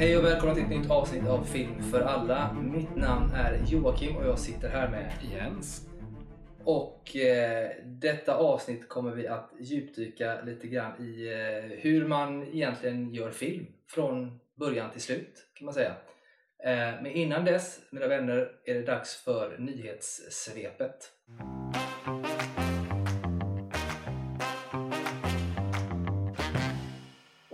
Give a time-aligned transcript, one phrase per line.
[0.00, 2.52] Hej och välkomna till ett nytt avsnitt av Film för alla.
[2.52, 5.88] Mitt namn är Joakim och jag sitter här med Jens.
[6.64, 13.14] Och eh, detta avsnitt kommer vi att djupdyka lite grann i eh, hur man egentligen
[13.14, 15.94] gör film från början till slut kan man säga.
[16.64, 21.12] Eh, men innan dess, mina vänner, är det dags för nyhetssvepet.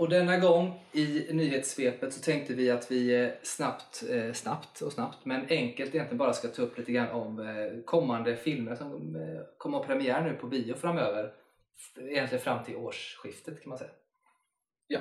[0.07, 4.93] Och denna gång i nyhetssvepet så tänkte vi att vi eh, snabbt, eh, snabbt och
[4.93, 9.17] snabbt, men enkelt egentligen bara ska ta upp lite grann om eh, kommande filmer som
[9.59, 11.33] kommer ha premiär nu på bio framöver.
[12.01, 13.91] Egentligen fram till årsskiftet kan man säga.
[14.87, 15.01] Ja.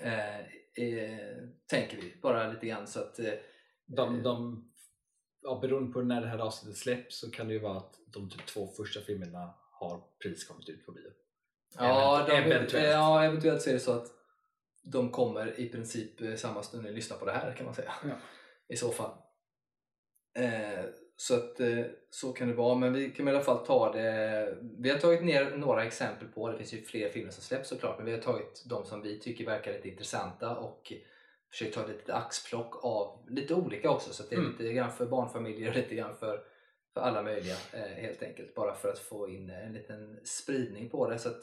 [0.00, 0.38] Eh,
[0.84, 3.32] eh, tänker vi, bara lite grann så att eh,
[3.86, 4.64] De, de,
[5.42, 8.30] ja, beroende på när det här avsnittet släpps så kan det ju vara att de
[8.30, 11.10] typ två första filmerna har precis kommit ut på bio.
[11.78, 12.92] Ja, Event- de, eventuellt.
[12.92, 14.06] ja, eventuellt så är det så att
[14.82, 17.92] de kommer i princip eh, samma stund ni lyssnar på det här kan man säga.
[18.04, 18.14] Ja.
[18.68, 19.10] I så fall.
[20.38, 20.84] Eh,
[21.16, 24.58] så att eh, så kan det vara, men vi kan i alla fall ta det.
[24.78, 27.96] Vi har tagit ner några exempel på, det finns ju fler filmer som släpps såklart,
[27.98, 30.92] men vi har tagit de som vi tycker verkar lite intressanta och
[31.50, 34.50] försökt ta lite axplock av lite olika också, så det är Mm.
[34.52, 36.44] lite grann för barnfamiljer och lite grann för,
[36.94, 38.54] för alla möjliga eh, helt enkelt.
[38.54, 41.42] Bara för att få in en liten spridning på det så att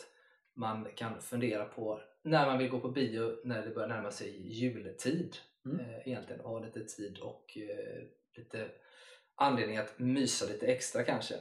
[0.55, 4.47] man kan fundera på när man vill gå på bio när det börjar närma sig
[4.47, 5.79] jultid Mm.
[5.79, 8.03] eh, egentligen och ha lite tid och eh,
[8.37, 8.67] lite
[9.35, 11.35] anledning att mysa lite extra kanske.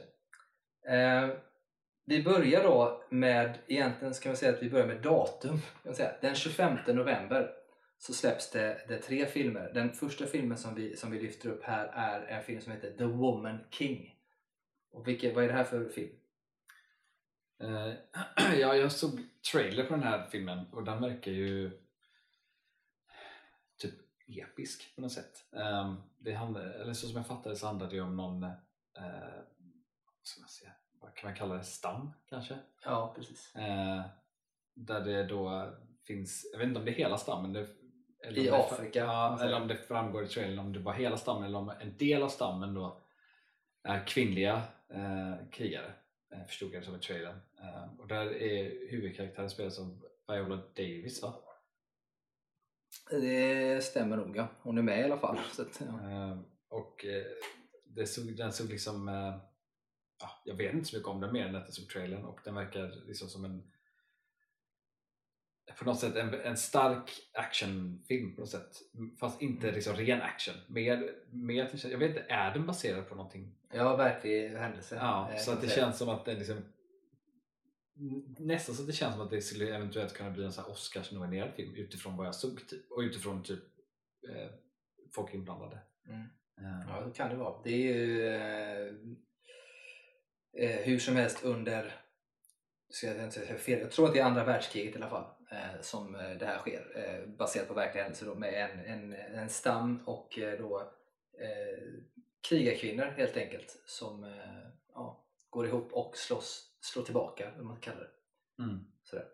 [0.87, 1.29] Eh,
[2.05, 5.49] vi börjar då med, egentligen ska man säga att vi börjar med datum.
[5.49, 6.11] Kan man säga.
[6.21, 7.51] Den 25 november
[7.97, 9.71] så släpps det, det tre filmer.
[9.73, 12.91] Den första filmen som vi, som vi lyfter upp här är en film som heter
[12.97, 14.15] The Woman King.
[14.91, 16.15] Och vilket, vad är det här för film?
[17.59, 17.93] Eh,
[18.59, 19.19] ja, jag såg
[19.51, 21.71] trailer på den här filmen och den verkar ju
[23.77, 23.93] typ
[24.27, 25.45] episk på något sätt.
[25.51, 28.51] Um, det handlar, eller så som jag fattade så handlar det om någon, eh,
[30.17, 30.71] vad ska man säga,
[31.01, 32.57] vad kan man kalla det, stam kanske?
[32.85, 33.55] Ja, precis.
[33.55, 34.01] Eh,
[34.73, 35.73] där det då
[36.07, 37.67] finns, jag vet inte om det är hela stammen det,
[38.23, 41.43] eller I Afrika, ja, eller om det framgår i trailern om det var hela stammen
[41.43, 43.01] eller om en del av stammen då
[43.83, 45.93] är kvinnliga eh, krigare
[46.47, 51.21] förstod jag det som i trailern eh, och där är huvudkaraktären spelas av Viola Davis
[51.21, 51.33] va?
[53.09, 54.47] Det stämmer nog ja.
[54.61, 55.39] Hon är med i alla fall.
[55.53, 56.11] Så att, ja.
[56.11, 57.25] Eh, och eh,
[57.85, 59.37] det såg, den såg liksom eh,
[60.19, 62.39] ja, jag vet inte så mycket om den mer än att jag såg trailern och
[62.43, 63.71] den verkar liksom som en
[65.79, 68.71] på något sätt en, en stark actionfilm på något sätt
[69.19, 69.75] fast inte Mm.
[69.75, 73.55] liksom ren action mer, mer jag vet inte, är den baserad på någonting?
[73.73, 74.95] Ja, verklig händelse.
[74.95, 76.57] Ja, eh, så att det känns som att den liksom
[78.39, 80.71] nästan så att det känns som att det skulle eventuellt kunna bli en sån här
[80.71, 83.63] Oscars-nominerad film utifrån vad jag såg typ, och utifrån typ
[84.29, 84.49] eh,
[85.15, 86.21] folk inblandade Mm.
[86.57, 87.61] Eh, Ja, det kan det vara.
[87.63, 88.93] Det är ju eh,
[90.57, 91.93] eh, hur som helst under,
[92.89, 95.25] ska jag inte säga fel, jag tror att det är andra världskriget i alla fall
[95.51, 100.39] eh, som det här sker baserat på verkliga händelser med en, en, en stam och
[100.59, 100.91] då
[102.41, 104.29] krigarkvinnor helt enkelt som eh,
[104.93, 107.99] ja, går ihop och slåss, slår tillbaka, vad man kallar
[108.57, 108.63] det.
[108.63, 108.79] mm.
[109.03, 109.25] Sådär.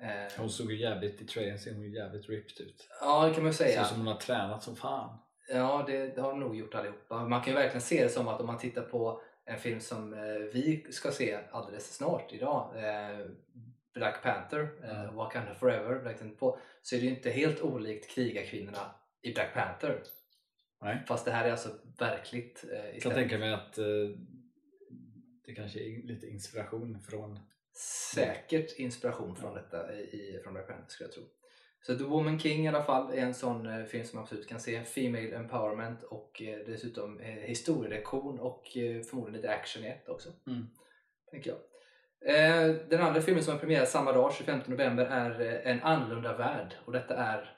[0.00, 2.88] Eh, Hon såg ju jävligt, i trailern ser hon ju jävligt ripped ut.
[3.00, 3.82] ja, det kan man ju Ser säga.
[3.82, 5.18] ut som hon har tränat som fan.
[5.48, 7.28] Ja, det, det har de nog gjort allihopa.
[7.28, 10.12] Man kan ju verkligen se det som att om man tittar på en film som
[10.12, 10.20] eh,
[10.52, 12.74] vi ska se alldeles snart idag,
[13.94, 15.14] Black Panther, Mm.
[15.16, 19.54] Wakanda Forever, Black Panther på, så är det ju inte helt olikt krigarkvinnorna i Black
[19.54, 20.02] Panther.
[20.84, 21.02] Nej.
[21.08, 21.68] Fast det här är alltså
[21.98, 23.84] verkligt eh, Jag kan tänka mig att eh,
[25.46, 27.38] det kanske är lite inspiration från
[28.14, 31.22] Säkert inspiration från detta i, i- från Panther skulle jag tro.
[31.86, 34.48] Så The Woman King i alla fall är en sån eh, film som man absolut
[34.48, 34.84] kan se.
[34.84, 40.28] Female empowerment och eh, dessutom eh, historielektion och eh, förmodligen lite action i ett också.
[40.46, 40.66] Mm.
[41.30, 41.58] Tänker jag.
[42.34, 46.36] Eh, den andra filmen som har premiär samma dag, 25 november, är eh, En annorlunda
[46.36, 46.74] värld.
[46.84, 47.56] Och detta är...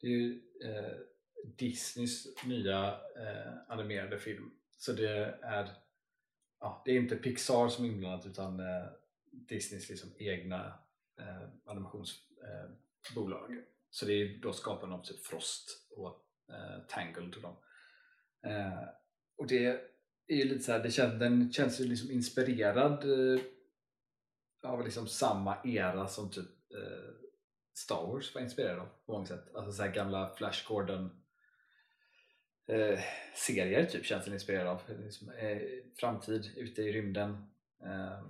[0.00, 0.92] Det är ju eh,
[1.56, 4.50] Disneys nya eh, animerade film.
[4.76, 5.70] Så det är,
[6.60, 8.86] ja, det är inte Pixar som är inblandat utan eh,
[9.32, 10.78] Disneys liksom egna
[11.18, 13.52] eh, animationsbolag.
[13.52, 13.58] Eh,
[13.90, 17.56] så det är då skaparna av typ Frost och eh, Tangled och dem.
[18.42, 18.88] Eh,
[19.36, 19.66] och det
[20.26, 23.40] är ju lite så här, det känns, den känns ju liksom inspirerad eh,
[24.62, 27.14] av liksom samma era som typ eh,
[27.74, 29.54] Star Wars var inspirerad av på många sätt.
[29.54, 31.17] Alltså så här gamla Flash Gordon
[32.68, 33.00] eh,
[33.34, 34.82] serier typ känns den inspirerad av.
[35.04, 35.58] Liksom, eh,
[36.00, 37.30] framtid ute i rymden.
[37.84, 38.22] Eh,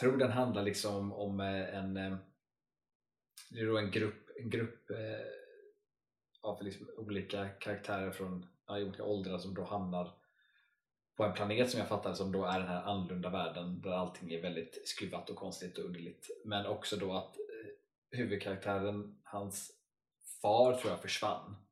[0.00, 2.16] tror den handlar liksom om eh, en eh,
[3.50, 5.26] det är då en grupp, en grupp eh,
[6.42, 10.12] av liksom olika karaktärer från ja, olika åldrar som då hamnar
[11.16, 14.32] på en planet som jag fattar som då är den här annorlunda världen där allting
[14.32, 16.30] är väldigt skruvat och konstigt och underligt.
[16.44, 19.72] Men också då att eh, huvudkaraktären, hans
[20.42, 21.65] far tror jag försvann.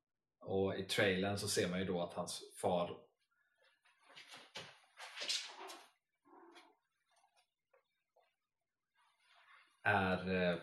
[0.45, 2.97] Och i trailern så ser man ju då att hans far
[9.83, 10.59] är eh,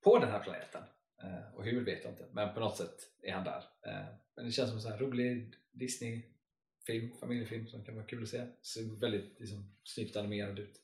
[0.00, 0.82] på den här planeten.
[1.22, 3.64] Eh, och hur vet jag inte, men på något sätt är han där.
[3.82, 8.22] Eh, men det känns som en sån här rolig Disney-film, familjefilm som kan vara kul
[8.22, 8.46] att se.
[8.62, 10.82] Ser väldigt liksom, snyggt animerad ut.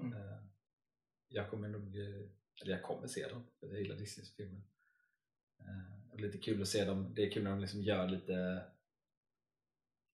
[0.00, 0.14] Mm.
[1.28, 1.96] Jag kommer nog,
[2.62, 4.62] eller jag kommer se dem, för jag gillar Disneys filmer.
[5.58, 8.62] Och lite kul att se dem, det är kul när de liksom gör lite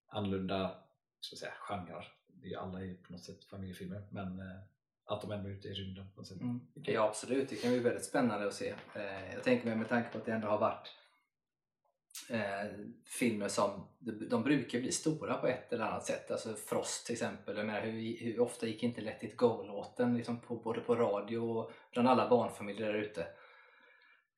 [0.08, 0.82] annorlunda
[1.20, 2.12] ska jag säga, genrer.
[2.26, 4.60] Det är ju alla är på något sätt familjefilmer, men eh,
[5.04, 6.40] att de ändå är ute i rymden på något sätt.
[6.40, 6.60] Mm.
[6.74, 8.74] Ja absolut, det kan bli väldigt spännande att se.
[8.94, 10.88] Eh, jag tänker mig med tanke på att det ändå har varit
[12.30, 12.70] eh,
[13.04, 16.30] filmer som de, de brukar bli stora på ett eller annat sätt.
[16.30, 17.56] Alltså Frost till exempel.
[17.56, 21.38] Jag menar, hur, hur ofta gick inte Let it go-låten liksom på, både på radio
[21.38, 23.26] och bland alla barnfamiljer där ute.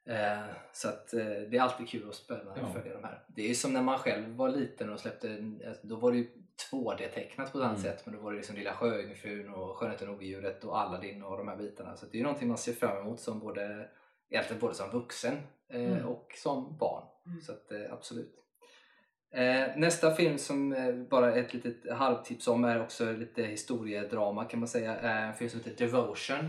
[0.06, 0.38] Eh,
[0.72, 2.66] så att eh, det är alltid kul och spännande Ja.
[2.66, 3.24] att följa de här.
[3.26, 5.36] Det är ju som när man själv var liten och släppte,
[5.68, 6.28] alltså, då var det ju
[6.70, 7.82] 2D-tecknat på ett annat Mm.
[7.82, 11.38] sätt men då var det liksom Lilla Sjöjungfrun och Skönheten och odjuret och Aladdin och
[11.38, 11.96] de här bitarna.
[11.96, 13.88] Så det är ju någonting man ser fram emot som både,
[14.30, 15.34] egentligen både som vuxen
[15.68, 16.06] eh, Mm.
[16.06, 17.04] och som barn.
[17.26, 17.40] Mm.
[17.40, 18.34] Så att, absolut.
[19.76, 20.74] Nästa film som
[21.10, 24.96] bara ett litet halvtips om är också lite historiedrama kan man säga.
[24.98, 26.48] En film som heter Devotion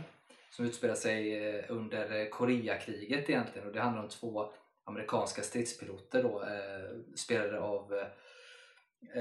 [0.50, 4.52] som utspelar sig eh, under eh, Koreakriget egentligen och det handlar om två
[4.84, 8.08] amerikanska stridspiloter då, eh, spelade av eh,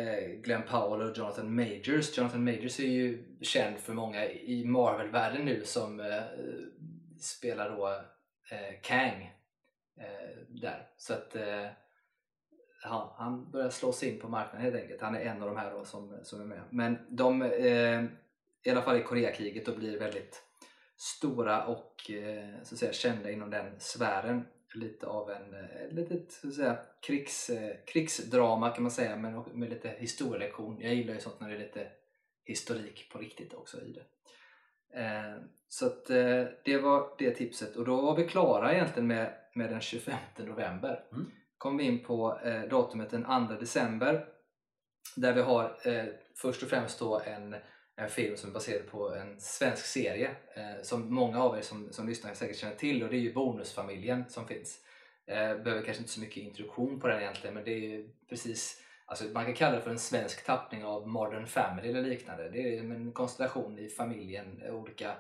[0.01, 2.19] eh, Glenn Powell och Jonathan Majors.
[2.19, 6.23] Jonathan Majors är ju känd för många i Marvel-världen nu som eh,
[7.21, 7.89] spelar då
[8.51, 9.35] eh, Kang
[9.99, 10.89] eh, där.
[10.97, 11.67] Så att eh,
[12.83, 15.01] han, han börjar slå sig in på marknaden helt enkelt.
[15.01, 16.63] Han är en av de här då som, som är med.
[16.71, 18.05] Men de, eh,
[18.63, 20.43] i alla fall i Koreakriget, då blir väldigt
[20.99, 24.45] stora och eh, så att säga, kända inom den sfären.
[24.75, 29.45] Lite av en eh, litet så att säga, krigs, eh, krigsdrama kan man säga, men
[29.53, 30.81] med lite historielektion.
[30.81, 31.89] Jag gillar ju sånt när det är lite
[32.45, 34.05] historik på riktigt också i det.
[35.69, 36.07] Så att,
[36.65, 41.05] det var det tipset och då var vi klara egentligen med, med den 25 november.
[41.13, 41.31] Mm.
[41.59, 42.41] kom vi in på
[42.71, 44.27] datumet den 2 december
[45.17, 45.79] där vi har
[46.35, 47.57] först och främst då en,
[47.99, 51.93] en film som är baserad på en svensk serie eh, som många av er som,
[51.93, 54.81] som lyssnar säkert känner till och det är ju Bonusfamiljen som finns.
[55.27, 58.85] Eh, behöver kanske inte så mycket introduktion på den egentligen men det är ju precis
[59.11, 62.49] Alltså man kan kalla det för en svensk tappning av Modern Family eller liknande.
[62.49, 65.13] Det är en konstellation i familjen, olika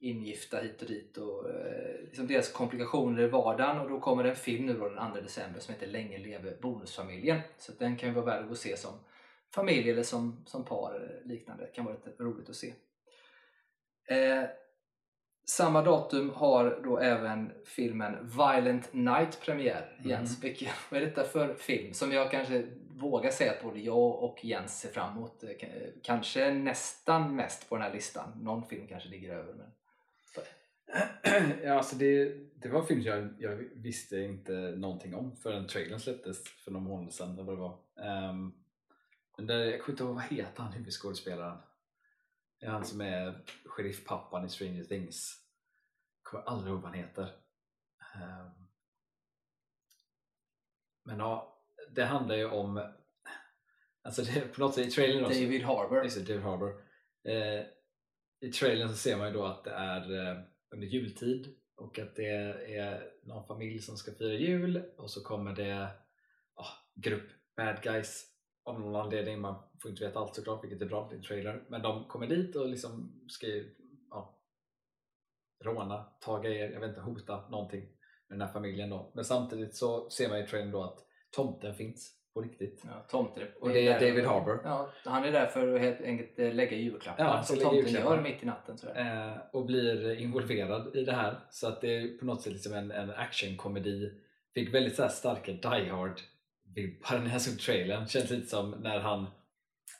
[0.00, 4.30] ingifta hit och dit och eh, liksom deras komplikationer i vardagen och då kommer det
[4.30, 7.40] en film nu då den 2 december som heter Länge leve bonusfamiljen.
[7.58, 8.92] Så den kan ju vara värd att gå se som
[9.56, 11.64] familj eller som, som par eller liknande.
[11.64, 12.74] Det kan vara lite roligt att se.
[14.08, 14.44] Eh,
[15.44, 19.96] samma datum har då även filmen Violent Night premiär.
[19.98, 20.10] Mhm.
[20.10, 24.22] Jens, vilken, vad är detta för film som jag kanske vågar säga att både jag
[24.24, 25.44] och Jens ser fram emot?
[25.44, 25.50] Eh,
[26.02, 28.32] Kanske nästan mest på den här listan.
[28.42, 29.54] Någon film kanske ligger över.
[29.54, 29.70] Men...
[31.64, 36.00] ja, alltså det, det var en film jag, jag visste inte någonting om förrän trailern
[36.00, 37.32] släpptes för några månader sedan.
[37.32, 37.78] Eller vad det var.
[38.04, 38.52] Ehm,
[39.36, 41.58] men där, jag kommer inte ihåg vad heter han huvudskådespelaren?
[42.60, 45.42] Det är han som är sheriffpappan i Stranger Things.
[46.22, 47.36] Jag kommer aldrig ihåg vad han heter.
[48.14, 48.50] Ehm,
[51.04, 52.92] men ja, det handlar ju om
[54.06, 56.04] Alltså det, på något sätt i trailern också, David Harbour.
[56.04, 56.82] Just David Harbour.
[57.24, 57.66] Eh,
[58.40, 60.38] I trailern så ser man ju då att det är eh,
[60.70, 62.28] under jultid och att det
[62.76, 65.88] är någon familj som ska fira jul och så kommer det
[66.54, 68.24] ah, grupp bad guys
[68.66, 69.40] av någon anledning.
[69.40, 71.62] Man får inte veta allt såklart, vilket är bra, det är en trailer.
[71.68, 73.46] Men de kommer dit och liksom ska
[74.10, 74.38] ja,
[75.64, 77.80] råna, ta grejer, jag vet inte, hota någonting
[78.28, 79.12] med den här familjen då.
[79.14, 80.98] Men samtidigt så ser man i trailern då att
[81.30, 82.82] tomten finns på riktigt.
[82.84, 83.42] Ja, tomten.
[83.60, 84.60] Och det är David Harbour.
[84.64, 88.16] Ja, han är där för att helt enkelt eh, lägga julklappar Ja, som tomten julklappar.
[88.16, 88.76] gör mitt i natten.
[88.82, 89.26] Jag.
[89.32, 91.38] eh, och blir involverad i det här.
[91.50, 94.12] Så att det är på något sätt liksom en, en actionkomedi.
[94.54, 96.20] Fick väldigt så här starka Die Hard
[96.76, 98.08] vibbar när jag såg trailern.
[98.08, 99.26] Känns lite som när han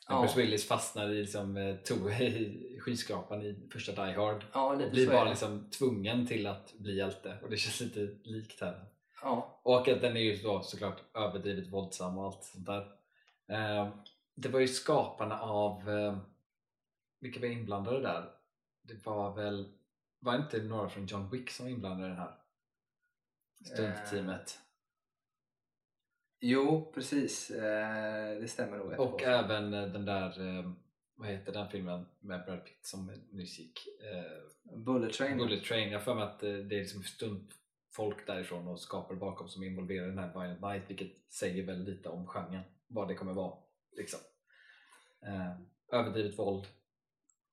[0.08, 0.20] Ja.
[0.20, 4.44] Bruce Willis fastnar i, liksom, eh, to, i skyskrapan i första Die Hard.
[4.52, 5.30] Ja, blir bara det.
[5.30, 7.38] liksom tvungen till att bli hjälte.
[7.42, 8.84] Och det känns lite likt här.
[9.22, 12.80] Ja, Och att den är ju då såklart överdrivet våldsam och allt sånt där.
[13.48, 13.88] Eh,
[14.34, 16.18] det var ju skaparna av, eh,
[17.20, 18.30] vilka var inblandade där?
[18.82, 19.72] Det var väl,
[20.20, 22.34] var inte några från John Wick som var inblandade i den här?
[23.64, 24.58] Stuntteamet.
[26.40, 27.50] Jo, precis.
[27.50, 29.00] Eh, det stämmer nog.
[29.00, 30.72] Och även eh, den där, eh,
[31.14, 33.10] vad heter den filmen med Brad Pitt som?
[33.10, 33.16] Eh,
[34.76, 35.38] Bullet Train.
[35.38, 35.90] Bullet Train.
[35.90, 37.50] Jag har för mig att det är liksom stunt
[37.96, 41.66] folk därifrån och skapare bakom som är involverade i den här Violent Night vilket säger
[41.66, 43.58] väl lite om genren, vad det kommer vara.
[43.96, 44.20] Liksom.
[45.92, 46.66] Överdrivet våld,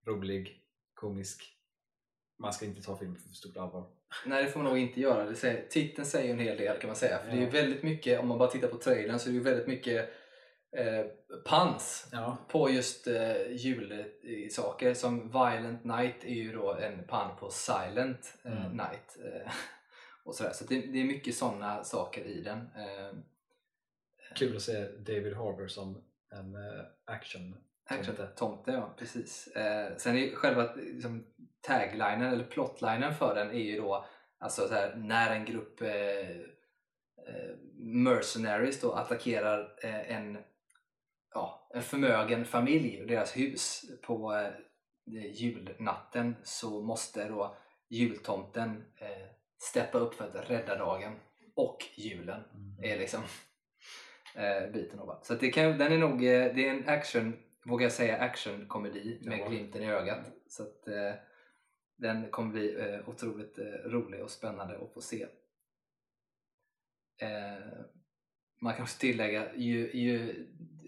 [0.08, 0.64] rolig,
[0.94, 1.44] komisk.
[2.40, 3.92] Man ska inte ta filmen för stort allvar.
[4.26, 5.26] Nej, det får man nog inte göra.
[5.26, 7.20] Det säger, titeln säger en hel del kan man säga.
[7.20, 7.50] För det är Ja.
[7.50, 10.10] väldigt mycket, om man bara tittar på trailern, så är det ju väldigt mycket
[10.78, 11.06] eh,
[11.46, 12.38] pans Ja.
[12.50, 14.94] på just eh, julsaker.
[14.94, 18.72] Som Violent Night är ju då en pan på Silent eh, Mm.
[18.78, 19.18] Night.
[19.26, 19.52] Eh,
[20.26, 20.52] och sådär.
[20.54, 22.58] Så det, det är mycket sådana saker i den.
[22.58, 23.16] Eh,
[24.36, 27.56] Kul att se David Harbour som en eh, action
[28.00, 28.72] Action Tomte.
[28.72, 29.48] Ja precis.
[29.48, 31.28] Eh, sen är själva liksom,
[31.62, 34.06] taglinen eller plotlinen för den är ju då
[34.40, 36.30] alltså så här, när en grupp eh,
[37.28, 40.38] eh, mercenaries då attackerar eh, en,
[41.34, 44.52] ja, en förmögen familj och deras hus på eh,
[45.34, 47.58] julnatten så måste då
[47.90, 49.28] jultomten eh,
[49.62, 51.20] steppa upp för att rädda dagen
[51.56, 52.44] och julen
[52.82, 53.22] är liksom
[54.36, 55.20] eh, biten av.
[55.24, 57.34] Så det kan, den är nog, eh, det är en action,
[57.66, 59.48] vågar jag säga, actionkomedi med Ja.
[59.50, 60.26] glimten i ögat.
[60.48, 61.14] Så att eh,
[61.98, 65.26] den kommer bli eh, otroligt eh, rolig och spännande att få se.
[67.22, 67.68] Eh,
[68.62, 70.46] man kan också tillägga, ju, ju,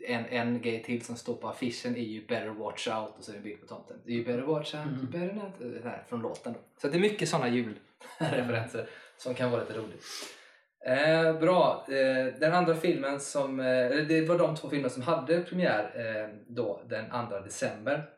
[0.08, 3.32] en, en grej till som står på affischen är ju Better Watch Out och så
[3.32, 4.02] är det en bild på tomten.
[4.06, 4.96] Ju Better Watch Out, Mm.
[5.00, 6.54] you better not, eh, här, från låten.
[6.82, 10.04] Så det är mycket sådana julreferenser som kan vara lite roligt.
[10.86, 11.86] Eh, bra.
[11.90, 16.36] Eh, den andra filmen som, eh, det var de två filmer som hade premiär eh,
[16.48, 18.10] då den 2 december.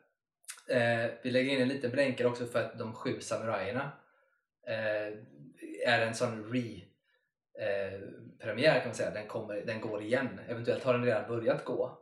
[0.70, 3.92] Eh, vi lägger in en liten blänkare också för att De sju samurajerna
[4.68, 5.18] eh,
[5.86, 6.82] är en sån re
[7.60, 8.00] eh,
[8.40, 9.12] premiär kan man säga.
[9.12, 10.40] Den, kommer, den går igen.
[10.48, 12.00] Eventuellt har den redan börjat gå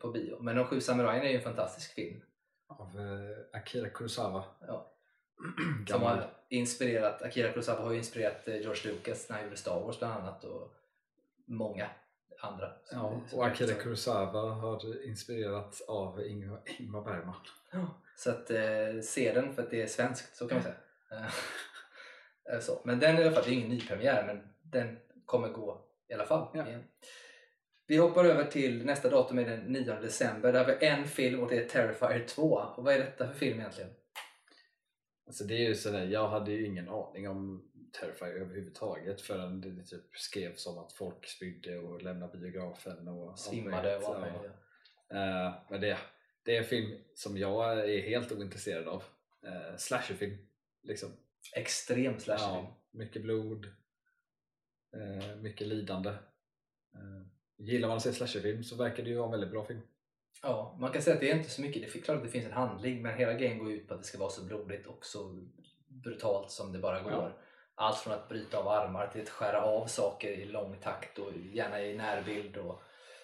[0.00, 0.38] på bio.
[0.40, 2.20] Men De sju samurajerna är ju en fantastisk film.
[2.68, 3.00] av
[3.52, 4.44] Akira Kurosawa.
[4.66, 4.95] Ja.
[5.88, 9.80] Som har inspirerat, Akira Kurosawa har ju inspirerat eh, George Lucas när han gjorde Star
[9.80, 10.72] Wars bland annat och
[11.44, 11.90] många
[12.40, 12.72] andra.
[12.92, 17.34] Ja, och Akira Kurosawa har inspirerats av Ingmar, Ingmar Bergman.
[17.72, 20.76] Ja, Så att eh, se den för att det är svenskt, så kan man säga.
[22.52, 22.80] Eh, så.
[22.84, 26.26] Men den i alla fall, det är ingen nypremiär men den kommer gå i alla
[26.26, 26.48] fall.
[26.54, 26.64] Ja.
[27.86, 30.52] Vi hoppar över till nästa datum är den 9 december.
[30.52, 32.42] Där har vi en film och det är Terrifier 2.
[32.76, 33.90] Och vad är detta för film egentligen?
[35.26, 39.84] Alltså det är ju sådär, jag hade ju ingen aning om Terrifier överhuvudtaget förrän det
[39.84, 44.50] typ skrevs om att folk spydde och lämnade biografen och Svimmade och möjligt.
[45.08, 45.98] Eh, Men det,
[46.42, 49.02] det är en film som jag är helt ointresserad av.
[49.46, 50.36] Uh, slasherfilm.
[50.82, 51.08] Liksom.
[51.54, 52.64] Extrem slasherfilm.
[52.64, 53.66] Ja, mycket blod,
[54.96, 56.10] eh, mycket lidande.
[56.94, 59.80] Eh, gillar man att se slasherfilm så verkar det ju vara en väldigt bra film.
[60.42, 61.82] Ja, man kan säga att det är inte så mycket.
[61.92, 64.00] Det är klart att det finns en handling men hela grejen går ut på att
[64.00, 65.44] det ska vara så blodigt och så
[65.88, 67.12] brutalt som det bara går.
[67.12, 67.30] Ja.
[67.74, 71.32] Allt från att bryta av armar till att skära av saker i lång takt och
[71.52, 72.56] gärna i närbild.
[72.56, 72.82] Och,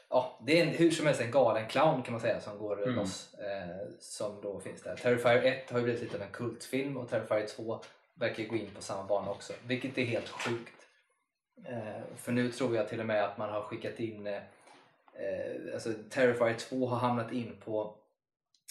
[0.08, 2.82] ja, det är en, hur som helst en galen clown kan man säga som går
[2.82, 2.94] Mm.
[2.94, 3.34] loss.
[3.34, 4.96] Eh, som då finns där.
[4.96, 7.80] Terrifier 1 har ju blivit lite av en kultfilm och Terrifier 2
[8.14, 9.52] verkar gå in på samma bana också.
[9.66, 10.86] Vilket är helt sjukt.
[11.66, 14.42] Eh, för nu tror jag till och med att man har skickat in eh,
[15.18, 17.96] eh, alltså Terrifier 2 har hamnat in på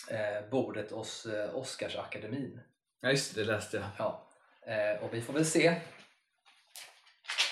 [0.10, 2.60] eh, bordet hos eh, Oscarsakademin.
[3.02, 3.86] Ja just det, det läste jag.
[3.98, 4.28] Ja.
[4.66, 5.76] Eh, och vi får väl se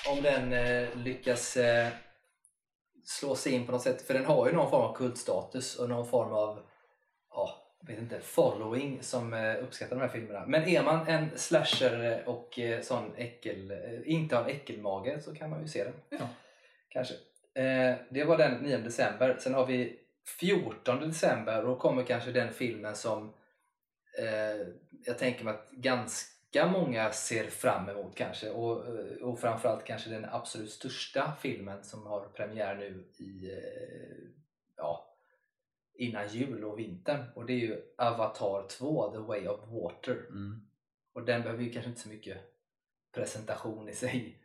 [0.09, 1.87] om den eh, lyckas eh,
[3.05, 4.01] slå sig in på något sätt.
[4.01, 6.65] För den har ju någon form av kultstatus och någon form av
[7.29, 10.45] ja, vet inte, following som eh, uppskattar de här filmerna.
[10.45, 13.73] Men är man en slasher och sån äckel,
[14.05, 15.93] inte har en äckelmage så kan man ju se den.
[16.09, 16.27] Ja.
[16.89, 17.13] Kanske.
[17.53, 19.37] Eh, det var den 9 december.
[19.39, 19.99] Sen har vi
[20.39, 23.33] 14 december och då kommer kanske den filmen som
[24.19, 24.67] eh,
[25.05, 28.49] jag tänker mig att ganska många ser fram emot kanske.
[28.49, 34.29] Och, eh, och framförallt kanske den absolut största filmen som har premiär nu i eh,
[34.77, 35.15] ja,
[35.93, 37.25] innan jul och vintern.
[37.35, 40.25] Och det är ju Avatar 2, The Way of Water.
[40.29, 40.67] Mm.
[41.13, 42.37] Och den behöver ju kanske inte så mycket
[43.11, 44.43] presentation i sig.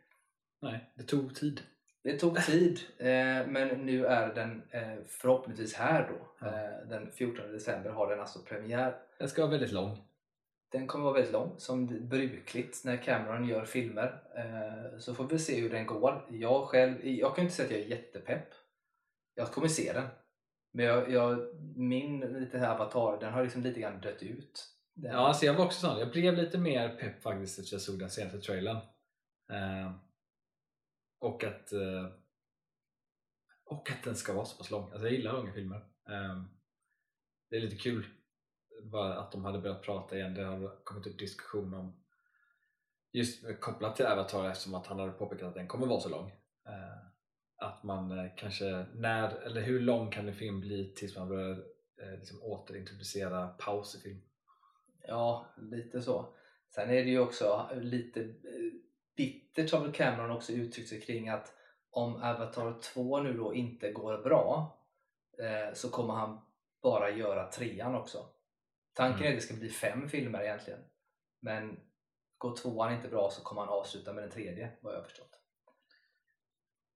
[0.61, 1.61] Nej, det tog tid.
[2.05, 6.47] Det tog tid, eh, men nu är den eh, förhoppningsvis här då.
[6.47, 8.95] Eh, den 14 december har den alltså premiär.
[9.19, 9.97] Den ska vara väldigt lång.
[10.71, 14.21] Den kommer vara väldigt lång, som brukligt när Cameron gör filmer.
[14.99, 16.25] Så får vi se hur den går.
[16.29, 18.47] Jag själv, jag kan inte säga att jag är jättepepp.
[19.35, 20.07] Jag kommer se den.
[20.73, 21.39] Men jag, jag,
[21.75, 24.67] min lite här avatar, den har liksom lite grann dött ut.
[24.93, 25.99] Den, Ja, alltså jag var också sån.
[25.99, 28.77] Jag blev lite mer pepp faktiskt efter jag såg den senaste trailern.
[31.25, 32.07] Och att eh,
[33.63, 34.91] Och att den ska vara så pass lång.
[34.91, 35.85] Alltså jag gillar långa filmer.
[36.09, 36.43] Ehm,
[37.49, 38.05] det är lite kul
[38.83, 40.33] bara att de hade börjat prata igen.
[40.33, 42.03] Det har kommit upp diskussion om
[43.11, 46.31] just kopplat till Avatar eftersom att han hade påpekat att den kommer vara så lång.
[46.65, 47.05] Ehm,
[47.57, 51.63] att man eh, kanske, när, eller hur lång kan en film bli tills man börjar
[52.01, 54.21] eh, liksom återintroducera paus i film?
[55.07, 56.35] Ja, lite så.
[56.75, 58.35] Sen är det ju också lite
[59.17, 61.53] bittert har väl Cameron också uttryckt sig kring att
[61.89, 64.77] om Avatar 2 nu då inte går bra
[65.39, 66.41] eh, så kommer han
[66.81, 68.25] bara göra trean också.
[68.93, 69.27] Tanken Mm.
[69.27, 70.79] är att det ska bli fem filmer egentligen.
[71.39, 71.79] Men
[72.37, 75.39] går tvåan inte bra så kommer han avsluta med den tredje vad jag har förstått.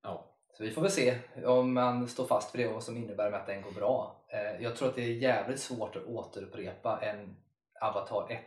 [0.04, 2.98] Ja, Så vi får väl se om man står fast vid det och vad som
[2.98, 4.26] innebär med att den går bra.
[4.28, 7.36] Eh, jag tror att det är jävligt svårt att återupprepa en
[7.82, 8.42] Avatar 1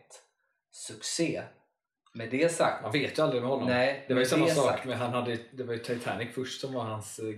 [0.71, 1.43] succé.
[2.15, 3.69] Med det sagt, man vet ju aldrig med honom.
[3.69, 6.61] nej, Det var ju samma sak sagt- med, han hade, det var ju Titanic först
[6.61, 7.35] som var hans eh,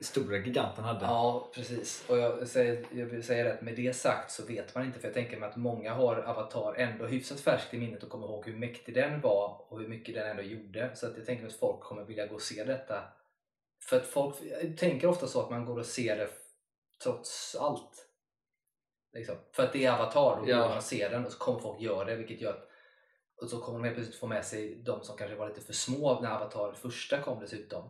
[0.00, 1.04] stora gigant han hade.
[1.04, 2.04] Ja, precis.
[2.08, 4.98] Och jag säger, jag säga rätt, med det sagt så vet man inte.
[4.98, 8.26] För jag tänker mig att många har Avatar ändå hyfsat färskt i minnet och kommer
[8.26, 10.90] ihåg hur mäktig den var och hur mycket den ändå gjorde.
[10.94, 13.02] Så att jag tänker mig att folk kommer vilja gå och se detta.
[13.88, 14.34] För att folk
[14.78, 16.28] tänker ofta så att man går och ser det
[17.02, 18.06] trots allt.
[19.12, 19.36] Liksom.
[19.52, 20.56] För att det är Avatar, då Ja.
[20.60, 22.16] går man och ser den och så kommer folk göra det.
[22.16, 22.68] Vilket gör att
[23.44, 25.72] och så kommer de helt plötsligt få med sig de som kanske var lite för
[25.72, 27.88] små när Avatar första kom dessutom.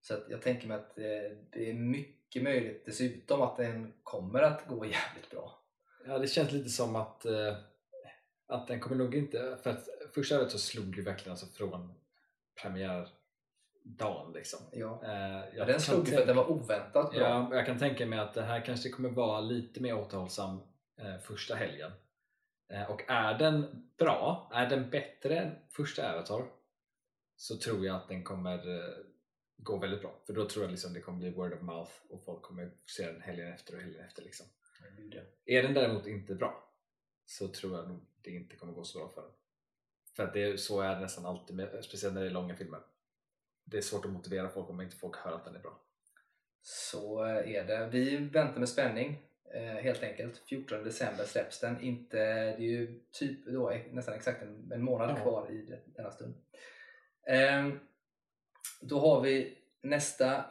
[0.00, 1.04] Så att jag tänker mig att eh,
[1.52, 5.58] det är mycket möjligt dessutom att den kommer att gå jävligt bra.
[6.06, 7.56] Ja, det känns lite som att, eh,
[8.46, 9.58] att den kommer nog inte...
[9.62, 11.94] För att första året så slog ju verkligen alltså från
[12.62, 14.60] premiärdagen liksom.
[14.72, 15.00] Ja.
[15.04, 17.20] Eh, jag Ja, den slog ju för att den var oväntat bra.
[17.20, 20.60] Ja, jag kan tänka mig att det här kanske kommer vara lite mer återhållsam
[21.22, 21.92] första helgen.
[22.72, 26.50] Eh, och är den bra, är den bättre än första Avatar
[27.36, 28.94] så tror jag att den kommer eh,
[29.56, 30.22] gå väldigt bra.
[30.26, 33.06] För då tror jag liksom det kommer bli word of mouth och folk kommer se
[33.06, 34.22] den helgen efter och helgen efter.
[34.22, 34.46] Liksom.
[35.44, 36.68] Är den däremot inte bra
[37.26, 39.30] så tror jag nog det inte kommer gå så bra för den.
[40.16, 42.56] För att det, är- så är det nästan alltid, med, speciellt när det är långa
[42.56, 42.80] filmer.
[43.64, 45.80] Det är svårt att motivera folk om inte folk hör att den är bra.
[46.62, 47.88] Så eh, är det.
[47.92, 49.22] Vi väntar med spänning
[49.82, 50.38] helt enkelt.
[50.48, 51.80] 14 december släpps den.
[51.80, 55.22] Inte, det är ju typ då, eh, nästan exakt en, en månad Ja.
[55.22, 56.34] kvar i denna stund.
[57.26, 57.80] Ehm,
[58.80, 60.44] då har vi nästa.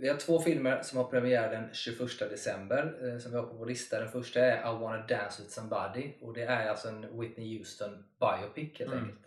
[0.00, 3.54] Vi har två filmer som har premiär den 21 december eh, som vi har på
[3.56, 4.00] vår lista.
[4.00, 8.04] Den första är I wanna dance with somebody och det är alltså en Whitney Houston
[8.20, 9.04] biopic helt Mm.
[9.04, 9.20] enkelt.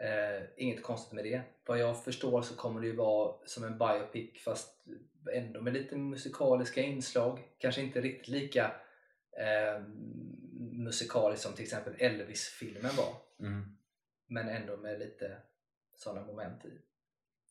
[0.00, 1.42] Eh, inget konstigt med det.
[1.66, 4.84] Vad jag förstår så kommer det ju vara som en biopic fast
[5.30, 7.40] ändå med lite musikaliska inslag.
[7.58, 8.64] Kanske inte riktigt lika
[9.40, 9.82] eh,
[10.60, 13.14] musikaliskt som till exempel Elvis-filmen var.
[14.26, 15.36] Men ändå med lite
[15.94, 16.78] sådana moment i.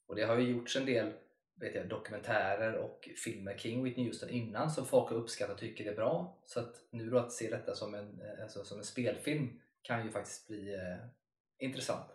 [0.08, 1.14] Och det har ju gjorts en del
[1.60, 5.92] vet jag, dokumentärer och filmer kring Whitney Houston innan som folk har uppskattat och tycker
[5.92, 6.38] är bra.
[6.46, 10.06] Så att nu då att se detta som en, eh, alltså, som en spelfilm kan
[10.06, 10.98] ju faktiskt bli eh,
[11.58, 12.12] intressant.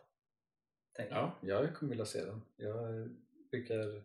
[1.10, 2.42] Ja, jag kommer vilja se den.
[2.56, 3.08] Jag
[3.50, 4.02] brukar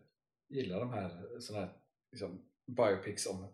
[0.48, 1.72] gilla de här, såna här
[2.12, 3.46] liksom, biopics om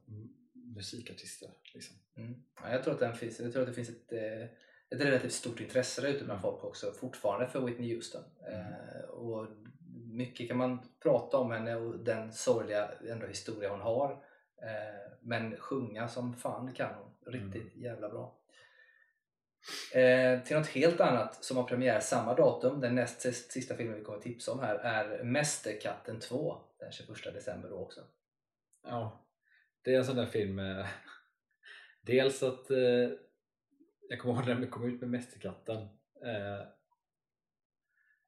[0.54, 1.50] musikartister.
[1.74, 1.96] Liksom.
[2.16, 2.34] Mm.
[2.62, 4.44] Ja, jag, tror att den finns, jag tror att det finns ett, eh,
[4.90, 8.22] ett relativt stort intresse där ute bland folk också fortfarande för Whitney Houston.
[8.48, 9.48] Eh, och
[10.12, 14.12] mycket kan man prata om henne och den sorgliga ändå historia hon har.
[14.62, 17.32] Eh, men sjunga som fan kan hon.
[17.32, 18.38] Riktigt jävla bra.
[19.94, 23.20] Eh, till något helt annat som har premiär samma datum, den näst
[23.52, 27.76] sista filmen vi kommer att tipsa om här, är Mästerkatten 2 den 21 december då
[27.76, 28.00] också.
[28.82, 29.26] Ja,
[29.82, 30.86] det är en sån där film eh,
[32.00, 33.10] Dels att eh,
[34.08, 35.82] jag kommer ihåg när vi kom ut med Mästerkatten
[36.24, 36.66] eh,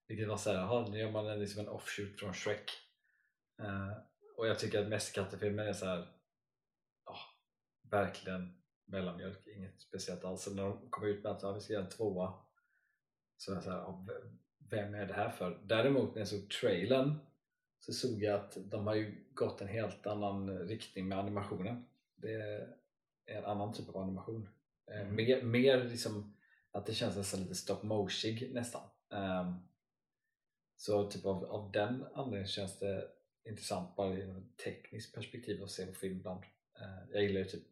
[0.09, 2.70] vilket var såhär, jaha nu gör man en, liksom en offshoot från Shrek
[3.62, 3.92] eh,
[4.37, 6.09] och jag tycker att Mästerkatten-filmen är så här,
[7.05, 7.16] ja,
[7.90, 10.42] verkligen mellanmjölk, inget speciellt alls.
[10.42, 12.35] Så när de kom ut med att ja, vi ska göra en tvåa
[13.37, 14.38] så jag såhär, ja, v-
[14.70, 15.61] vem är det här för?
[15.64, 17.14] Däremot när jag såg trailern
[17.79, 21.85] så såg jag att de har ju gått en helt annan riktning med animationen.
[22.16, 22.77] Det är
[23.27, 24.49] en annan typ av animation.
[24.90, 25.14] Eh, Mm.
[25.16, 26.37] Mer, mer liksom
[26.70, 28.83] att det känns nästan lite stop motion nästan.
[29.12, 29.55] Ehm,
[30.77, 33.09] så typ av, av den anledningen känns det
[33.44, 36.40] intressant bara ur ett tekniskt perspektiv att se på film ibland.
[36.81, 37.62] Eh, jag gillar ju typ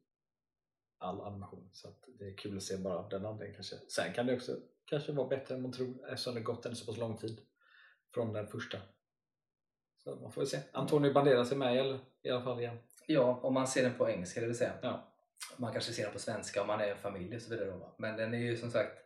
[1.05, 3.77] all animation så att det är kul att se bara av den anledningen kanske.
[3.89, 6.87] Sen kan det också kanske vara bättre än man tror eftersom det gått en så
[6.87, 7.41] pass lång tid
[8.15, 8.79] från den första.
[10.05, 10.59] Så man får väl se.
[10.73, 12.79] Antonio Banderas är med eller, i alla fall igen.
[13.07, 14.73] Ja, om man ser den på engelska det vill säga.
[14.83, 15.15] Ja.
[15.57, 17.71] Man kanske ser den på svenska om man är en familj och så vidare.
[17.71, 17.95] Då?
[17.99, 18.99] Men den är ju som sagt,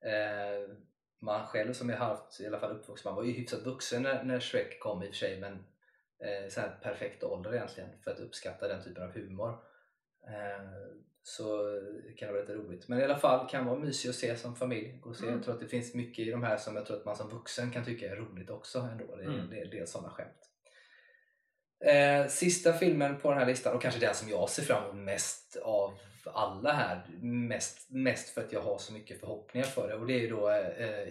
[0.00, 0.76] eh,
[1.20, 4.24] man själv som är halvt i alla fall uppvuxen, man var ju hyfsat vuxen när,
[4.24, 5.52] när Shrek kom i och för sig men
[6.18, 9.58] eh, så perfekt ålder egentligen för att uppskatta den typen av humor.
[10.28, 10.64] Eh,
[11.22, 11.80] så
[12.16, 12.88] kan det vara lite roligt.
[12.88, 15.00] Men i alla fall kan vara mysig att se som familj.
[15.02, 15.22] Och se.
[15.22, 15.34] Mm.
[15.34, 17.30] Jag tror att det finns mycket i de här som jag tror att man som
[17.30, 18.78] vuxen kan tycka är roligt också.
[18.78, 19.16] Ändå.
[19.16, 19.40] Det är Mm.
[19.40, 20.50] en del, del sådana skämt.
[21.84, 25.04] Eh, sista filmen på den här listan och kanske den som jag ser fram emot
[25.04, 27.06] mest av alla här.
[27.22, 30.28] Mest, mest för att jag har så mycket förhoppningar för det och det är ju
[30.30, 31.08] då eh,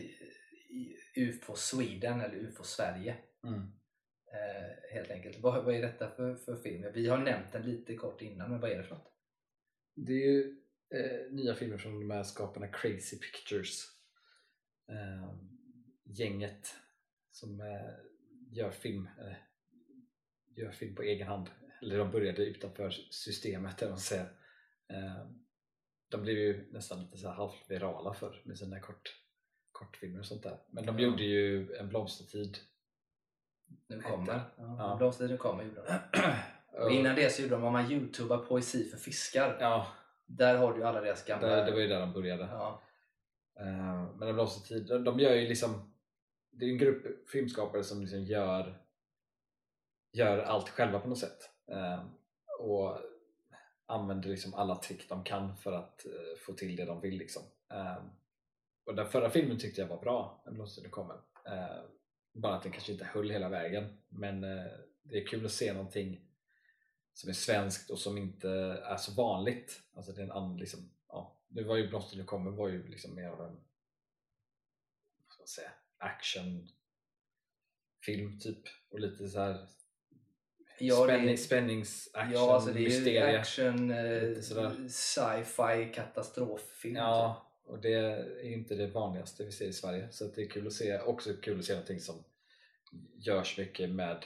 [1.15, 3.15] UFO Sweden eller UFO Sverige.
[3.43, 3.71] Mm.
[4.33, 5.39] Eh, helt enkelt.
[5.39, 6.91] Vad, vad är detta för, för film?
[6.93, 9.13] Vi har nämnt den lite kort innan, men vad är det för något?
[9.95, 10.57] Det är ju
[10.89, 13.83] eh, nya filmer från de här skaparna Crazy Pictures.
[14.89, 15.33] Eh,
[16.03, 16.75] gänget
[17.31, 17.91] som eh,
[18.51, 19.33] gör film eh,
[20.55, 21.49] gör film på egen hand.
[21.81, 24.25] Eller de började utanför systemet där man säger.
[24.89, 25.27] Eh,
[26.09, 29.15] de blev ju nästan lite så halvt virala för med sina kort,
[29.71, 30.59] kortfilmer och sånt där.
[30.71, 31.05] Men de Ja.
[31.05, 32.57] gjorde ju En blomstertid.
[33.87, 34.33] Nu kommer.
[34.57, 34.95] Ja, Ja.
[34.97, 36.19] Blomstertiden kommer gjorde de.
[36.83, 39.87] Och innan det så gjorde de, om man youtubar poesi för fiskar, ja,
[40.25, 41.47] där har du ju alla deras gamla...
[41.47, 42.43] det, det var ju där de började.
[42.51, 42.81] ja,
[43.59, 45.93] Eh, men En blomstertid, de, de gör ju liksom
[46.51, 48.81] Det är en grupp filmskapare som liksom gör
[50.13, 52.03] Gör allt själva på något sätt Eh,
[52.59, 52.97] Och
[53.85, 57.43] använder liksom alla trick de kan för att eh, få till det de vill liksom.
[58.85, 61.15] Och den förra filmen tyckte jag var bra, En blomstertid kommer
[62.33, 64.65] Bara att den kanske inte höll hela vägen Men eh,
[65.03, 66.21] det är kul att se någonting
[67.13, 68.49] som är svenskt och som inte
[68.85, 69.81] är så vanligt.
[69.93, 72.87] Alltså det är en annan, liksom, ja, nu var ju Blomster nu kommer var ju
[72.87, 73.53] liksom mer av en
[75.17, 76.67] vad ska man säga, action
[78.05, 79.67] film typ och lite så här
[80.79, 83.39] Ja, det är- spänning, spännings action, ja alltså det är ju mysterie.
[83.39, 86.95] action, eh, sci-fi, katastroffilm.
[86.95, 90.07] Ja, och det är inte det vanligaste vi ser i Sverige.
[90.11, 92.23] Så det är kul att se, också kul att se någonting som
[93.15, 94.25] görs mycket med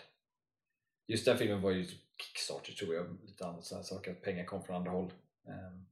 [1.08, 1.86] just den filmen var ju
[2.18, 5.14] Kickstarter tror jag, lite annat sådana saker, att pengar kom från andra håll.
[5.48, 5.86] Ehm,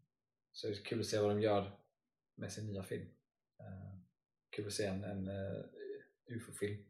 [0.51, 1.71] så det är kul att se vad de gör
[2.35, 3.07] med sin nya film.
[3.59, 4.01] Ehm,
[4.49, 5.63] kul att se en, en eh,
[6.27, 6.85] UFO-film.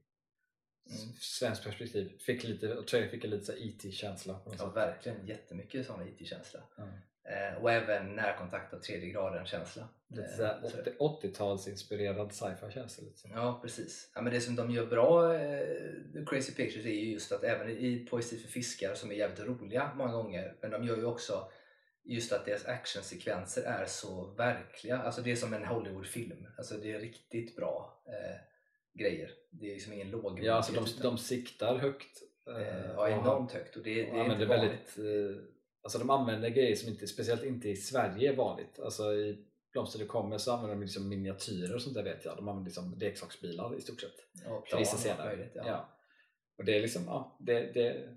[0.86, 1.14] Mm.
[1.20, 5.28] Svenskt perspektiv, fick lite, fick en lite IT-känsla något Ja, verkligen.
[5.28, 6.64] Jättemycket sån IT-känsla.
[6.78, 6.88] Ja.
[7.28, 9.88] Eh, och även närkontakt av tredje graden känsla.
[10.08, 13.28] Lite Eh, så här så- 80 80-talsinspirerad sci-fi känsla lite så.
[13.34, 14.12] Ja, precis.
[14.16, 17.70] Ja, men det som de gör bra, eh, Crazy Pictures, är ju just att även
[17.70, 21.52] i Poesi för fiskar, som är jävligt roliga många gånger, men de gör ju också
[22.04, 24.98] just att deras actionsekvenser är så verkliga.
[24.98, 26.48] Alltså det är som en Hollywoodfilm.
[26.58, 28.38] Alltså det är riktigt bra eh,
[29.00, 29.32] grejer.
[29.52, 32.22] Det är liksom ingen låg Ja, alltså de, de siktar högt.
[32.48, 35.44] eh, eh, ja, och enormt högt och det, det och är inte använder väldigt, eh,
[35.86, 38.80] alltså de använder grejer som inte, speciellt inte i Sverige är vanligt.
[38.80, 42.38] Alltså i Blomster det kommer så använder de liksom miniatyrer och sånt där vet jag.
[42.38, 44.16] De använder liksom leksaksbilar i stort sett.
[44.70, 45.26] För vissa och scener.
[45.26, 45.64] möjligt, ja.
[45.66, 45.90] Ja.
[46.58, 48.10] Och det är liksom, ja, det, det,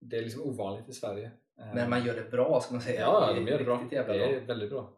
[0.00, 1.30] det är liksom ovanligt i Sverige.
[1.74, 3.00] Men man gör det bra ska man säga.
[3.00, 3.86] Ja, de gör det bra.
[3.90, 4.46] Det är bra.
[4.46, 4.95] väldigt bra.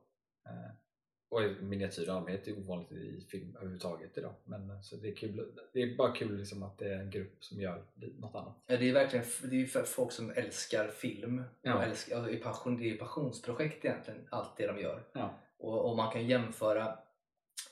[1.31, 4.35] Och miniatyr i allmänhet är ovanligt i film överhuvudtaget idag.
[4.45, 5.53] Men eh, så det är kul.
[5.73, 7.83] Det är bara kul liksom att det är en grupp som gör
[8.19, 8.55] något annat.
[8.67, 11.43] Ja, det är verkligen det är för folk som älskar film.
[11.63, 11.75] Ja.
[11.75, 15.03] Och älskar, alltså, det är passion, det är passionsprojekt egentligen, allt det de gör.
[15.13, 15.39] Ja.
[15.59, 16.99] Och, och man kan jämföra,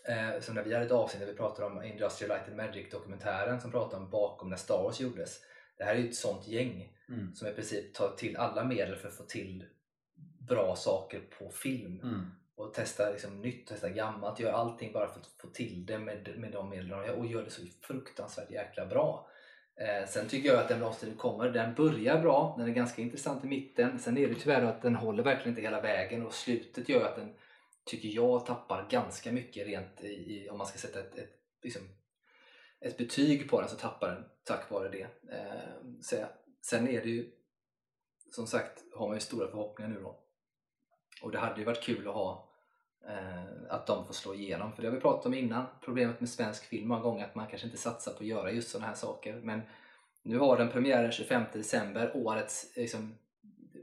[0.09, 2.91] eh, som när vi hade ett avsnitt där vi pratade om Industrial Light and Magic
[2.91, 5.41] dokumentären som pratade om bakom när Star Wars gjordes.
[5.79, 7.35] Det här är ju ett sånt gäng Mm.
[7.35, 9.65] som i princip tar till alla medel för att få till
[10.49, 12.01] bra saker på film.
[12.01, 12.31] Mm.
[12.57, 16.39] Och testa liksom nytt, testa gammalt, gör allting bara för att få till det med,
[16.39, 19.29] med de medel de gör och gör det så fruktansvärt jäkla bra.
[19.81, 23.45] Eh, sen tycker jag att den blomstertid kommer, den börjar bra, den är ganska intressant
[23.45, 23.99] i mitten.
[23.99, 27.17] Sen är det tyvärr att den håller verkligen inte hela vägen och slutet gör att
[27.17, 27.35] den,
[27.85, 31.83] tycker jag, tappar ganska mycket rent i, i om man ska sätta ett, ett, liksom,
[32.81, 35.07] ett betyg på den så tappar den tack vare det.
[35.33, 36.17] Eh, så,
[36.63, 37.31] sen är det ju,
[38.31, 40.23] som sagt, har man ju stora förhoppningar nu då.
[41.23, 42.46] Och det hade ju varit kul att ha
[43.69, 44.73] att de får slå igenom.
[44.73, 45.65] För det har vi pratat om innan.
[45.85, 48.69] Problemet med svensk film många gånger att man kanske inte satsar på att göra just
[48.71, 49.41] sådana här saker.
[49.43, 49.61] Men
[50.23, 53.15] nu har den premiär den 25 december, årets liksom,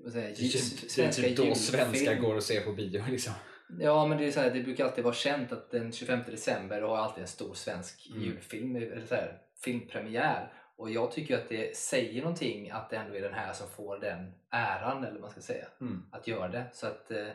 [0.03, 3.33] vad säger, Det är, det är typ då svenskar går och ser på bio liksom.
[3.79, 6.81] Ja, men det, är så här, det brukar alltid vara känt att den 25 december
[6.81, 8.23] har alltid en stor svensk Mm.
[8.23, 10.53] julfilm, eller så här, filmpremiär.
[10.75, 13.97] Och jag tycker att det säger någonting att det ändå är den här som får
[13.99, 16.03] den äran, eller vad man ska säga Mm.
[16.11, 16.65] att göra det.
[16.73, 17.27] Så att eh,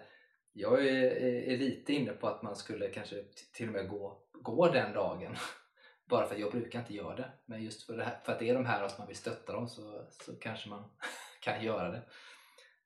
[0.59, 1.11] jag är,
[1.53, 5.37] är lite inne på att man skulle kanske till och med gå, gå den dagen.
[6.05, 7.31] Bara för att jag brukar inte göra det.
[7.47, 9.53] Men just för, det här, för att det är de här och man vill stötta
[9.53, 10.85] dem så, så kanske man
[11.41, 12.03] kan göra det.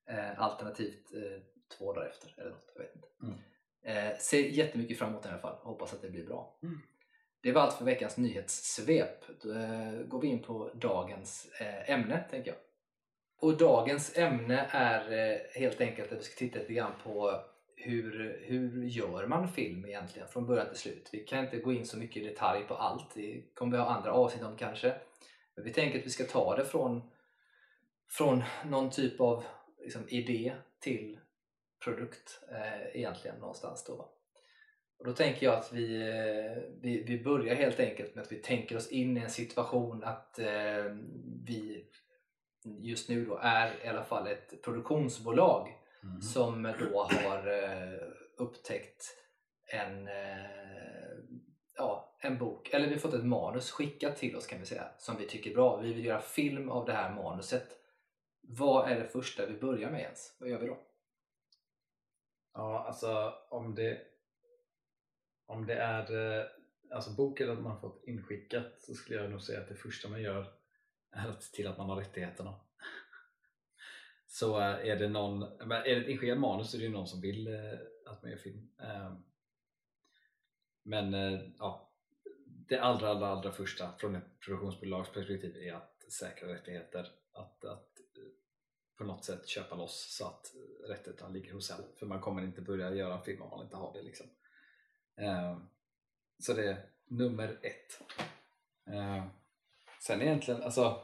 [0.06, 1.42] Eh, alternativt eh,
[1.78, 2.72] två dagar efter eller något.
[2.74, 3.08] Jag vet inte.
[3.22, 3.38] Mm.
[3.82, 5.56] Eh, ser jättemycket fram emot i alla fall.
[5.62, 6.58] Hoppas att det blir bra.
[6.62, 6.78] Mm.
[7.40, 9.24] Det var allt för veckans nyhetssvep.
[9.42, 12.58] Då eh, går vi in på dagens eh, ämne, tänker jag.
[13.40, 17.44] Och dagens ämne är eh, helt enkelt att vi ska titta lite grann på
[17.82, 21.08] hur, hur gör man film egentligen från början till slut?
[21.12, 23.90] Vi kan inte gå in så mycket i detalj på allt, det kommer vi ha
[23.90, 24.94] andra avsnitt om kanske.
[25.54, 27.02] Men vi tänker att vi ska ta det från,
[28.10, 29.44] från någon typ av
[29.80, 31.18] liksom, idé till
[31.84, 34.08] produkt eh, egentligen någonstans då.
[34.98, 38.36] Och då tänker jag att vi, eh, vi, vi börjar helt enkelt med att vi
[38.36, 40.84] tänker oss in i en situation att eh,
[41.46, 41.86] vi
[42.64, 46.20] just nu då är i alla fall ett produktionsbolag Mm.
[46.20, 49.16] som då har eh, upptäckt
[49.66, 51.16] en, eh,
[51.76, 54.88] ja, en bok, eller vi har fått ett manus skickat till oss kan vi säga,
[54.98, 55.76] som vi tycker är bra.
[55.76, 57.68] Vi vill göra film av det här manuset.
[58.40, 60.36] Vad är det första vi börjar med ens?
[60.40, 60.78] Vad gör vi då?
[62.54, 64.00] Ja, alltså om det,
[65.46, 66.46] om det är eh,
[66.90, 70.22] alltså boken att man fått inskickat så skulle jag nog säga att det första man
[70.22, 70.46] gör
[71.12, 72.60] är att se till att man har rättigheterna.
[74.34, 77.20] Så är det någon, men är det ett inskickat manus så är det någon som
[77.20, 78.70] vill eh, att man gör film.
[78.82, 79.14] Eh,
[80.82, 81.92] Men eh, ja,
[82.44, 87.08] det allra, allra, allra första från ett produktionsbolags perspektiv är att säkra rättigheter.
[87.32, 88.32] Att, att eh,
[88.98, 90.52] på något sätt köpa loss så att
[90.88, 91.84] rättigheterna ligger hos en.
[91.98, 94.02] För man kommer inte börja göra en film om man inte har det.
[94.02, 94.26] Liksom.
[95.16, 95.58] Eh,
[96.38, 98.02] Så det är nummer ett.
[98.94, 99.26] Eh,
[100.00, 101.02] Sen egentligen, alltså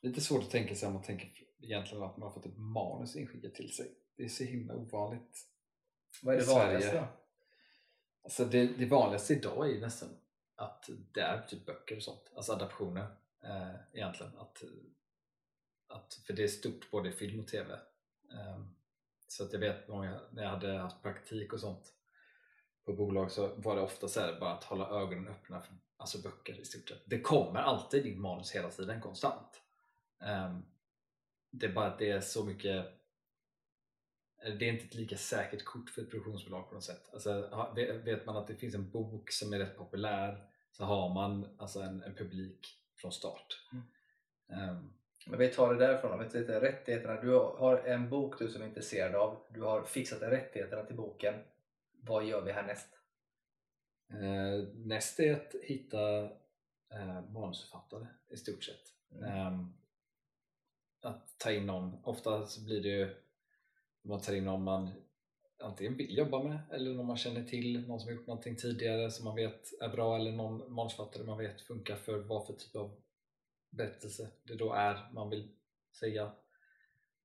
[0.00, 3.16] lite svårt att tänka sig om man tänker egentligen att man har fått ett manus
[3.16, 3.94] inskickat till sig.
[4.16, 5.48] Det är så himla ovanligt.
[6.22, 7.08] Vad är det vanligaste?
[8.24, 10.08] Alltså det, det vanligaste idag är ju nästan
[10.56, 14.38] att det är typ böcker och sånt, alltså adaptioner eh, egentligen.
[14.38, 14.62] Att,
[15.88, 17.72] att, för det är stort både i film och TV.
[18.32, 18.64] Eh,
[19.28, 21.94] så att jag vet många, när jag hade haft praktik och sånt
[22.84, 26.18] på bolag så var det ofta så här bara att hålla ögonen öppna för alltså
[26.22, 27.02] böcker i stort sett.
[27.06, 29.62] Det kommer alltid in manus hela tiden, konstant.
[30.22, 30.58] Eh,
[31.58, 32.86] det är bara att det är så mycket
[34.58, 37.10] det är inte ett lika säkert kort för ett produktionsbolag på något sätt.
[37.12, 37.50] Alltså,
[38.04, 41.80] vet man att det finns en bok som är rätt populär så har man alltså
[41.80, 43.46] en, en publik från start.
[43.72, 43.84] Mm.
[44.48, 44.92] Ehm,
[45.26, 46.22] Men vi tar det därifrån.
[46.22, 47.20] Vi tittar rättigheterna.
[47.20, 49.46] Du har en bok du som är intresserad av.
[49.50, 51.34] Du har fixat rättigheterna till boken.
[52.00, 52.88] Vad gör vi härnäst?
[54.10, 56.24] eh, näst är att hitta
[56.94, 58.82] eh, manusförfattare i stort sett.
[59.12, 59.24] Mm.
[59.24, 59.74] Ehm,
[61.04, 63.14] att ta in någon, ofta så blir det ju
[64.02, 64.90] man tar in någon man
[65.62, 69.10] antingen vill jobba med eller någon man känner till, någon som har gjort någonting tidigare
[69.10, 72.76] som man vet är bra eller någon manusförfattare man vet funkar för vad för typ
[72.76, 73.00] av
[73.70, 75.48] berättelse det då är man vill
[75.92, 76.32] säga.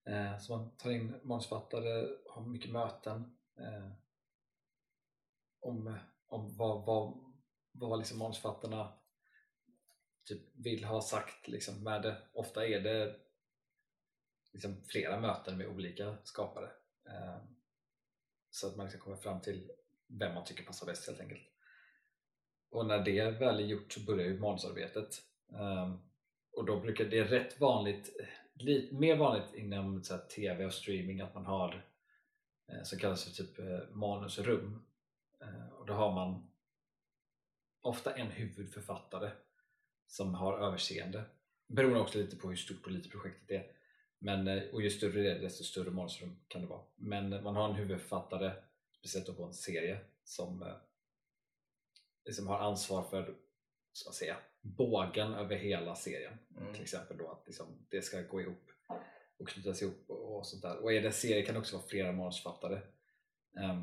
[0.06, 3.92] Eh, så man tar in manusförfattare, har mycket möten eh,
[5.60, 7.14] om, om vad, vad,
[7.72, 8.94] vad liksom manusförfattarna
[10.24, 12.18] typ vill ha sagt liksom med det.
[12.34, 13.16] Ofta är det
[14.54, 16.70] liksom flera möten med olika skapare
[17.06, 17.38] eh,
[18.50, 19.72] så att man liksom kommer fram till
[20.08, 21.42] vem man tycker passar bäst helt enkelt.
[22.70, 25.22] Och när det väl är gjort så börjar ju manusarbetet.
[25.52, 25.96] Eh,
[26.52, 28.10] och då brukar det är rätt vanligt,
[28.54, 31.86] lite mer vanligt inom så här, TV och streaming att man har
[32.68, 34.86] eh, som kallas för typ eh, manusrum.
[35.42, 36.52] Eh, och då har man
[37.82, 39.32] ofta en huvudförfattare
[40.08, 41.24] som har överseende.
[41.68, 43.79] Beroende också lite på hur stort och litet projektet är.
[44.20, 46.82] Men, eh, och ju större det är desto större manusrum kan det vara.
[46.96, 48.54] Men man har en huvudförfattare,
[49.00, 50.76] speciellt på en serie, som eh,
[52.26, 53.36] liksom har ansvar för
[53.94, 56.38] ska säga, bågen över hela serien.
[56.58, 56.74] Mm.
[56.74, 58.72] Till exempel då att liksom, det ska gå ihop
[59.40, 60.84] och knytas ihop och, och sånt där.
[60.84, 62.82] Och det en serie kan det också vara flera manusförfattare.
[63.60, 63.82] Ehm,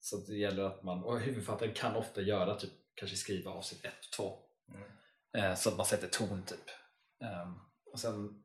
[0.00, 3.92] så det gäller att man, och huvudförfattaren kan ofta göra typ, kanske skriva avsnitt 1
[4.06, 4.82] och 2 Mm.
[5.36, 6.70] Eh, så att man sätter ton typ.
[7.20, 7.54] Ehm,
[7.92, 8.43] och sen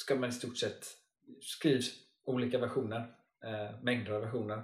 [0.00, 0.86] ska man i stort sett
[1.42, 1.90] skrivs
[2.24, 4.62] olika versioner, eh, mängder av versioner.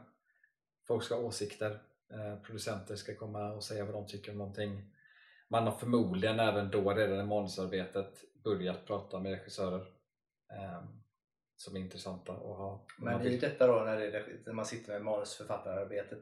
[0.87, 4.93] Folk ska ha åsikter, eh, producenter ska komma och säga vad de tycker om någonting.
[5.49, 9.87] Man har förmodligen även då redan i manusarbetet börjat prata med regissörer
[10.51, 10.87] ehm,
[11.57, 12.87] som är intressanta att ha.
[12.99, 16.19] Men i detta då när, det, när man sitter med manusförfattararbetet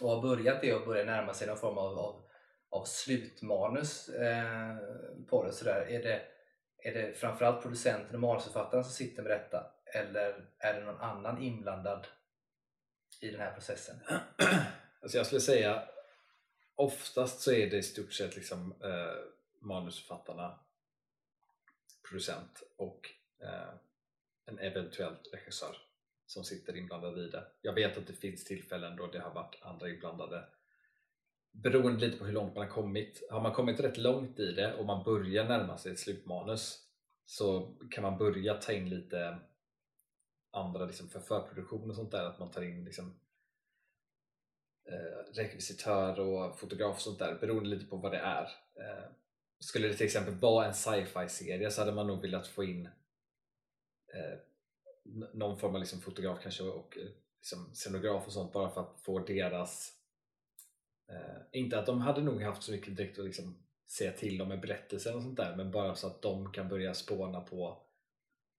[0.00, 2.22] och har börjat det och börjar närma sig någon form av, av,
[2.70, 4.76] av slutmanus eh,
[5.28, 5.86] på det sådär.
[5.88, 6.22] Är det,
[6.82, 11.42] är det framförallt producenten och manusförfattaren som sitter med detta eller är det någon annan
[11.42, 12.06] inblandad
[13.20, 13.96] i den här processen?
[15.02, 15.88] Alltså jag skulle säga
[16.74, 19.14] oftast så är det i stort sett liksom, eh,
[19.60, 20.58] manusförfattarna,
[22.08, 23.10] producent och
[23.42, 23.74] eh,
[24.46, 25.76] en eventuell regissör
[26.26, 27.46] som sitter inblandad i det.
[27.60, 30.44] Jag vet att det finns tillfällen då det har varit andra inblandade
[31.52, 33.22] beroende lite på hur långt man har kommit.
[33.30, 36.78] Har man kommit rätt långt i det och man börjar närma sig ett slutmanus
[37.26, 39.38] så kan man börja ta in lite
[40.50, 43.20] andra liksom för förproduktion och sånt där, att man tar in liksom
[44.88, 48.44] eh, rekvisitör och fotograf och sånt där beroende lite på vad det är.
[48.74, 49.10] Eh,
[49.58, 52.86] skulle det till exempel vara en sci-fi serie så hade man nog velat få in
[54.14, 54.38] eh,
[55.34, 57.08] någon form av liksom fotograf kanske och eh,
[57.38, 59.99] liksom scenograf och sånt bara för att få deras
[61.10, 64.48] eh, inte att de hade nog haft så mycket direkt att liksom säga till om
[64.48, 67.82] med berättelsen och sånt där men bara så att de kan börja spåna på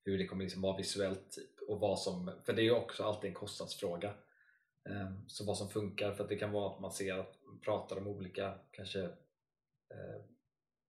[0.05, 3.03] hur det kommer liksom vara visuellt typ, och vad som, för det är ju också
[3.03, 4.13] alltid en kostnadsfråga
[4.89, 7.59] eh, så vad som funkar, för att det kan vara att man ser att man
[7.59, 10.21] pratar om olika kanske eh,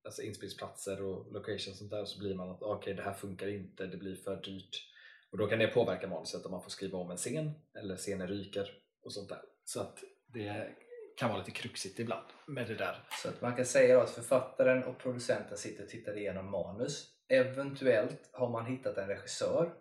[0.05, 2.94] alltså inspelningsplatser och locations och sånt där och så blir man att ah, okej okay,
[2.94, 4.88] det här funkar inte, det blir för dyrt
[5.31, 8.29] och då kan det påverka manuset om man får skriva om en scen eller scenen
[8.29, 8.70] ryker
[9.03, 9.42] och sånt där.
[9.64, 10.75] Så att det
[11.16, 12.98] kan vara lite kruxigt ibland med det där.
[13.22, 17.09] Så att man kan säga att författaren och producenten sitter och tittar igenom manus.
[17.29, 19.72] Eventuellt har man hittat en regissör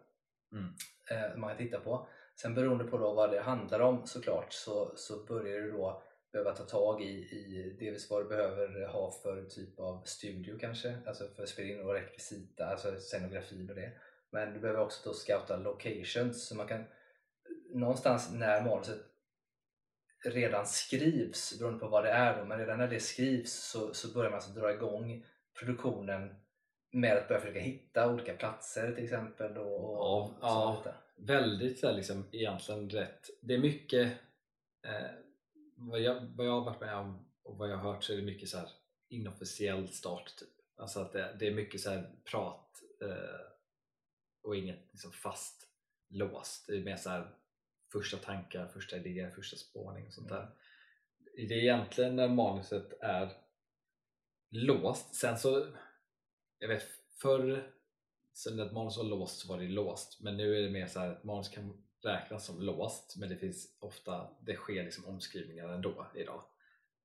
[0.51, 0.73] mm.
[1.09, 2.07] eh, man kan titta på
[2.41, 6.55] Sen beroende på då vad det handlar om såklart så, så börjar du då behöva
[6.55, 11.27] ta tag i, i dels vad du behöver ha för typ av studio kanske, alltså
[11.35, 13.91] för att spela in och rekvisita, alltså scenografi och det.
[14.31, 16.83] Men du behöver också då scouta locations så man kan
[17.73, 18.99] någonstans när manuset
[20.23, 24.13] redan skrivs, beroende på vad det är då, men redan när det skrivs så, så
[24.13, 25.25] börjar man alltså dra igång
[25.59, 26.35] produktionen
[26.91, 29.57] med att börja försöka hitta olika platser till exempel.
[29.57, 33.29] Och, och ja, ja väldigt så här, liksom, egentligen rätt.
[33.41, 34.11] Det är mycket
[34.87, 35.11] eh,
[35.75, 38.17] vad, jag, vad jag har varit med om och vad jag har hört så är
[38.17, 38.69] det mycket så här
[39.09, 40.35] inofficiell start.
[40.39, 40.49] Typ.
[40.77, 43.41] Alltså att det, det är mycket så här prat eh,
[44.43, 45.67] och inget liksom fast
[46.09, 46.67] låst.
[46.67, 47.35] Det är mer så här
[47.91, 50.41] första tankar, första idéer, första spårning och sånt där.
[50.41, 51.47] Mm.
[51.47, 53.33] Det är egentligen när manuset är
[54.49, 55.15] låst.
[55.15, 55.67] Sen så,
[56.59, 56.83] jag vet
[57.21, 57.71] förr
[58.33, 60.87] så när ett manus var låst så var det låst men nu är det mer
[60.87, 65.05] så här att manus kan räknas som låst men det finns ofta, det sker liksom
[65.05, 66.43] omskrivningar ändå idag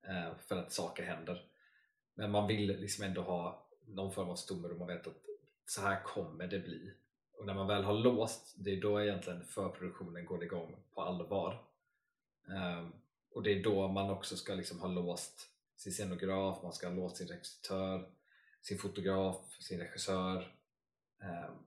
[0.09, 1.47] eh, för att saker händer
[2.15, 5.23] men man vill liksom ändå ha någon form av stomme och man vet att
[5.67, 6.93] så här kommer det bli
[7.39, 11.63] och när man väl har låst, det är då egentligen förproduktionen går igång på allvar.
[12.47, 12.93] Um,
[13.31, 16.95] och det är då man också ska liksom ha låst sin scenograf, man ska ha
[16.95, 18.09] låst sin regissör,
[18.63, 20.57] sin fotograf, sin regissör
[21.23, 21.67] Um,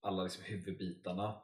[0.00, 1.40] alla liksom huvudbitarna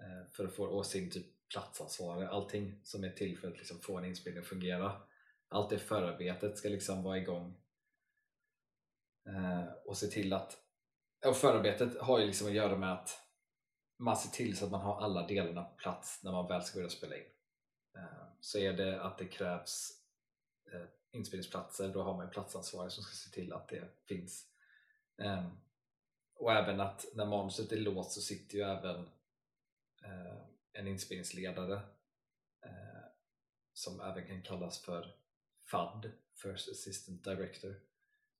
[0.00, 3.80] uh, för att få och sin typ platsansvarig, allting som är till för att liksom
[3.80, 5.02] få en inspelning att fungera.
[5.48, 7.56] Allt det förarbetet ska liksom vara igång.
[9.28, 10.63] Uh, och se till att
[11.26, 13.20] och förarbetet har ju liksom att göra med att
[13.98, 16.78] man ser till så att man har alla delarna på plats när man väl ska
[16.78, 17.30] börja spela in.
[17.96, 19.90] Eh, så är det att det krävs
[20.72, 24.46] eh, inspelningsplatser, då har man en platsansvarig som ska se till att det finns.
[25.18, 25.50] Ehm,
[26.34, 28.96] och även att när manuset är låst så sitter ju även
[30.04, 30.36] eh,
[30.72, 31.80] en inspelningsledare
[33.74, 35.14] som även kan kallas för
[35.70, 37.80] FAD, First Assistant Director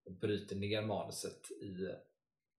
[0.04, 1.88] och bryter ner manuset i,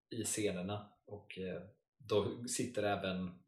[0.09, 1.61] i scenerna och eh,
[1.97, 3.39] då sitter även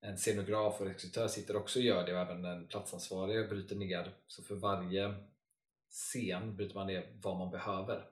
[0.00, 4.14] en scenograf och regissör sitter också och gör det och även en platsansvarig bryter ner
[4.26, 5.14] så för varje
[5.90, 8.04] scen bryter man ner vad man behöver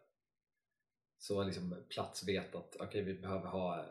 [1.22, 3.84] så liksom plats vet att okay, vi behöver ha eh,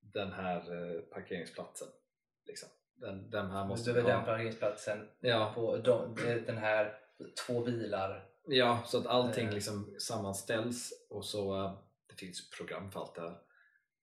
[0.00, 1.88] den här eh, parkeringsplatsen.
[2.46, 2.68] Liksom.
[2.94, 4.08] Den, den här måste vi ha.
[4.08, 5.52] den parkeringsplatsen ja.
[5.54, 6.14] på de,
[6.46, 6.98] den här
[7.46, 8.28] två bilar.
[8.46, 11.76] Ja, så att allting liksom sammanställs och så
[12.18, 13.24] det finns program för allt eh,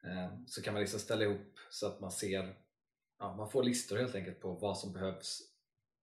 [0.01, 0.43] det här.
[0.47, 2.55] Så kan man liksom ställa ihop så att man ser
[3.19, 5.41] ja, man får listor helt enkelt på vad som behövs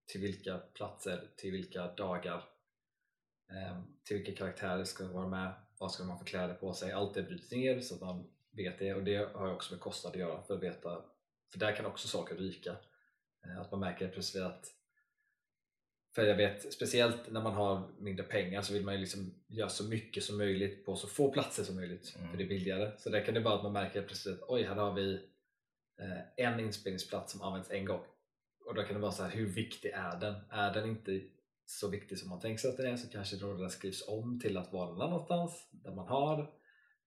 [0.07, 2.44] till vilka platser, till vilka dagar
[3.51, 6.92] eh, till vilka karaktärer ska vara med vad ska man få kläder på sig?
[6.92, 10.12] Allt det bryts ner så att man vet det och det har också med kostnad
[10.12, 11.05] att göra för att veta
[11.53, 12.77] för där kan också saker ryka
[13.45, 14.66] eh, att man märker plötsligt att
[16.14, 19.68] för jag vet speciellt när man har mindre pengar så vill man ju liksom göra
[19.68, 22.30] så mycket som möjligt på så få platser som möjligt mm.
[22.30, 22.90] för det är billigare.
[22.98, 25.14] Så där kan det vara att man märker plötsligt att oj här har vi
[26.00, 28.00] eh, en inspelningsplats som används en gång.
[28.66, 30.34] Och då kan det vara så här hur viktig är den?
[30.50, 31.20] Är den inte
[31.64, 34.56] så viktig som man tänker sig att den är så kanske den skrivs om till
[34.56, 36.54] att vara någon annanstans där man har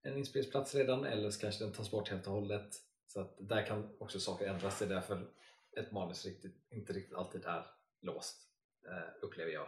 [0.01, 2.69] en inspelningsplats redan eller så kanske den tas bort helt och hållet.
[3.07, 4.79] Så att där kan också saker ändras.
[4.79, 5.27] Det är därför
[5.77, 7.65] ett manus riktigt, inte riktigt alltid är
[8.01, 8.45] låst
[8.91, 9.67] Eh, upplever jag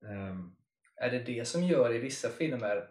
[0.00, 0.56] um,
[0.96, 2.88] Är det det som gör i vissa filmer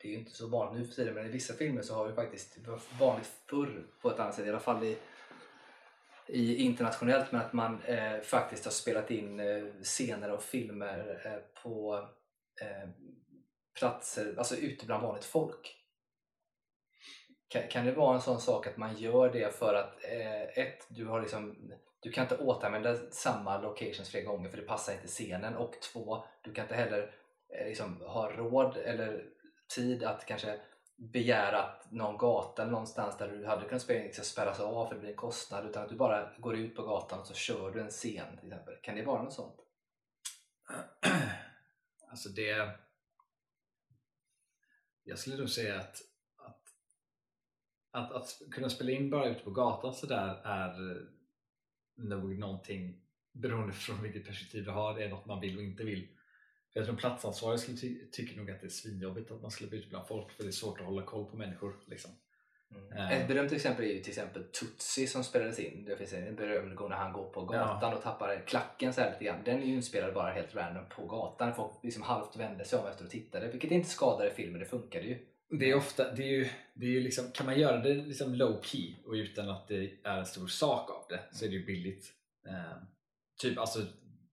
[0.00, 2.08] det är ju inte så vanligt nu för tiden men i vissa filmer så har
[2.08, 2.58] vi faktiskt
[3.00, 4.96] vanligt förr på ett annat sätt i alla fall i
[6.26, 11.62] i internationellt men att man eh, faktiskt har spelat in eh, scener och filmer eh,
[11.62, 12.08] på
[12.60, 12.88] eh,
[13.78, 15.80] platser, alltså ute bland vanligt folk.
[17.48, 20.86] Kan, kan det vara en sån sak att man gör det för att eh, ett,
[20.88, 21.72] du har liksom
[22.04, 26.24] du kan inte återanvända samma locations flera gånger för det passar inte scenen och två,
[26.42, 27.14] du kan inte heller
[27.48, 29.24] eh, liksom, ha råd eller
[29.74, 30.60] tid att kanske
[30.96, 34.94] begära att någon gata någonstans där du hade kunnat spela in ska spärras av för
[34.94, 37.70] det blir en kostnad utan att du bara går ut på gatan och så kör
[37.70, 38.76] du en scen till exempel.
[38.82, 39.56] Kan det vara något sånt?
[42.10, 42.70] Alltså det...
[45.04, 45.96] Jag skulle nog säga att
[46.36, 46.62] att,
[47.90, 51.06] att, att kunna spela in bara ute på gatan sådär är
[51.96, 53.00] nog någonting
[53.32, 56.08] beroende från vilket perspektiv du har, det är något man vill och inte vill.
[56.72, 59.76] För jag tror platsansvarig skulle ty tycker nog att det är svinjobbigt att man släpper
[59.76, 61.76] ut bland folk för det är svårt att hålla koll på människor.
[61.86, 62.10] Liksom.
[62.70, 63.20] Mm.
[63.20, 65.84] Ett berömt exempel är ju till exempel Tutsi som spelades in.
[65.84, 67.96] Det finns en berömd gång när han går på gatan ja.
[67.96, 69.44] och tappar klacken så här lite grann.
[69.44, 71.54] Den är ju inspelad bara helt random på gatan.
[71.54, 73.48] Folk liksom halvt vände sig om efter och tittade.
[73.48, 75.18] Vilket inte skadade filmen, det funkade ju.
[75.58, 78.34] Det är ofta, det är ju, det är ju liksom, kan man göra det liksom
[78.34, 81.54] low key och utan att det är en stor sak av det så är det
[81.54, 82.12] ju billigt.
[82.46, 82.82] Uh,
[83.40, 83.86] typ alltså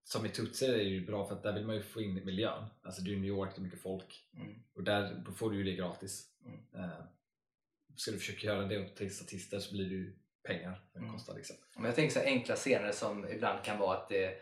[0.03, 2.25] som i Tutsi är det ju bra för att där vill man ju få in
[2.25, 2.65] miljön.
[2.83, 4.63] Alltså det är New York, det är mycket folk mm.
[4.75, 6.27] och där då får du ju det gratis.
[6.45, 6.85] Mm.
[6.85, 7.03] Uh,
[7.95, 11.11] ska du försöka göra det åt tre statister så blir det ju pengar det mm.
[11.11, 11.35] kostar.
[11.35, 11.55] Liksom.
[11.75, 14.35] Men jag tänker så enkla scener som ibland kan vara att det,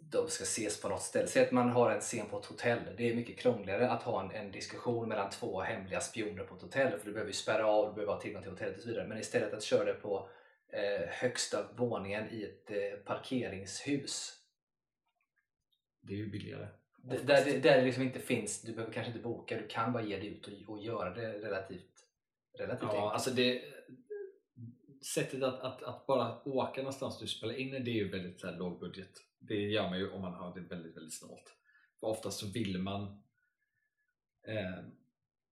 [0.00, 1.26] de ska ses på något ställe.
[1.26, 2.78] Säg att man har en scen på ett hotell.
[2.96, 6.62] Det är mycket krångligare att ha en, en diskussion mellan två hemliga spioner på ett
[6.62, 8.88] hotell för du behöver ju spärra av, du behöver ha tillgång till hotellet och så
[8.88, 9.08] vidare.
[9.08, 10.28] Men istället att köra det på
[10.72, 14.38] eh, högsta våningen i ett eh, parkeringshus
[16.08, 16.68] det är ju billigare.
[16.96, 20.02] Där, där, där det liksom inte finns, du behöver kanske inte boka, du kan bara
[20.02, 21.90] ge dig ut och, och göra det relativt,
[22.58, 23.12] relativt ja, enkelt.
[23.12, 23.62] Alltså det,
[25.02, 28.46] sättet att, att, att, bara åka någonstans du spelar in det är ju väldigt så
[28.46, 29.12] här, låg budget.
[29.38, 31.56] Det gör man ju om man har det väldigt, väldigt snålt.
[32.00, 33.02] För oftast så vill man
[34.46, 34.84] eh,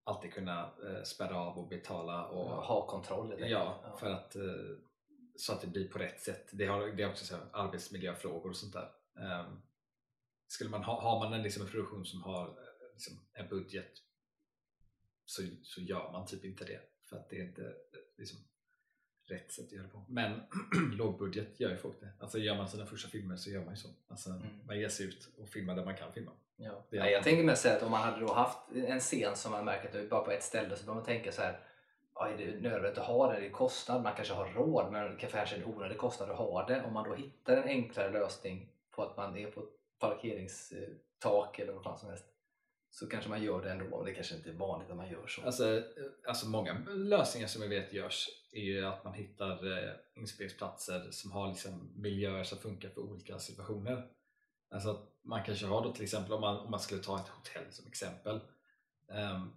[0.05, 3.35] alltid kunna eh, spärra av och betala och ja, ha kontroll.
[3.39, 4.43] Ja, ja, för att eh,
[5.37, 6.49] så att det blir på rätt sätt.
[6.53, 8.91] Det, har, det är också så här, arbetsmiljöfrågor och sånt där.
[9.41, 9.63] Um,
[10.47, 13.93] skulle man ha, har man en, liksom, en produktion som har eh, liksom, en budget
[15.25, 17.73] så, så gör man typ inte det för att det är inte eh,
[18.19, 18.39] liksom,
[19.31, 20.05] rätt sätt att göra det på.
[20.09, 20.41] Men
[20.93, 22.13] lågbudget gör ju folk det.
[22.21, 23.89] Alltså gör man sina första filmer så gör man ju så.
[24.09, 24.47] Alltså, mm.
[24.67, 26.33] Man ger sig ut och filmar där man kan filma.
[26.57, 26.87] Ja.
[26.91, 29.65] Ja, jag tänker mest säga att om man hade då haft en scen som man
[29.65, 31.61] märker att det bara på ett ställe så bör man tänka så här
[32.15, 33.41] ja, är det nödvändigt att ha det?
[33.41, 36.37] Det är kostnad, man kanske har råd men det kanske är en onödig kostnad att
[36.37, 36.85] ha det.
[36.85, 39.69] Om man då hittar en enklare lösning på att man är på ett
[39.99, 42.27] parkeringstak eller vad fan som helst
[42.91, 44.05] så kanske man gör det ändå.
[44.05, 45.43] Det kanske inte är vanligt att man gör så.
[45.43, 45.83] Alltså,
[46.27, 51.33] alltså många lösningar som jag vet görs är ju att man hittar eh, inspelningsplatser som
[51.33, 54.07] har liksom miljöer som funkar för olika situationer.
[54.71, 57.73] Alltså man kanske har då till exempel om man, om man skulle ta ett hotell
[57.73, 58.41] som exempel
[59.09, 59.53] um,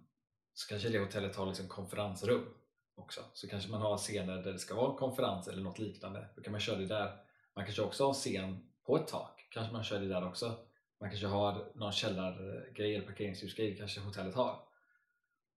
[0.54, 2.54] så kanske det hotellet har liksom konferensrum
[2.94, 3.20] också.
[3.32, 6.28] Så kanske man har scener där det ska vara konferens eller något liknande.
[6.36, 7.16] Då kan man köra det där.
[7.54, 10.58] Man kanske också har scen på ett tak kanske man kör det där också.
[11.00, 14.62] Man kanske har någon källargrej eller parkeringshusgrej kanske hotellet har.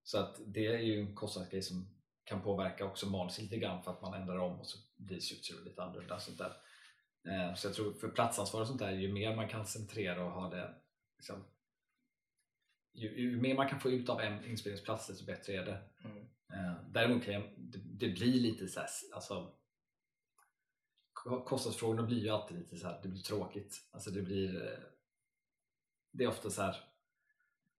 [0.02, 1.93] Så att det är ju en kostnadsgrej som
[2.24, 5.20] kan påverka också manuset lite grann för att man ändrar om och så blir
[5.58, 6.18] det lite annorlunda.
[6.18, 6.56] Sånt där.
[7.28, 10.30] Eh, så jag tror för platsansvar och sånt där, ju mer man kan centrera och
[10.30, 10.74] ha det
[11.16, 11.44] liksom,
[12.92, 15.82] ju, ju, mer man kan få ut av en inspelningsplats desto bättre är det.
[16.04, 16.18] Mm.
[16.52, 19.54] Eh, däremot kan jag, det, det blir lite så här, alltså,
[21.44, 23.88] kostnadsfrågorna blir ju alltid lite så här, det blir tråkigt.
[23.90, 24.78] Alltså det blir eh,
[26.14, 26.76] det är ofta så här,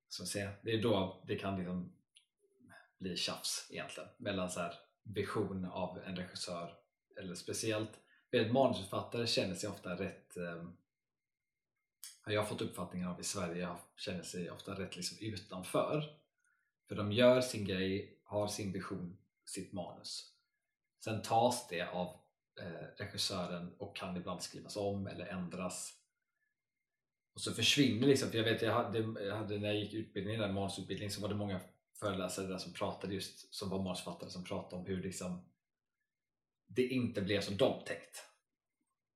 [0.08, 1.96] som säga, det är då det kan liksom
[3.00, 4.74] blir tjafs egentligen mellan så här
[5.04, 6.74] vision av en regissör
[7.18, 7.92] eller speciellt
[8.32, 10.64] en manusförfattare känner sig ofta rätt eh,
[12.22, 13.68] har jag fått uppfattningen av i Sverige
[13.98, 16.04] känner sig ofta rätt liksom utanför
[16.88, 20.36] för de gör sin grej, har sin vision, sitt manus
[21.06, 22.08] sen tas det av
[22.62, 25.94] eh, regissören och kan ibland skrivas om eller ändras.
[27.34, 30.42] Och så försvinner liksom, för jag vet jag hade, jag hade när jag gick utbildningen,
[30.42, 31.60] där så var det många
[32.00, 35.46] föreläsare där som pratade just, som var manusförfattare som pratade om hur liksom
[36.68, 38.24] det inte blev som de tänkt.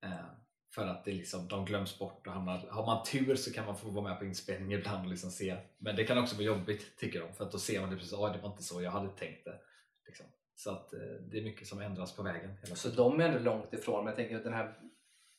[0.03, 0.25] Eh,
[0.73, 3.77] för att det liksom, de glöms bort och hamnar, har man tur så kan man
[3.77, 6.97] få vara med på inspelning ibland och liksom se men det kan också vara jobbigt
[6.97, 9.09] tycker de för att då ser man det precis, det var inte så jag hade
[9.09, 9.59] tänkt det.
[10.07, 10.25] Liksom.
[10.55, 12.57] Så att eh, det är mycket som ändras på vägen.
[12.75, 14.05] Så de är ändå långt ifrån.
[14.05, 14.79] Men jag tänker att den här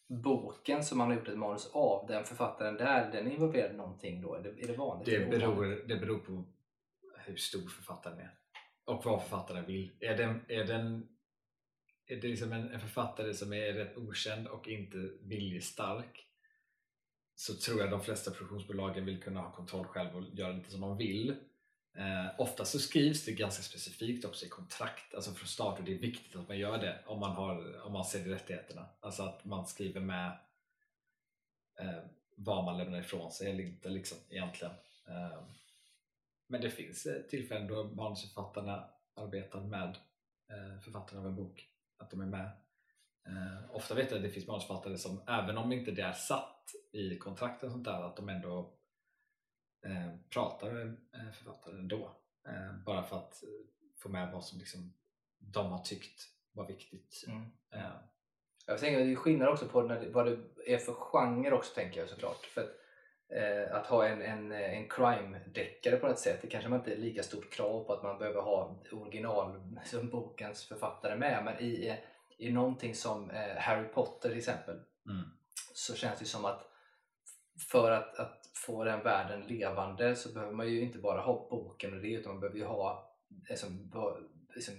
[0.09, 4.35] boken som man har gjort ett manus av, den författaren där, den involverade någonting då?
[4.35, 5.07] Är det, är det vanligt?
[5.07, 6.45] Det beror, det beror på
[7.31, 8.41] hur stor författaren är
[8.85, 9.91] och vad författaren vill.
[10.01, 11.09] Är den, är den,
[12.07, 16.27] är det liksom en, en författare som är rätt okänd och inte viljestark
[17.35, 20.81] så tror jag de flesta produktionsbolagen vill kunna ha kontroll själv och göra lite som
[20.81, 21.31] de vill.
[21.97, 25.95] Eh, ofta så skrivs det ganska specifikt också i kontrakt, alltså från start och det
[25.95, 28.87] är viktigt att man gör det om man, har, om man säljer rättigheterna.
[29.01, 30.39] Alltså att man skriver med
[31.81, 32.03] eh,
[32.37, 34.75] vad man lämnar ifrån sig eller inte liksom, egentligen.
[35.09, 35.43] Eh,
[36.51, 39.97] men det finns eh, tillfällen då manusförfattarna arbetar med
[40.51, 42.51] eh, författaren av en bok, att de är med.
[43.27, 46.71] Eh, ofta vet jag att det finns manusförfattare som, även om inte det är satt
[46.93, 48.77] i kontrakten och sånt där, att de ändå
[50.31, 50.97] pratar med
[51.35, 51.91] författaren.
[52.49, 53.43] Eh, bara för att
[53.97, 54.93] få med vad som liksom
[55.39, 56.23] de har tyckt
[56.53, 57.25] var viktigt.
[57.29, 57.43] Mm.
[57.75, 57.93] Eh,
[58.67, 62.09] Jag tänker det skillnad också på när vad det är för genre också tänker jag
[62.09, 62.47] såklart.
[62.47, 62.80] För
[63.31, 66.93] att, eh, att ha en, en, en crime-deckare på något sätt, det kanske man inte
[66.93, 71.45] är lika stort krav på att man behöver ha original som bokens författare med.
[71.45, 71.99] Men i,
[72.39, 74.77] i någonting som eh, Harry Potter till exempel
[75.07, 75.31] Mm.
[75.75, 76.67] så känns det som att
[77.71, 81.95] för att, att få den världen levande så behöver man ju inte bara ha boken
[81.95, 83.17] och det utan man behöver ju ha
[83.49, 83.93] liksom,
[84.55, 84.75] liksom,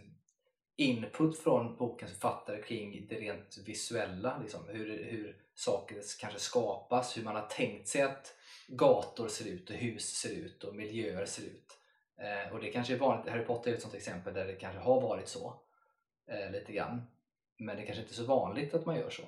[0.76, 4.40] input från bokens författare kring det rent visuella.
[4.42, 8.36] Liksom, hur, hur saker kanske skapas, hur man har tänkt sig att
[8.76, 11.78] gator ser ut och hus ser ut och miljöer ser ut.
[12.18, 14.80] Eh, och det kanske är vanligt, Harry Potter är ett sånt exempel där det kanske
[14.80, 15.62] har varit så
[16.28, 17.02] eh, lite grann.
[17.58, 19.24] Men det kanske inte är så vanligt att man gör så.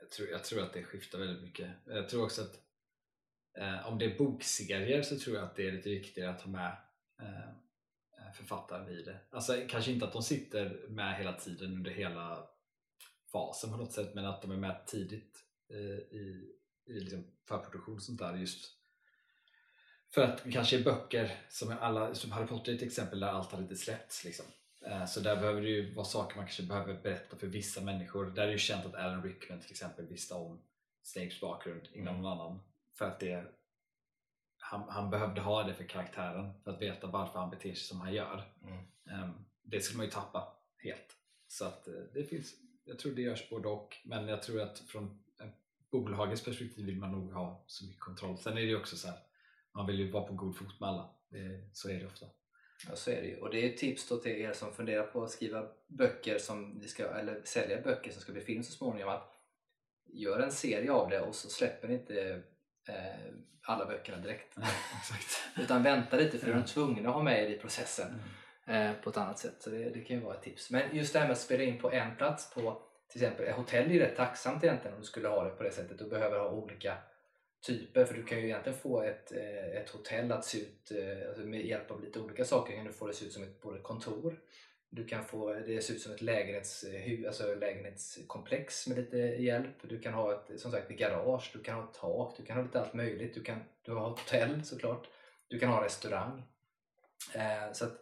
[0.00, 1.70] jag, tror, jag tror att det skiftar väldigt mycket.
[1.86, 2.60] Jag tror också att
[3.58, 6.50] eh, om det är bokserier så tror jag att det är lite viktigare att ha
[6.50, 6.76] med
[7.20, 7.48] eh,
[8.18, 9.18] eh författaren i det.
[9.30, 12.48] Alltså kanske inte att de sitter med hela tiden under hela
[13.32, 15.38] fasen på något sätt men att de är med tidigt
[15.70, 16.56] eh, i,
[16.86, 18.78] i liksom förproduktion och sånt där just
[20.14, 23.28] för att kanske är böcker som, är alla, som Harry Potter är ett exempel där
[23.28, 24.46] allt har inte släppts liksom.
[24.86, 28.26] Eh, Så där behöver det ju vara saker man kanske behöver berätta för vissa människor.
[28.26, 30.62] Där är det ju känt att Alan Rickman till exempel visste om
[31.02, 32.22] Snapes bakgrund innan Mm.
[32.22, 32.60] någon annan.
[32.98, 33.44] För att det,
[34.58, 38.00] han, han behövde ha det för karaktären, för att veta varför han beter sig som
[38.00, 38.52] han gör.
[39.10, 41.16] Ehm, Det skulle man ju tappa helt.
[41.46, 42.54] Så att eh, det finns,
[42.84, 43.96] jag tror det görs både och.
[44.04, 45.24] Men jag tror att från
[45.92, 48.38] bolagets perspektiv vill man nog ha så mycket kontroll.
[48.38, 49.16] Sen är det ju också så här,
[49.74, 51.10] man vill ju vara på god fot med alla.
[51.30, 52.26] Det, så är det ofta.
[52.88, 53.36] Ja, så är det ju.
[53.36, 56.70] Och det är ett tips då till er som funderar på att skriva böcker som
[56.70, 59.08] ni ska, eller sälja böcker som ska bli film så småningom.
[59.08, 59.32] Att
[60.12, 62.42] gör en serie av det och så släpper ni inte
[62.88, 64.56] eh, alla böckerna direkt.
[65.58, 66.62] Utan vänta lite för är Mm.
[66.62, 68.22] de tvungna att ha med er i processen
[68.66, 69.62] eh, på ett annat sätt.
[69.62, 70.70] Så det, det kan ju vara ett tips.
[70.70, 72.82] Men just det här med att spela in på en plats på
[73.12, 75.70] till exempel hotell är ju rätt tacksamt egentligen om du skulle ha det på det
[75.70, 76.96] sättet och behöver ha olika
[77.66, 81.28] typer för du kan ju egentligen få ett, eh, ett hotell att se ut eh,
[81.28, 83.60] alltså med hjälp av lite olika saker kan du få det se ut som ett
[83.60, 84.40] både kontor
[84.94, 89.76] du kan få det se ut som ett lägenhetshu, alltså lägenhetskomplex med lite hjälp.
[89.82, 92.56] Du kan ha ett, som sagt, ett garage, du kan ha ett tak, du kan
[92.56, 93.34] ha lite allt möjligt.
[93.34, 95.08] Du kan du har hotell såklart.
[95.48, 96.42] Du kan ha restaurang.
[97.34, 97.92] Eh, så att,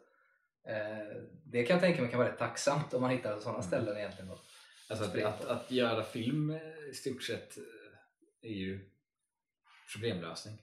[0.64, 3.68] eh, det kan jag tänka mig kan vara rätt tacksamt om man hittar sådana Mm.
[3.68, 4.28] ställen egentligen.
[4.28, 4.38] Då.
[4.90, 6.60] Alltså att, att, att göra film eh,
[6.90, 8.90] i stort sett eh, är ju
[9.92, 10.62] problemlösning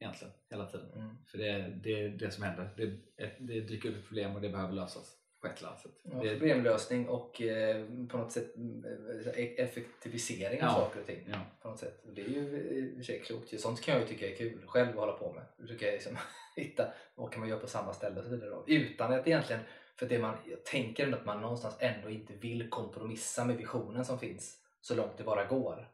[0.00, 0.92] egentligen hela tiden.
[0.92, 1.16] Mm.
[1.26, 2.70] För det är det, är det som händer.
[2.76, 5.80] Det, ett, det dyker upp ett problem och det behöver lösas på ett eller annat
[5.80, 6.00] sätt.
[6.02, 10.74] Ja, det, problemlösning och eh, på något sätt eh, effektivisering av Ja.
[10.74, 11.28] saker och ting.
[11.32, 11.40] ja.
[11.62, 12.04] på något sätt.
[12.04, 13.60] Och Det är ju i och för sig klokt.
[13.60, 15.44] Sånt kan jag ju tycka är kul själv att hålla på med.
[15.60, 16.16] Försöka liksom
[16.56, 18.62] hitta vad kan man göra på samma ställe och så vidare.
[18.66, 19.62] Utan att egentligen,
[19.98, 24.04] för det man, jag tänker ändå att man någonstans ändå inte vill kompromissa med visionen
[24.04, 25.92] som finns så långt det bara går.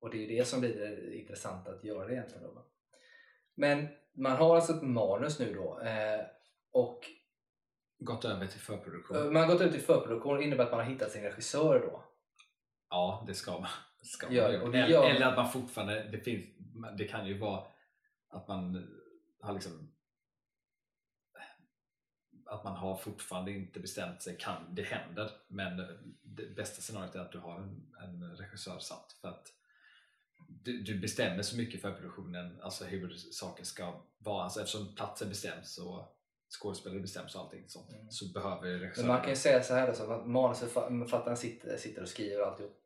[0.00, 2.42] Och det är ju det som blir det intressanta att göra egentligen.
[2.42, 2.66] Då.
[3.54, 6.20] Men man har alltså ett manus nu då eh,
[6.72, 7.00] och
[7.98, 9.16] Gått över till förproduktion.
[9.16, 10.36] eh, man har gått ut i förproduktion.
[10.36, 12.04] Det innebär att man har hittat sin regissör då.
[12.90, 13.68] Ja, det ska man.
[14.00, 14.62] Det ska man göra.
[14.62, 16.44] och det gör- eller att man fortfarande, det, finns,
[16.98, 17.66] det kan ju vara
[18.28, 18.88] att man
[19.40, 19.92] har liksom
[22.46, 25.76] att man har fortfarande inte bestämt sig, kan, det händer men
[26.22, 29.52] det bästa scenariot är att du har en, en regissör satt för att
[30.48, 35.28] du, du bestämmer så mycket för produktionen, alltså hur saker ska vara, alltså eftersom platsen
[35.28, 36.16] bestäms och
[36.60, 38.10] skådespelare bestäms och allting sånt Mm.
[38.10, 41.76] så behöver Men regissören man kan ju säga så här då, så att manusförfattaren sitter,
[41.76, 42.82] sitter och skriver och alltihop.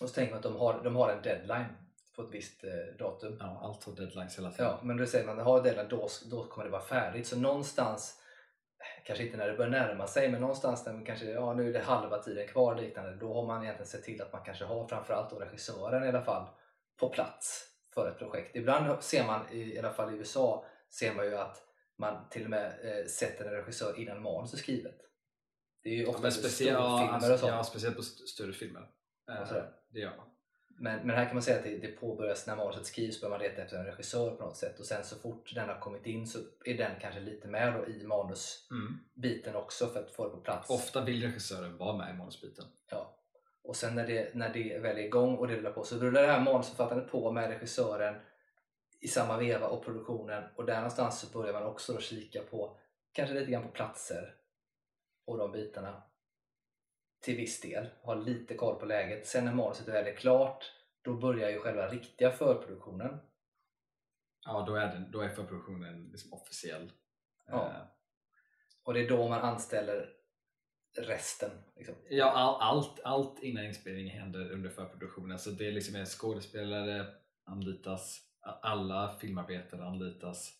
[0.00, 1.74] Och så tänker man att de har, de har en deadline
[2.16, 3.36] på ett visst eh, datum.
[3.40, 6.08] ja, allt har deadlines hela tiden Ja, men då säger man att har deadline då,
[6.30, 7.26] då kommer det vara färdigt.
[7.26, 8.20] Så någonstans,
[9.04, 11.72] kanske inte när det börjar närma sig, men någonstans när man kanske, ja nu är
[11.72, 14.86] det halva tiden kvar liknande, då har man egentligen sett till att man kanske har
[14.88, 16.46] framförallt då regissören i alla fall
[17.00, 17.64] på plats
[17.94, 18.56] för ett projekt.
[18.56, 21.62] Ibland ser man, i, i alla fall i USA, ser man ju att
[21.98, 25.00] man till och med eh, sätter en regissör innan manus är skrivet.
[25.82, 27.52] Det är ju Ja, ofta ja, speciellt, ja, storfilmer alltså, och sånt.
[27.52, 28.90] ja, speciellt på st- större filmer.
[29.30, 30.26] Eh, det gör man.
[30.76, 33.40] Men, men här kan man säga att det, det påbörjas när manuset skrivs börjar man
[33.40, 36.26] leta efter en regissör på något sätt och sen så fort den har kommit in
[36.26, 39.62] så är den kanske lite med då i manusbiten Mm.
[39.62, 40.70] också för att få det på plats.
[40.70, 42.64] Ofta vill regissören vara med i manusbiten.
[42.90, 43.18] Ja.
[43.62, 46.22] Och sen när det, när det väl är igång och det rullar på så rullar
[46.22, 48.14] det här manusförfattandet på med regissören
[49.00, 52.76] i samma veva och produktionen och där någonstans så börjar man också då kika på
[53.12, 54.34] kanske lite grann på platser
[55.26, 56.02] och de bitarna
[57.24, 59.26] till viss del, ha lite koll på läget.
[59.26, 60.72] Sen när manuset väl är klart
[61.02, 63.18] då börjar ju själva riktiga förproduktionen.
[64.44, 66.92] Ja, då är, den, då är förproduktionen liksom officiell.
[67.46, 67.70] Ja.
[67.70, 67.82] Eh,
[68.82, 70.08] Och det är då man anställer
[70.98, 71.50] resten.
[71.76, 71.94] Liksom.
[72.10, 75.38] Ja, all, allt, allt innan inspelningen händer under förproduktionen.
[75.38, 77.06] Så det är liksom är skådespelare
[77.44, 78.20] anlitas,
[78.62, 80.52] alla filmarbetare anlitas,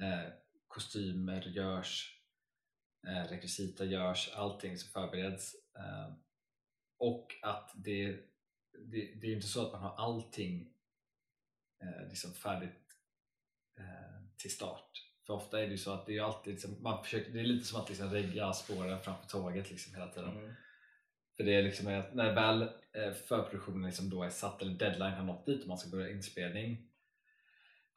[0.00, 0.32] eh,
[0.68, 2.20] kostymer görs,
[3.08, 5.56] eh, rekvisita görs, allting som förbereds.
[5.78, 6.12] Eh,
[6.98, 8.12] och att det,
[8.72, 10.72] det, det är inte så att man har allting
[11.82, 12.96] eh, liksom färdigt
[13.78, 14.90] eh, till start.
[15.26, 17.44] För ofta är det ju så att det är alltid liksom, man försöker, det är
[17.44, 20.36] lite som att liksom regga spåren framför tåget liksom hela tiden.
[20.36, 20.54] Mm.
[21.36, 25.12] För det är liksom att när väl eh, förproduktionen liksom då är satt eller deadline
[25.12, 26.88] har nått dit och man ska börja inspelning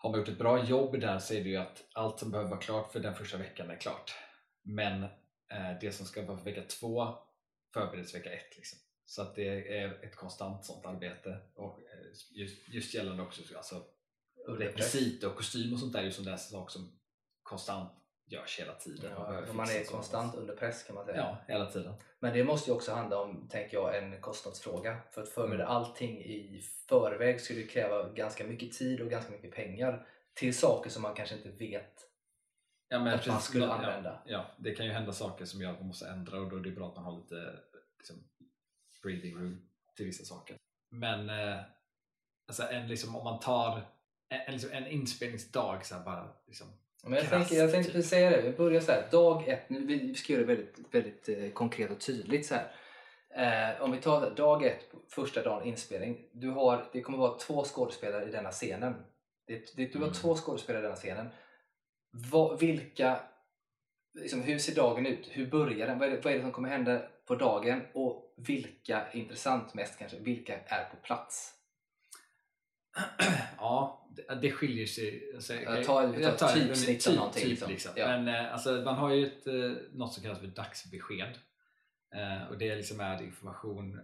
[0.02, 2.50] har man gjort ett bra jobb där så är det ju att allt som behöver
[2.50, 4.16] vara klart för den första veckan är klart.
[4.62, 7.18] Men eh, det som ska vara för vecka två
[7.74, 8.56] förbereds vecka ett.
[8.58, 8.80] Liksom.
[9.06, 11.38] Så att det är ett konstant sånt arbete.
[11.56, 13.84] Och eh, just, just gällande också alltså,
[14.48, 17.00] rekvisit och kostym och sånt där är ju sån där sak som
[17.44, 17.92] konstant
[18.26, 19.12] görs hela tiden.
[19.12, 21.18] Ja, man är konstant under press kan man säga.
[21.18, 21.94] Ja, hela tiden.
[22.20, 24.98] Men det måste ju också handla om, tänker jag, en kostnadsfråga.
[25.12, 25.76] För att förbereda Mm.
[25.76, 31.02] allting i förväg skulle kräva ganska mycket tid och ganska mycket pengar till saker som
[31.02, 32.11] man kanske inte vet
[32.92, 34.22] Ja, men att man skulle använda.
[34.26, 36.62] Ja, det kan ju hända saker som gör att man måste ändra och då är
[36.62, 37.54] det bra att man har lite
[37.98, 38.16] liksom,
[39.04, 39.62] breathing room
[39.96, 40.56] till vissa saker.
[40.90, 41.60] Men eh,
[42.48, 43.82] alltså en, liksom, om man tar
[44.30, 46.68] en, liksom, en inspelningsdag så här, bara liksom,
[47.04, 47.96] Men jag, tänker, jag tänkte typ.
[47.96, 50.80] precis säga det, vi börjar så här, dag ett, nu, vi ska göra det väldigt,
[50.96, 52.72] väldigt eh, konkret och tydligt så här.
[53.76, 56.30] Eh, om vi tar dag ett, första dagen inspelning.
[56.34, 58.94] Du har, det kommer vara två skådespelare i denna scenen.
[59.48, 60.14] Det, det, du har Mm.
[60.14, 61.30] två skådespelare i denna scenen.
[62.12, 63.20] Vad, vilka,
[64.14, 65.28] liksom, hur ser dagen ut?
[65.32, 66.00] Hur börjar den?
[66.00, 67.82] Vad är, det, vad är det som kommer hända på dagen?
[67.94, 71.54] Och vilka, intressant mest kanske, vilka är på plats?
[73.58, 75.32] ja, det, det skiljer sig.
[75.36, 77.72] Alltså, Jag tar- vi tar jag tar typsnitt av typ- någonting, Typ, liksom.
[77.72, 77.92] liksom.
[77.96, 78.08] Ja.
[78.08, 81.38] Men eh, alltså, man har ju ett, eh, något som kallas för dagsbesked.
[82.16, 84.00] Eh, och det liksom är information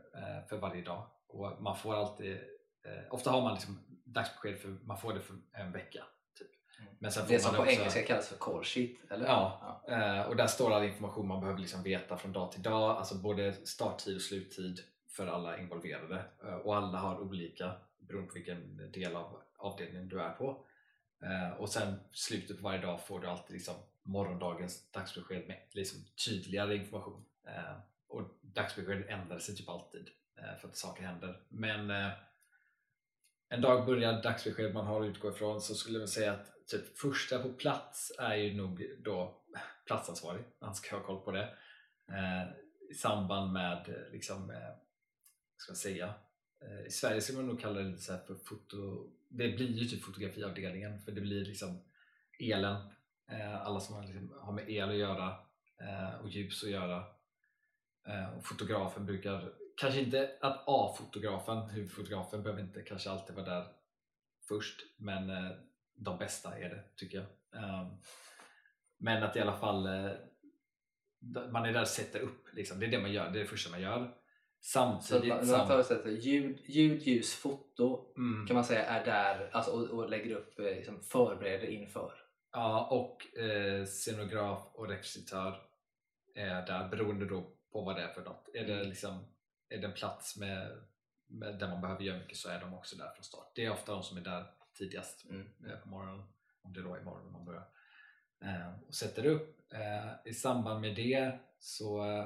[0.50, 1.08] för varje dag.
[1.28, 2.40] Och man får alltid,
[3.10, 6.04] ofta har man liksom dagsbesked för man får det för en vecka.
[6.80, 6.94] Mm.
[7.00, 9.26] Men sen får Det som man på också, engelska kallas för call sheet, eller?
[9.26, 9.84] Ja.
[9.90, 13.16] Eh, och där står all information man behöver liksom veta från dag till dag, alltså
[13.16, 16.26] både starttid och sluttid för alla involverade.
[16.44, 20.66] Eh, och alla har olika beroende på vilken del av avdelningen du är på.
[21.24, 26.00] Eh, och sen slutet på varje dag får du alltid liksom morgondagens dagsbesked med liksom
[26.26, 27.26] tydligare information.
[28.08, 30.10] Och dagsbesked ändrar sig typ alltid
[30.62, 31.42] för att saker händer.
[31.50, 31.92] Men
[33.50, 36.98] en dag börjar dagsbesked man har att utgå ifrån så skulle jag säga att typ
[36.98, 39.42] första på plats är ju nog då
[39.86, 41.58] platsansvarig, han ska ha koll på det.
[42.12, 42.50] Eh,
[42.90, 46.14] i samband med eh, liksom, eh, vad ska man säga?
[46.62, 49.68] Eh, i Sverige skulle man nog kalla det lite så här för foto det blir
[49.68, 51.84] ju typ fotografiavdelningen för det blir liksom
[52.40, 52.76] elen.
[53.32, 55.36] Eh, alla som har, liksom, har med el att göra
[55.82, 57.04] eh, och ljus att göra.
[58.08, 63.68] Eh, och fotografen brukar kanske inte att A-fotografen, huvudfotografen behöver inte kanske alltid vara där
[64.48, 65.52] först men eh,
[65.98, 67.28] de bästa är det tycker jag.
[67.64, 67.88] Ehm,
[69.00, 70.12] men att i alla fall eh,
[71.52, 72.80] man är där och sätter upp, liksom.
[72.80, 74.14] det är det man gör, det är det första man gör.
[74.60, 79.06] Så Samtidigt man, man sam- förutsätter ljud, ljud, ljus, foto mm, kan man säga är
[79.06, 82.14] där alltså, och, och lägger upp, eh, liksom, förbereder inför.
[82.52, 85.62] ja, och eh, scenograf och rekvisitör
[86.36, 87.42] är där beroende då
[87.72, 88.50] på vad det är för något.
[88.54, 88.88] Är det, Mm.
[88.90, 89.28] liksom,
[89.70, 90.82] är det en plats med,
[91.28, 93.52] med, där man behöver göra mycket så är de också där från start.
[93.56, 94.46] Det är ofta de som är där
[94.78, 95.48] tidigast Mm.
[95.84, 96.24] på morgonen,
[96.62, 97.68] om det då är morgonen man börjar.
[98.44, 99.74] Eh, och sätter upp.
[99.74, 102.26] Eh, I samband med det så eh,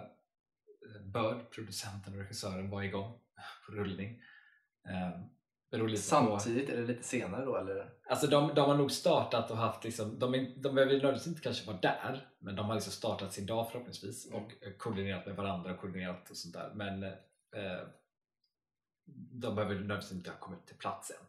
[1.06, 3.20] bör producenten och regissören vara igång
[3.66, 4.22] på rullning.
[5.72, 7.94] På, Samtidigt är det lite senare då eller?
[8.10, 11.42] alltså de, de har nog startat och haft, liksom, de, är, de behöver nödvändigtvis inte
[11.42, 14.44] kanske vara där, men de har liksom startat sin dag förhoppningsvis Mm.
[14.44, 16.72] och koordinerat med varandra och koordinerat och sånt där.
[16.76, 17.12] Men eh,
[19.32, 21.18] de behöver nödvändigtvis inte ha kommit till plats än.
[21.18, 21.26] Eh,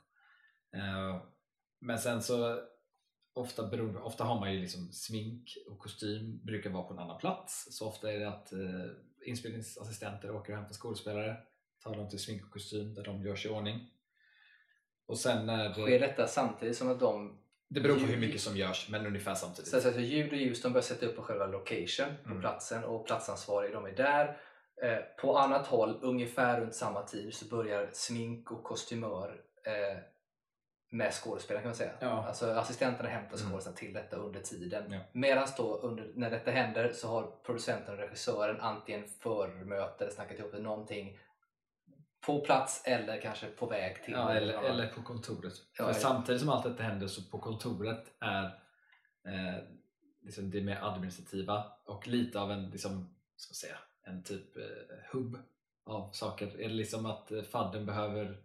[1.80, 2.60] men sen så
[3.34, 7.18] ofta, beroende, ofta har man ju liksom smink och kostym brukar vara på en annan
[7.18, 7.68] plats.
[7.70, 8.58] Så ofta är det att eh,
[9.26, 11.36] inspelningsassistenter åker och hämtar skådespelare,
[11.84, 13.90] tar dem till smink och kostym där de görs i ordning.
[15.06, 15.72] Och sen när...
[15.72, 19.34] Sker detta samtidigt som att de Det beror på hur mycket som görs, men ungefär
[19.34, 19.70] samtidigt.
[19.70, 22.40] Så alltså, ljud och ljus de börjar sätta upp på själva location på Mm.
[22.40, 24.40] platsen och platsansvariga de är där.
[24.82, 29.98] Eh, på annat håll, ungefär runt samma tid, så börjar smink och kostymör eh,
[30.92, 31.92] med skådespelaren kan man säga.
[32.00, 32.26] Ja.
[32.26, 33.50] Alltså assistenterna hämtar Mm.
[33.50, 34.92] skådespelaren till detta under tiden.
[34.92, 35.00] Ja.
[35.12, 40.38] Medan då under, när detta händer så har producenten och regissören antingen förmöte eller snackat
[40.38, 41.18] ihop någonting
[42.26, 45.52] på plats eller kanske på väg till Ja, eller, eller på kontoret.
[45.78, 48.44] Ja, För samtidigt som allt detta händer så på kontoret är
[49.26, 49.62] eh,
[50.22, 54.62] liksom det mer administrativa och lite av en, liksom, ska säga, en typ eh,
[55.12, 55.38] hubb
[55.86, 56.46] av saker.
[56.60, 58.36] Är det liksom att eh, fadden behöver,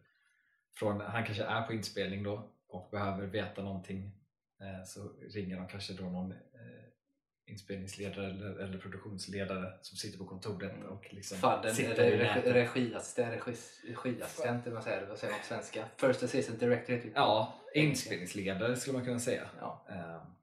[0.79, 4.11] från, han kanske är på inspelning då och behöver veta någonting
[4.61, 4.99] eh, så
[5.33, 6.37] ringer de kanske då någon eh,
[7.51, 10.87] inspelningsledare eller, eller produktionsledare som sitter på kontoret Mm.
[10.87, 13.55] och liksom Fadden, sitter eller regi, regiassistent, regi,
[14.03, 15.85] regiassistent vad säger, vad säger man på svenska?
[15.97, 17.11] First assistant director heter.
[17.15, 19.49] Ja, inspelningsledare skulle man kunna säga.
[19.59, 19.85] Ja.
[19.89, 20.33] Ehm,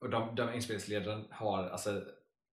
[0.00, 2.02] och de, de inspelningsledaren har, alltså,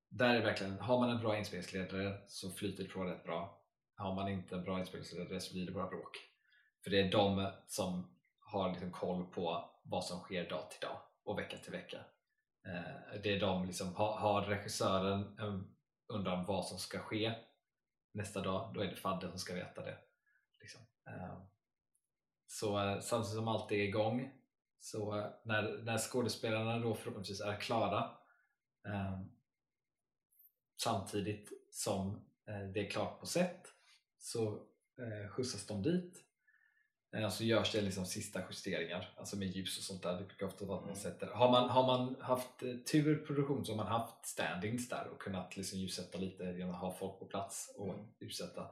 [0.09, 3.61] där är verkligen, har man en bra inspelningsledare så flyter det på rätt bra.
[3.95, 6.17] Har man inte en bra inspelningsledare så blir det bara bråk.
[6.85, 8.07] För det är de som
[8.39, 11.97] har liksom koll på vad som sker dag till dag och vecka till vecka.
[12.65, 15.75] Eh, det är de liksom, har, har regissören ehm, en
[16.07, 17.33] undran vad som ska ske
[18.11, 19.97] nästa dag, då är det Fadde som ska veta det.
[20.61, 20.81] Liksom.
[21.05, 21.41] Ehm,
[22.47, 24.31] så eh, samtidigt som allt är igång
[24.79, 28.17] så eh, när, när skådespelarna då förhoppningsvis är klara
[28.87, 29.31] ehm,
[30.81, 33.73] samtidigt som det är klart på set
[34.17, 34.67] så
[35.29, 36.24] skjutsas de dit
[37.29, 40.13] så görs det liksom sista justeringar alltså med ljus och sånt där.
[40.13, 43.65] Det brukar ofta vara att man sätter har man, har man haft eh, tur produktion
[43.65, 47.19] så har man haft standings där och kunnat liksom ljussätta lite genom att ha folk
[47.19, 48.05] på plats och Mm.
[48.19, 48.71] ljussätta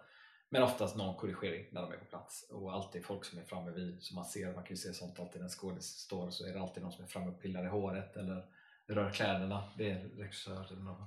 [0.49, 3.71] men oftast någon korrigering när de är på plats och alltid folk som är framme
[3.71, 6.45] vid, som man ser, man kan ju se sånt alltid när en skådis står så
[6.45, 8.45] är det alltid någon som är framme och pillar i håret eller
[8.87, 9.63] rör kläderna.
[9.77, 11.01] Det är regissören och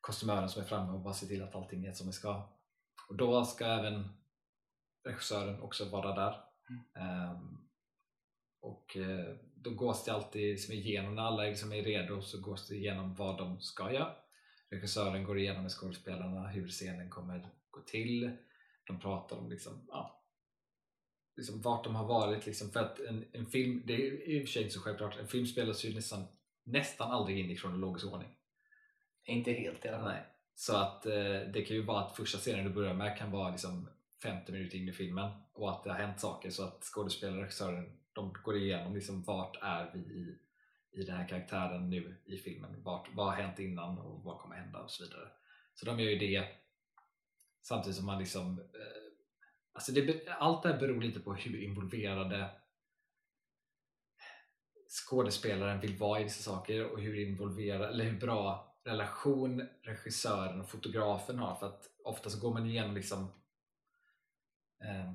[0.00, 2.48] kostymören som är framme och bara ser till att allting är som det ska.
[3.08, 4.08] Och då ska även
[5.04, 6.45] regissören också vara där.
[6.96, 7.58] Ehm,
[8.60, 12.68] och eh, då gås det alltid liksom igenom, när alla liksom är redo så gås
[12.68, 14.16] det igenom vad de ska göra.
[14.70, 18.36] Regissören går igenom med skådespelarna hur scenen kommer gå till.
[18.86, 20.24] De pratar om liksom, ja,
[21.36, 22.46] liksom vart de har varit.
[22.46, 25.16] Liksom, för att en, en film, det är i och för sig inte så självklart,
[25.16, 26.24] en film spelas ju nästan,
[26.64, 28.36] nästan aldrig in i kronologisk ordning.
[29.24, 30.12] Inte helt i alla fall.
[30.12, 30.24] Nej.
[30.54, 33.50] Så att eh, det kan ju vara att första scenen du börjar med kan vara
[33.50, 33.88] liksom
[34.22, 37.42] 50 minuter in i filmen och att det har hänt saker så att skådespelare och
[37.42, 40.38] regissören de går igenom liksom vart är vi i,
[40.92, 42.82] i den här karaktären nu i filmen.
[42.82, 45.28] Vart, vad har hänt innan och vad kommer hända och så vidare.
[45.74, 46.48] Så de gör ju det
[47.62, 49.12] samtidigt som man liksom eh,
[49.72, 52.50] alltså det, allt det här beror lite på hur involverade
[54.88, 60.70] skådespelaren vill vara i vissa saker och hur involverad eller hur bra relation regissören och
[60.70, 63.32] fotografen har för att ofta så går man igenom liksom
[64.84, 65.12] eh,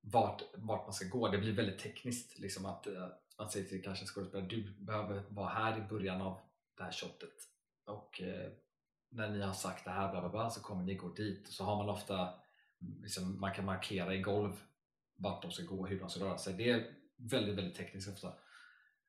[0.00, 1.28] vart, vart man ska gå.
[1.28, 5.22] Det blir väldigt tekniskt liksom att eh, man säger till kanske en skådespelare du behöver
[5.28, 6.40] vara här i början av
[6.76, 7.34] det här shotet
[7.84, 8.50] och eh,
[9.10, 11.54] när ni har sagt det här bla bla bla så kommer ni gå dit och
[11.54, 12.34] så har man ofta
[13.02, 14.60] liksom, man kan markera i golv
[15.16, 16.54] vart de ska gå och hur de ska röra sig.
[16.54, 18.28] Det är väldigt, väldigt tekniskt ofta.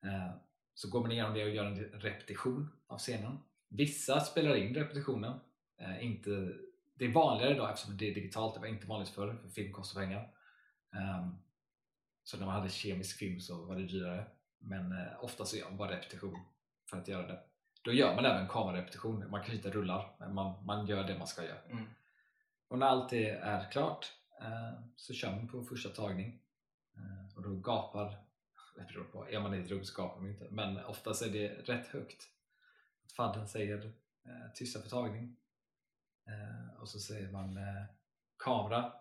[0.04, 0.30] Eh,
[0.74, 3.38] så går man igenom det och gör en repetition av scenen.
[3.68, 5.40] Vissa spelar in repetitionen.
[5.80, 6.52] Eh, inte,
[6.94, 8.54] det är vanligare idag eftersom det är digitalt.
[8.54, 10.34] Det var inte vanligt förr, för film kostar pengar.
[10.96, 11.36] Ehm,
[12.24, 14.26] så när man hade kemisk film så var det dyrare.
[14.58, 16.38] Men eh, ofta så gör man bara repetition
[16.90, 17.40] för att göra det.
[17.82, 19.30] Då gör man även kamerarepetition.
[19.30, 21.62] Man kanske inte rullar, men man, man gör det man ska göra.
[21.70, 21.84] Mm.
[22.68, 26.40] Och när allt det är klart eh, så kör man på första tagning.
[26.96, 28.18] Eh, och då gapar,
[28.76, 30.48] det beror på, är man i ett rum så gapar man inte.
[30.50, 32.28] Men oftast är det rätt högt.
[33.16, 33.92] Fadden säger
[34.54, 35.36] tysta för tagning.
[36.78, 37.58] Och så säger man
[38.38, 38.92] kamera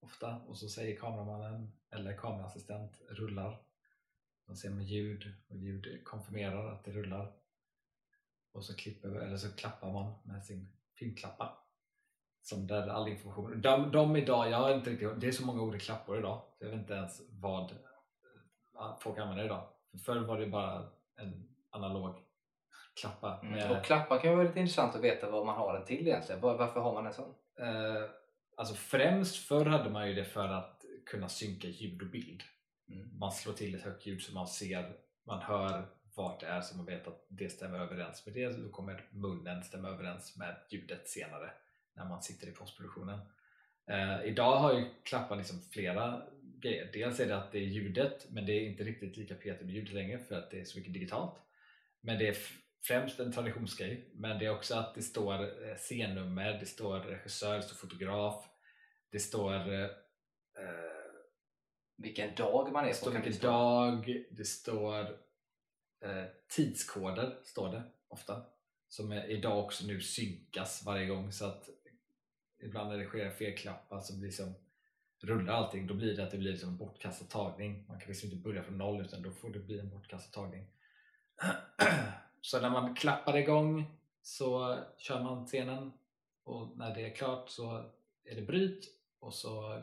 [0.00, 0.36] ofta.
[0.36, 3.62] Och så säger kameramannen eller kameraassistent rullar.
[4.46, 7.32] Då ser man ljud och ljud konfirmerar att det rullar.
[8.52, 11.58] Och så, klipper, eller så klappar man med sin filmklappa
[12.42, 13.60] som där all information.
[13.60, 16.64] De, de idag, jag har inte riktigt, det är så många olika klappor idag så
[16.64, 19.68] jag vet inte ens vad eh, folk använder idag.
[19.90, 22.14] För förr var det bara en analog
[23.00, 23.40] klappa.
[23.42, 23.54] Mm.
[23.54, 26.40] Med, Och klappar kan vara lite intressant att veta vad man har den till egentligen.
[26.40, 27.34] Var, varför har man en sån?
[27.60, 28.04] eh,
[28.60, 32.42] alltså främst förr hade man ju det för att kunna synka ljud och bild.
[32.88, 33.18] Mm.
[33.18, 34.96] Man slår till ett högt ljud så man ser,
[35.26, 38.48] man hör vart det är så man vet att det stämmer överens med det.
[38.48, 41.50] Då kommer munnen stämma överens med ljudet senare
[41.96, 43.20] när man sitter i postproduktionen.
[43.90, 46.90] Eh, idag har ju Klappan liksom flera grejer.
[46.92, 49.74] Dels är det att det är ljudet men det är inte riktigt lika petigt med
[49.74, 51.34] ljudet längre för att det är så mycket digitalt.
[52.00, 52.36] Men det är
[52.82, 54.10] främst en traditionsgrej.
[54.14, 58.49] Men det är också att det står eh, scennummer, det står regissör, det står fotograf,
[59.10, 59.90] det står eh,
[61.96, 65.00] vilken dag man är det står vilken dag, det står
[66.00, 68.42] eh, tidskoder står det ofta
[68.88, 71.68] som är, idag också nu synkas varje gång så att
[72.62, 74.54] ibland när det sker felklappar så blir som
[75.20, 77.84] rullar allting då blir det att det blir liksom en bortkastad tagning.
[77.88, 80.66] Man kan liksom inte börja från noll utan då får det bli en bortkastad tagning.
[82.40, 85.92] Så när man klappar igång så kör man scenen
[86.44, 87.90] och när det är klart så
[88.24, 89.82] är det bryt och så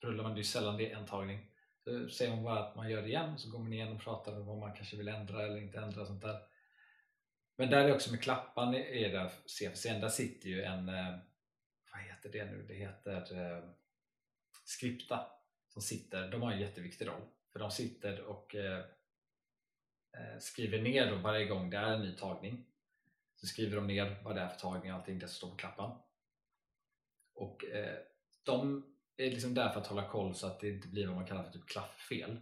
[0.00, 1.50] rullar man, det är sällan det är en tagning.
[1.84, 4.40] Så säger man bara att man gör det igen så går man igen och pratar
[4.40, 6.40] om vad man kanske vill ändra eller inte ändra sånt där.
[7.56, 11.16] Men där är också med klappan är där CFCn, där sitter ju en eh,
[11.92, 12.64] vad heter det nu?
[12.68, 13.64] Det heter eh,
[14.64, 15.26] Skripta
[15.68, 18.78] som sitter, de har en jätteviktig roll för de sitter och eh,
[20.12, 22.66] eh, skriver ner då varje gång det är en ny tagning.
[23.36, 25.56] Så skriver de ner vad det är för tagning och allting det som står på
[25.56, 25.98] klappan.
[27.34, 27.98] Och eh,
[28.48, 28.84] de
[29.16, 31.42] är liksom där för att hålla koll så att det inte blir vad man kallar
[31.42, 32.36] för typ klafffel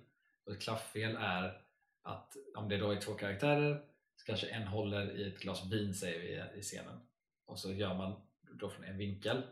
[0.47, 1.63] och ett klafffel är
[2.03, 3.83] att om det då är två karaktärer
[4.17, 6.21] så kanske en håller i ett glas vin säger
[6.53, 7.01] vi i scenen
[7.47, 8.21] och så gör man
[8.61, 9.43] då från en vinkel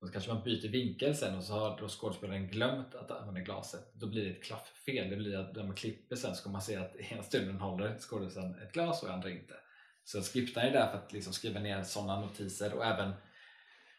[0.00, 3.40] och så kanske man byter vinkel sen och så har då skådespelaren glömt att använda
[3.40, 3.92] glaset.
[3.94, 5.10] Då blir det ett klafffel.
[5.10, 7.98] Det blir att när man klipper sen så kommer man se att ena stunden håller
[7.98, 9.54] skådespelaren ett glas och andra inte.
[10.04, 13.12] Så skriptan är där för att liksom skriva ner sådana notiser och även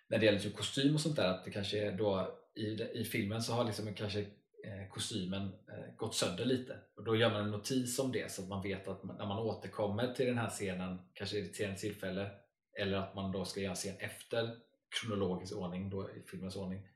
[0.07, 3.05] när det gäller typ kostym och sånt där att det kanske är då i, i
[3.05, 7.43] filmen så har liksom kanske eh, kostymen eh, gått sönder lite och då gör man
[7.43, 10.49] en notis om det så att man vet att när man återkommer till den här
[10.49, 12.31] scenen kanske vid ett senare tillfälle
[12.79, 14.55] eller att man då ska göra en scen efter
[15.01, 16.87] kronologisk ordning, då i filmens ordning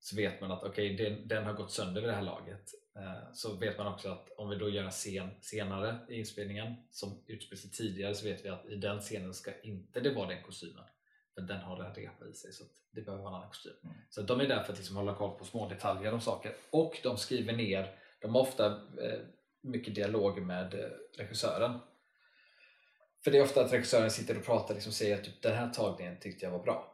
[0.00, 2.70] så vet man att okej, okay, den, den, har gått sönder vid det här laget.
[2.96, 6.74] Eh, så vet man också att om vi då gör en scen senare i inspelningen
[6.90, 10.28] som utspelar sig tidigare så vet vi att i den scenen ska inte det vara
[10.28, 10.84] den kostymen.
[11.40, 13.72] För den har en repa i sig så det behöver vara en annan kostym.
[13.84, 13.96] Mm.
[14.10, 17.00] Så de är där för att liksom hålla koll på små detaljer om saker och
[17.02, 18.66] de skriver ner, de har ofta
[19.02, 19.20] eh,
[19.60, 21.78] mycket dialog med eh, regissören.
[23.24, 25.56] För det är ofta att regissören sitter och pratar och liksom säger att typ, den
[25.56, 26.90] här tagningen tyckte jag var bra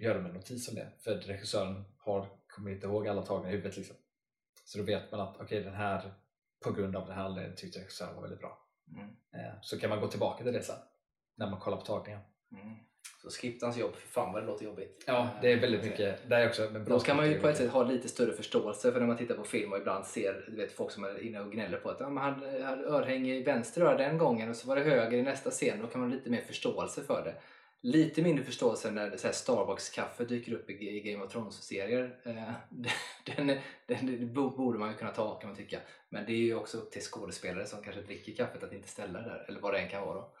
[0.00, 3.56] gör de en notis om det för regissören har, kommer inte ihåg alla tagningar i
[3.56, 3.96] huvudet liksom.
[4.64, 6.14] så då vet man att okay, den här
[6.64, 8.66] på grund av den här anledningen tyckte regissören var väldigt bra
[8.96, 9.16] mm.
[9.32, 10.78] Eh, så kan man gå tillbaka till det sen
[11.34, 12.20] när man kollar på tagningen
[12.52, 12.76] mm.
[13.22, 15.04] Så skriptans jobb, för fan vad det låter jobbigt.
[15.06, 16.28] Ja, det är väldigt mycket.
[16.28, 18.32] Det är också med bra Då kan man ju på ett sätt ha lite större
[18.32, 21.26] förståelse för när man tittar på film och ibland ser du vet, folk som är
[21.26, 24.56] inne och gnäller på att ja, han hade örhänge i vänster öra den gången och
[24.56, 25.78] så var det höger i nästa scen.
[25.80, 27.34] Då kan man ha lite mer förståelse för det
[27.80, 32.16] lite mindre förståelse när Starbucks-kaffe dyker upp i Game of Thrones-serier.
[32.22, 32.52] Eh,
[33.36, 35.78] den, den, den, borde man ju kunna ta kan man tycka.
[36.08, 39.20] Men det är ju också upp till skådespelare som kanske dricker kaffet att inte ställa
[39.20, 40.14] det där, eller vad det än kan vara.
[40.14, 40.32] Då.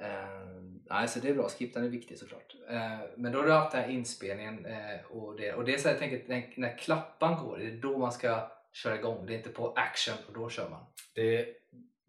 [0.00, 2.54] Uh, nej, så det är bra, skriptan är viktig såklart.
[2.70, 5.78] Uh, men då har du haft den här inspelningen uh, och det, och det är
[5.78, 9.26] så jag tänker, när, när klappan går, det är då man ska köra igång.
[9.26, 10.84] Det är inte på action och då kör man.
[11.14, 11.48] Det,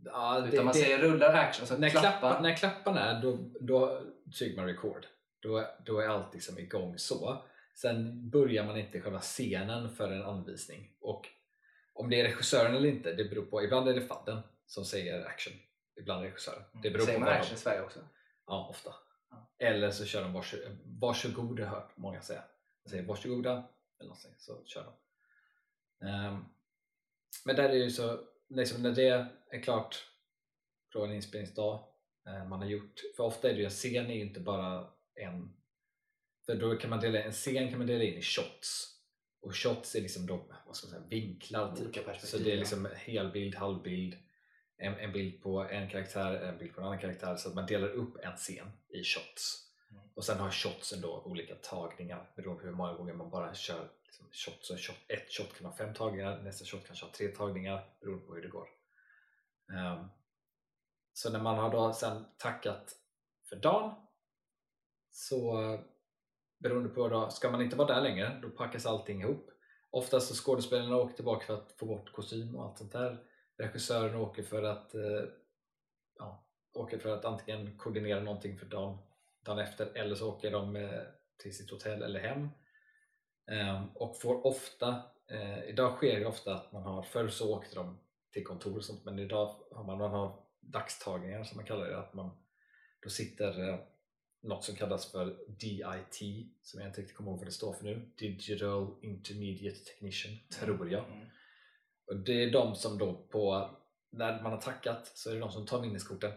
[0.06, 1.62] ja, Utan man det, säger rullar action.
[1.62, 4.02] Alltså när, klappan, när klappan är, då, då
[4.38, 5.06] trycker man record.
[5.40, 7.44] Då, då är allt liksom igång så.
[7.76, 10.92] Sen börjar man inte själva scenen för en anvisning.
[11.02, 11.28] Och
[11.94, 13.64] om det är regissören eller inte, det beror på.
[13.64, 15.54] Ibland är det fadden som säger action.
[16.00, 16.64] Ibland regissören.
[16.84, 18.00] Det beror säger på man action i Sverige också?
[18.46, 18.94] Ja, ofta.
[19.30, 19.52] Ja.
[19.60, 22.44] Eller så kör de varsågod, varsågod har jag hört många säga.
[22.84, 23.52] De säger varsågoda
[24.00, 24.94] eller någonting, så kör de.
[26.08, 26.46] Um,
[27.46, 28.20] men där är ju så,
[28.50, 30.06] liksom när det är klart
[30.94, 31.90] på en inspelningsdag
[32.30, 33.02] Eh, man har gjort.
[33.16, 35.54] För ofta är det ju, scen är ju inte bara en
[36.46, 38.96] för då kan man dela, en scen kan man dela in i shots
[39.42, 42.20] och shots är liksom då, vad ska man säga, vinklar typ.
[42.22, 44.18] så det är liksom helbild, halvbild
[44.80, 47.66] en, en bild på en karaktär, en bild på en annan karaktär så att man
[47.66, 50.04] delar upp en scen i shots mm.
[50.16, 53.90] och sen har shotsen då olika tagningar beroende på hur många gånger man bara kör
[54.04, 54.68] liksom, shots.
[54.68, 58.26] Så shot, ett shot kan ha fem tagningar, nästa shot kanske har tre tagningar beroende
[58.26, 58.68] på hur det går
[59.68, 60.10] um,
[61.14, 62.96] så när man har då sen tackat
[63.50, 63.96] för dagen
[65.12, 65.58] så
[66.60, 69.50] beroende på då, ska man inte vara där längre då packas allting ihop.
[69.90, 73.24] Oftast så skådespelarna åker tillbaka för att få bort kostym och allt sånt där.
[73.60, 75.24] Regissören åker för att eh,
[76.18, 78.98] ja, åker för att antingen koordinera någonting för dagen,
[79.46, 81.02] dagen efter eller så åker de eh,
[81.38, 82.50] till sitt hotell eller hem
[83.52, 87.76] ehm, och får ofta, eh, idag sker det ofta att man har, förr så åkte
[87.76, 88.00] de
[88.34, 92.00] till kontor och sånt men idag har man, man har dagstagningar som man kallar det.
[92.00, 92.32] Att man,
[93.04, 93.80] då sitter eh,
[94.42, 97.84] något som kallas för DIT som jag inte riktigt kommer ihåg vad det står för
[97.84, 98.12] nu.
[98.18, 101.06] Digital Intermediate Technician, tror jag.
[101.06, 101.28] Mm.
[102.10, 103.70] Och det är de som då på,
[104.10, 106.32] när man har tackat så är det de som tar minneskorten.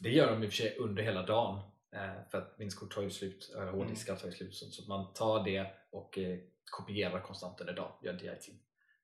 [0.00, 1.60] Det gör de i och för sig under hela dagen
[1.92, 5.12] eh, för att minneskort tar ju slut, eller hårddiskar tar ju slut så, att man
[5.12, 8.44] tar det och eh, kopierar konstant under dagen, gör DIT.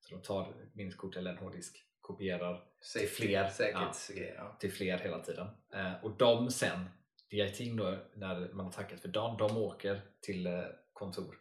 [0.00, 2.64] Så de tar minneskort eller en hårddisk, kopierar
[2.98, 4.34] till fler, Säkerhetsgrejer.
[4.34, 4.56] Ja.
[4.60, 5.46] till fler hela tiden.
[5.74, 6.84] Eh, och de sen,
[7.30, 10.62] DIT då, när man har tackat för dagen, de åker till eh,
[10.92, 11.38] kontor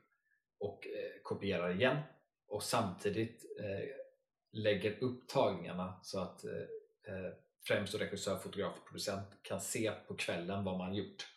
[0.60, 1.98] och eh, kopierar igen
[2.48, 4.05] och samtidigt eh,
[4.56, 6.52] lägger upp tagningarna så att eh,
[7.16, 7.32] eh,
[7.68, 11.28] främst regissör, fotograf och producent kan se på kvällen vad man gjort.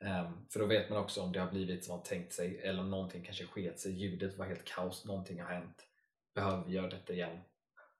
[0.00, 2.80] Ehm, för då vet man också om det har blivit som man tänkt sig eller
[2.80, 5.86] om någonting kanske sket sig, ljudet var helt kaos, någonting har hänt.
[6.34, 7.40] Behöver vi göra detta igen?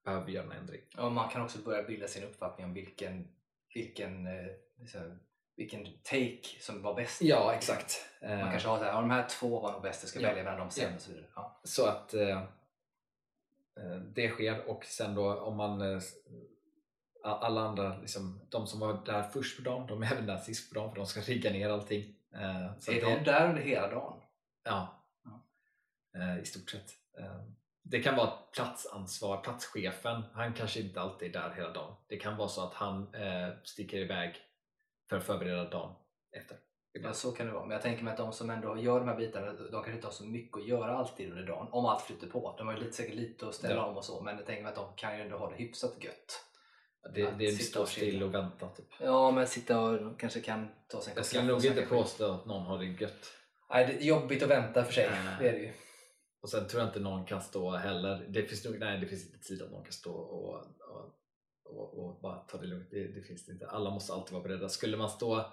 [0.05, 0.81] Behöver vi göra en ändring?
[0.97, 3.29] Ja, man kan också börja bilda sin uppfattning om vilken,
[3.75, 4.47] vilken, eh,
[4.79, 5.19] liksom,
[5.57, 7.23] vilken take som var bäst.
[7.23, 8.07] Ja, exakt.
[8.21, 10.29] Man kanske har så här, ja, de här två var nog bäst, jag ska Ja.
[10.29, 10.97] välja bland dem sen Ja.
[10.97, 11.27] och så vidare.
[11.35, 11.61] Ja.
[11.65, 12.43] Så att eh,
[14.15, 16.01] det sker och sen då om man eh,
[17.23, 20.73] alla andra, liksom, de som var där först på dagen, de är även där sist
[20.73, 22.15] på dagen för de ska rigga ner allting.
[22.35, 24.21] Eh, så Är att det- de där under hela dagen?
[24.65, 25.41] Ja, Ja.
[26.21, 26.91] Eh, i stort sett.
[27.19, 27.43] Eh,
[27.83, 31.95] Det kan vara platsansvar, platschefen, han kanske inte alltid är där hela dagen.
[32.09, 34.37] Det kan vara så att han eh, sticker iväg
[35.09, 35.95] för att förbereda dagen
[36.33, 36.57] efter.
[37.03, 37.65] Ja, så kan det vara.
[37.65, 40.07] Men jag tänker mig att de som ändå gör de här bitarna, de kanske inte
[40.07, 41.69] har så mycket att göra alltid under dagen.
[41.71, 42.55] Om allt flyter på.
[42.59, 43.85] De har ju lite, säkert lite att ställa Ja.
[43.87, 44.21] om och så.
[44.21, 46.45] Men jag tänker mig att de kan ju ändå ha det hyfsat gött.
[47.15, 48.87] Det, det är stå still och vänta typ.
[49.01, 52.47] Ja, men sitta och kanske kan ta sig en Jag skulle nog inte påstå att
[52.47, 53.33] någon har det gött.
[53.71, 55.11] Nej, det är jobbigt att vänta för sig.
[55.11, 55.37] Nej.
[55.41, 55.73] Det är det ju.
[56.41, 58.27] Och sen tror jag inte någon kan stå heller.
[58.29, 61.15] Det finns, nog, nej, det finns inte tid att någon kan stå och, och,
[61.65, 62.89] och, och bara ta det lugnt.
[62.91, 63.67] Det, det finns det inte.
[63.69, 64.69] Alla måste alltid vara beredda.
[64.69, 65.53] Skulle man stå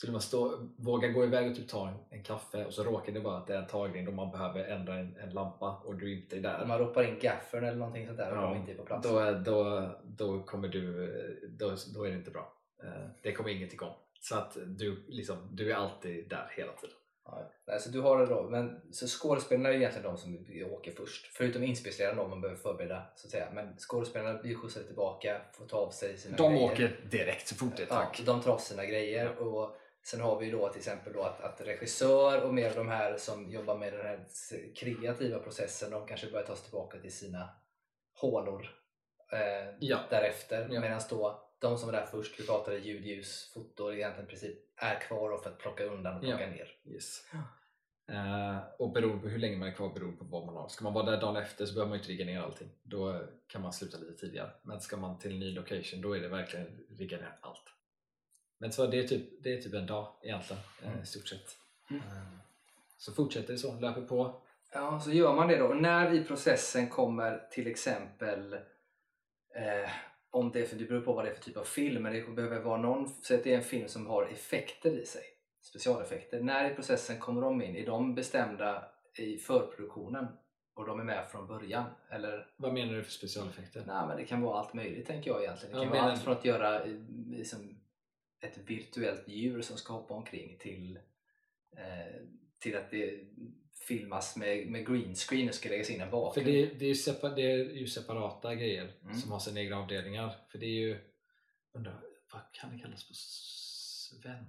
[0.00, 3.12] skulle man stå, våga gå iväg och typ ta en, en kaffe och så råkar
[3.12, 5.94] det vara att det är en tagning då man behöver ändra en, en lampa och
[5.94, 6.62] du inte är där.
[6.62, 8.84] Om man ropar in gaffern eller någonting sånt där och Ja, de inte är på
[8.84, 9.08] plats.
[9.08, 12.52] Då, då, då kommer du, då, då är det inte bra.
[12.82, 12.88] Eh,
[13.22, 13.94] Det kommer inget igång.
[14.20, 16.96] Så att du, liksom, du är alltid där hela tiden.
[17.24, 18.42] Ja, nej, så du har det då.
[18.50, 21.26] Men, så skådespelarna är ju egentligen de som åker först.
[21.26, 23.48] Förutom inspelningsledarna då man behöver förbereda så att säga.
[23.54, 26.72] Men skådespelarna blir skjutsade tillbaka, får ta av sig sina De grejer.
[26.72, 28.16] åker direkt så fort det är Ja, tack.
[28.16, 29.38] så de tar av sina grejer.
[29.38, 32.88] Och sen har vi då till exempel då att, att regissör och mer av de
[32.88, 34.26] här som jobbar med den här
[34.76, 37.48] kreativa processen, de kanske börjar ta sig tillbaka till sina
[38.14, 38.70] hålor
[39.32, 39.98] eh, Ja.
[40.10, 40.68] därefter.
[40.70, 40.80] Ja.
[40.80, 45.00] Medan då de som var där först, vi pratade ljud, ljus, foto, egentligen princip är
[45.00, 46.36] kvar för att plocka undan och Ja.
[46.36, 46.68] plocka ner.
[46.84, 47.24] Yes.
[48.08, 50.68] Eh, och beroende på hur länge man är kvar beror på vad man har.
[50.68, 52.70] Ska man vara där dagen efter så behöver man inte rigga ner allting.
[52.82, 54.50] Då kan man sluta lite tidigare.
[54.62, 57.62] Men ska man till en ny location då är det verkligen rigga ner allt.
[58.60, 61.56] Men så det är typ, det är typ en dag egentligen eh, i stort sett.
[61.90, 62.02] Mm.
[62.02, 62.22] Eh,
[62.98, 64.40] så fortsätter det så, löper på.
[64.72, 65.66] Ja, så gör man det då.
[65.66, 68.54] Och när i processen kommer till exempel
[69.54, 69.90] eh,
[70.30, 72.22] om det, för det beror på vad det är för typ av film, men det
[72.22, 75.22] behöver vara någon, så att det är en film som har effekter i sig,
[75.62, 76.40] specialeffekter.
[76.40, 77.76] När i processen kommer de in?
[77.76, 78.84] Är de bestämda
[79.18, 80.26] i förproduktionen
[80.74, 81.84] och de är med från början?
[82.10, 82.46] Eller?
[82.56, 83.84] Vad menar du för specialeffekter?
[83.86, 85.74] Nej, men det kan vara allt möjligt tänker jag egentligen.
[85.76, 86.92] Det kan vara men- allt från att göra eh,
[87.28, 87.79] liksom,
[88.40, 90.96] ett virtuellt djur som ska hoppa omkring till,
[91.76, 92.22] eh,
[92.58, 93.20] till att det
[93.88, 96.46] filmas med, med green screen och ska läggas in en För bakgrund.
[96.48, 99.14] det, det, är ju separ, det är ju separata grejer Mm.
[99.14, 100.36] som har sina egna avdelningar.
[100.50, 100.98] För det är ju,
[101.72, 102.00] undrar,
[102.32, 104.44] vad kan det kallas på svenska?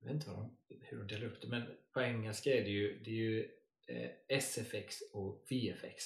[0.00, 1.62] Jag vet inte vad de, hur de delar upp det, men
[1.92, 3.50] på engelska är det ju, det är ju
[3.86, 6.04] eh, SFX och VFX.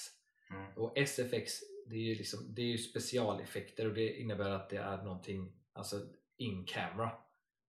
[0.50, 0.72] Mm.
[0.76, 4.76] Och SFX det är ju, liksom, det är ju specialeffekter och det innebär att det
[4.76, 6.00] är någonting alltså
[6.36, 7.10] in camera.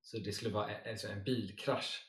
[0.01, 2.05] Så det skulle vara en, alltså en bilkrasch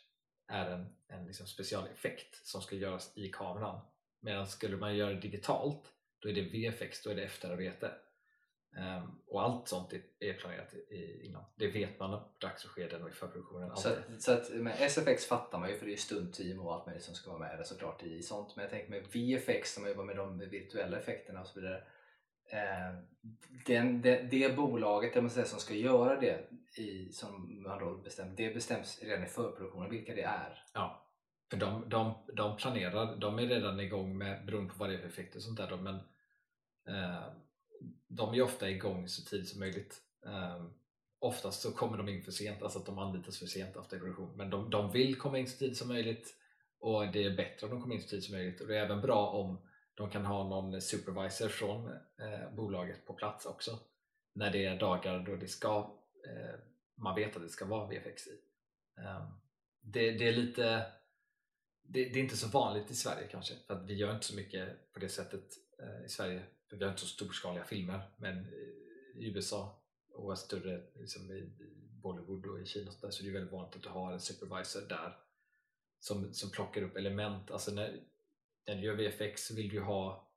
[0.49, 3.81] är en, en liksom specialeffekt som ska göras i kameran.
[4.21, 7.91] Medan skulle man göra det digitalt då är det VFX, då är det efterarbete.
[8.77, 11.45] Ehm, och allt sånt är, planerat i, innan.
[11.57, 13.77] Det vet man på dagsskeden och i förproduktionen.
[13.77, 16.87] Så, att, så att med SFX fattar man ju för det är stuntteam och allt
[16.87, 18.57] möjligt som ska vara med där såklart i sånt.
[18.57, 21.83] Men jag tänker med VFX, när man jobbar med de virtuella effekterna och så vidare.
[22.53, 22.99] Eh,
[23.67, 27.95] den, det, det bolaget det man säger, som ska göra det i, som man då
[27.95, 30.65] bestämt, det bestäms redan i förproduktionen vilka det är.
[30.75, 31.07] Ja,
[31.51, 34.99] för de, de, de planerar, de är redan igång med, beroende på vad det är
[34.99, 35.95] för effekter och sånt där, då, men
[36.89, 37.25] eh,
[38.09, 40.01] de är ofta igång så tidigt som möjligt.
[40.27, 40.65] Eh,
[41.19, 44.37] oftast så kommer de in för sent, alltså att de anlitas för sent efter produktion,
[44.37, 46.35] men de, de vill komma in så tidigt som möjligt
[46.81, 48.85] och det är bättre om de kommer in så tidigt som möjligt och det är
[48.85, 49.59] även bra om
[49.97, 51.89] de kan ha någon supervisor från
[52.19, 53.79] eh, bolaget på plats också
[54.37, 56.61] när det är dagar då det ska, eh,
[56.95, 58.41] man vet att det ska vara VFX i.
[59.01, 59.41] Um,
[59.81, 60.87] det, det, är lite
[61.83, 64.37] det, det, är inte så vanligt i Sverige kanske för att vi gör inte så
[64.37, 65.45] mycket på det sättet
[65.79, 69.83] eh, i Sverige för vi har inte så storskaliga filmer men eh, i USA
[70.13, 71.51] och större liksom i
[72.03, 74.21] Bollywood och i Kina så, där, så är det väldigt vanligt att du har en
[74.21, 75.17] supervisor där
[76.01, 77.51] som, som plockar upp element.
[77.51, 78.01] Alltså när,
[78.67, 80.31] när du gör VFX så vill du ha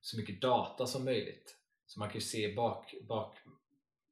[0.00, 1.56] så mycket data som möjligt.
[1.86, 3.38] Så man kan ju se bak, bak,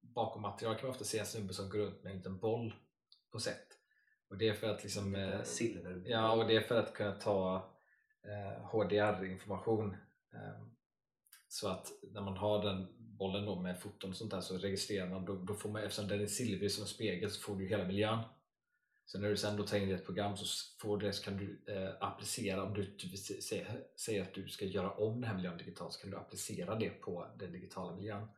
[0.00, 2.74] bakom material kan man ofta se en snubbe som går runt med en liten boll
[3.32, 3.68] på set.
[4.28, 6.02] Och det är för att liksom, eh, silver.
[6.06, 7.70] Ja, och det är för att kunna ta
[8.22, 9.96] eh, HDR-information
[10.34, 10.66] eh,
[11.48, 15.10] så att när man har den bollen då med foton och sånt där så registrerar
[15.10, 17.66] man, då, då får man, eftersom den är silvrig som en spegel så får du
[17.66, 18.18] hela miljön
[19.06, 20.44] så när du sen då tar in ett program så,
[20.78, 22.96] får det, så kan du eh, applicera, om du
[23.96, 26.90] säger att du ska göra om den här miljön digitalt så kan du applicera det
[26.90, 28.28] på den digitala miljön.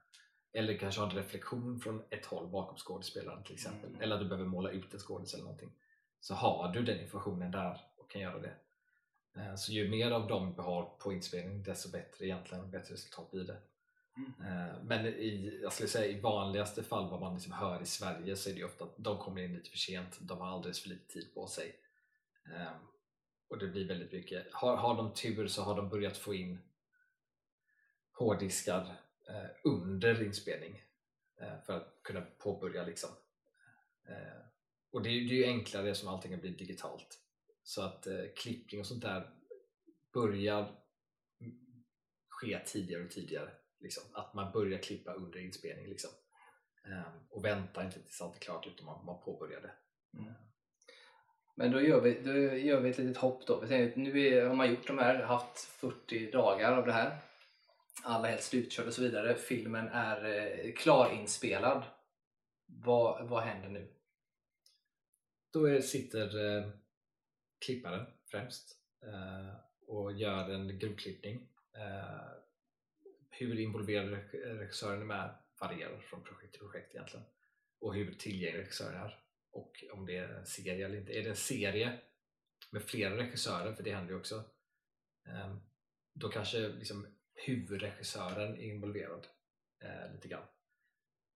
[0.52, 3.88] Eller kanske ha en reflektion från ett håll bakom skådespelaren till exempel.
[3.90, 4.00] Mm.
[4.00, 5.72] Eller att du behöver måla ut en skådis eller någonting.
[6.20, 8.54] Så har du den informationen där och kan göra det.
[9.36, 13.30] Eh, så ju mer av dem du har på inspelning desto bättre egentligen, bättre resultat
[13.30, 13.56] blir det.
[14.16, 14.32] Mm.
[14.40, 18.36] Eh, men i, jag skulle säga, i vanligaste fall vad man liksom hör i Sverige
[18.36, 20.88] så är det ofta att de kommer in lite för sent, de har alldeles för
[20.88, 21.76] lite tid på sig.
[22.54, 22.86] Ehm,
[23.48, 26.58] och det blir väldigt mycket, har, har de tur så har de börjat få in
[28.12, 28.96] hårddiskar
[29.28, 30.82] eh, under inspelning
[31.40, 33.10] eh, för att kunna påbörja liksom.
[34.90, 37.18] Och det är, det är ju enklare som allting har blivit digitalt.
[37.62, 38.06] Så att
[38.36, 39.30] klippning och sånt där
[40.12, 40.80] börjar
[42.28, 43.50] ske tidigare och tidigare
[43.80, 46.10] Liksom, att man börjar klippa under inspelning liksom.
[46.84, 49.72] um, och väntar inte tills allt är klart utan man, man det.
[50.18, 50.34] Mm.
[51.58, 53.64] Men då gör, vi, då gör vi ett litet hopp då.
[53.94, 57.18] Nu har man gjort de här, haft 40 dagar av det här.
[58.02, 59.34] Alla helt slutkörda och så vidare.
[59.34, 61.82] Filmen är eh, klarinspelad.
[62.66, 63.92] Vad, vad händer nu?
[65.52, 66.70] Då är, sitter eh,
[67.66, 69.56] klipparen främst eh,
[69.86, 71.48] och gör en grovklippning.
[73.38, 77.26] Hur involverad regissören är med varierar från projekt till projekt egentligen.
[77.80, 79.20] Och hur tillgänglig regissören är.
[79.50, 81.12] Och om det är en serie eller inte.
[81.12, 82.00] Är det en serie
[82.70, 84.44] med flera regissörer, för det händer ju också,
[85.26, 85.60] ehm,
[86.14, 89.26] då kanske liksom huvudregissören är involverad
[89.84, 90.46] eh, lite grann.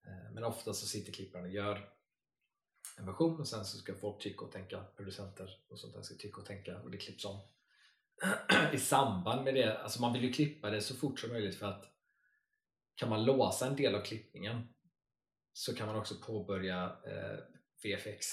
[0.07, 1.93] Eh, men ofta så sitter klipparen och gör
[2.99, 6.15] en version och sen så ska folk tycka och tänka, producenter och sånt där ska
[6.15, 7.41] tycka och tänka och det klipps om.
[8.73, 11.67] I samband med det, alltså man vill ju klippa det så fort som möjligt för
[11.67, 11.85] att
[12.95, 14.69] kan man låsa en del av klippningen
[15.53, 17.39] så kan man också påbörja eh,
[17.83, 18.27] VFX.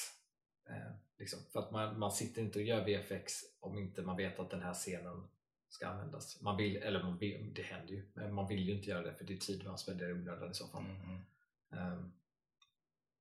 [0.70, 1.40] Eh, liksom.
[1.52, 4.62] För att man, man sitter inte och gör VFX om inte man vet att den
[4.62, 5.28] här scenen
[5.70, 6.42] ska användas.
[6.42, 9.14] Man vill, eller man vill, det händer ju, men man vill ju inte göra det
[9.14, 10.84] för det är tid man spenderar i onödan i så fall.
[10.84, 11.94] Mm.
[11.94, 12.14] Um,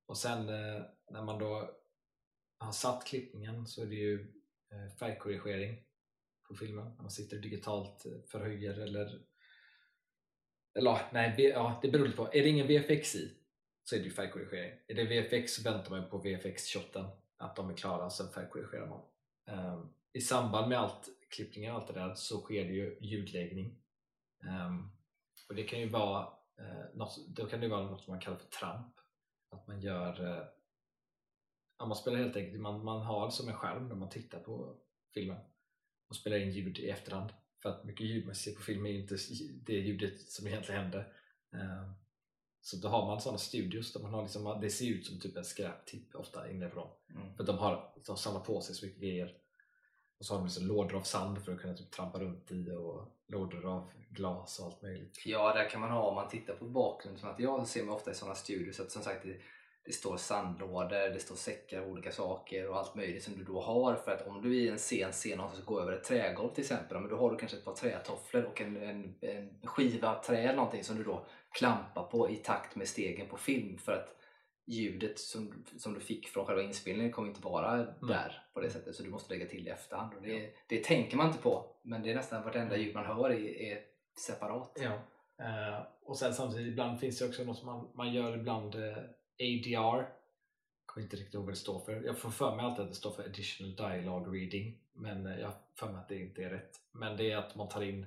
[0.07, 1.71] och sen eh, när man då
[2.59, 4.35] har satt klippningen så är det ju
[4.71, 5.86] eh, färgkorrigering
[6.49, 6.85] på filmen.
[6.85, 9.21] När man sitter digitalt eh, förhöjer eller
[10.79, 12.27] eller nej, ja, det beror lite på.
[12.27, 13.37] Är det ingen VFX i
[13.85, 14.79] så är det ju färgkorrigering.
[14.89, 19.03] Är det VFX så väntar man på VFX-shotten, att de är klara, sen färgkorrigerar man.
[19.51, 23.79] Um, I samband med allt klippningen och allt det där så sker det ju ljudläggning.
[24.45, 24.93] Um,
[25.49, 26.29] och det kan ju vara
[26.61, 28.95] uh, något, då kan det vara något som man kallar för tramp.
[29.51, 30.45] Att man gör uh,
[31.79, 34.77] ja, man spelar helt enkelt, man, man har som en skärm när man tittar på
[35.15, 35.39] filmen
[36.09, 38.91] och spelar in ljud i efterhand för att mycket ljud man ser på film är
[38.91, 39.17] inte
[39.67, 41.13] det ljudet som egentligen händer.
[41.53, 41.93] Ehm,
[42.61, 45.37] så då har man sådana studios där man har liksom, det ser ut som typ
[45.37, 46.89] en skräptipp ofta dem.
[47.15, 47.37] Mm.
[47.37, 49.37] För de har de samlar på sig så mycket grejer.
[50.19, 52.71] Och så har de liksom lådor av sand för att kunna typ trampa runt i
[52.71, 55.23] och lådor av glas och allt möjligt.
[55.25, 58.35] Ja, där kan man ha om man tittar på bakgrundsmaterial ser man ofta i sådana
[58.35, 59.27] studios att som sagt
[59.87, 63.61] det, står sandlådor, det står säckar av olika saker och allt möjligt som du då
[63.61, 66.05] har för att om du i en scen ser någon som ska gå över ett
[66.05, 69.67] trägolv till exempel, men då har du kanske ett par trätofflor och en, en, en
[69.67, 73.79] skiva trä eller någonting som du då klampar på i takt med stegen på film
[73.79, 74.17] för att
[74.67, 77.87] ljudet som, som du fick från själva inspelningen kommer inte vara mm.
[78.01, 80.15] där på det sättet så du måste lägga till det i efterhand.
[80.15, 83.31] Och det, det tänker man inte på men det är nästan vartenda ljud man hör
[83.31, 83.81] är, är
[84.19, 84.79] separat.
[84.81, 84.93] Ja.
[85.41, 88.97] Uh, och sen samtidigt ibland finns det också något som man, man gör ibland uh,
[89.41, 89.73] ADR.
[89.73, 90.07] Jag
[90.87, 92.03] kommer inte riktigt ihåg vad det står för.
[92.03, 95.47] Jag får för mig alltid att det står för Additional Dialogue Reading men eh, jag
[95.47, 96.81] har för mig att det inte är rätt.
[96.93, 98.07] Men det är att man tar in,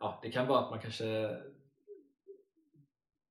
[0.00, 1.36] ja det kan vara att man kanske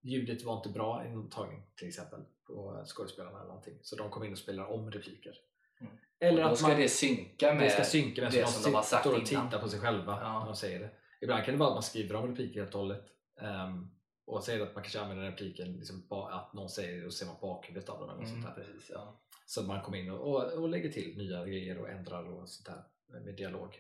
[0.02, 4.10] ljudet var inte bra i en tagning till exempel på skådespelarna eller någonting så de
[4.10, 5.38] kommer in och spelar om repliker.
[5.82, 5.94] Mm.
[6.20, 9.06] Eller att man, det synka med det, ska synka med det som de har sagt
[9.06, 10.40] och tittar på sig själva ja.
[10.40, 10.90] när de säger det.
[11.22, 13.06] ibland kan det vara att man skriver om repliker helt och hållet.
[13.36, 13.92] Um,
[14.32, 17.36] och säger att man kanske använder repliken, liksom, att någon säger det och ser man
[17.42, 18.64] bakhuvudet av den eller Mm, sånt där.
[18.64, 19.22] precis, ja.
[19.46, 22.50] Så att man kommer in och, och, och lägger till nya grejer och ändrar och
[22.50, 23.80] sånt där med, med dialog.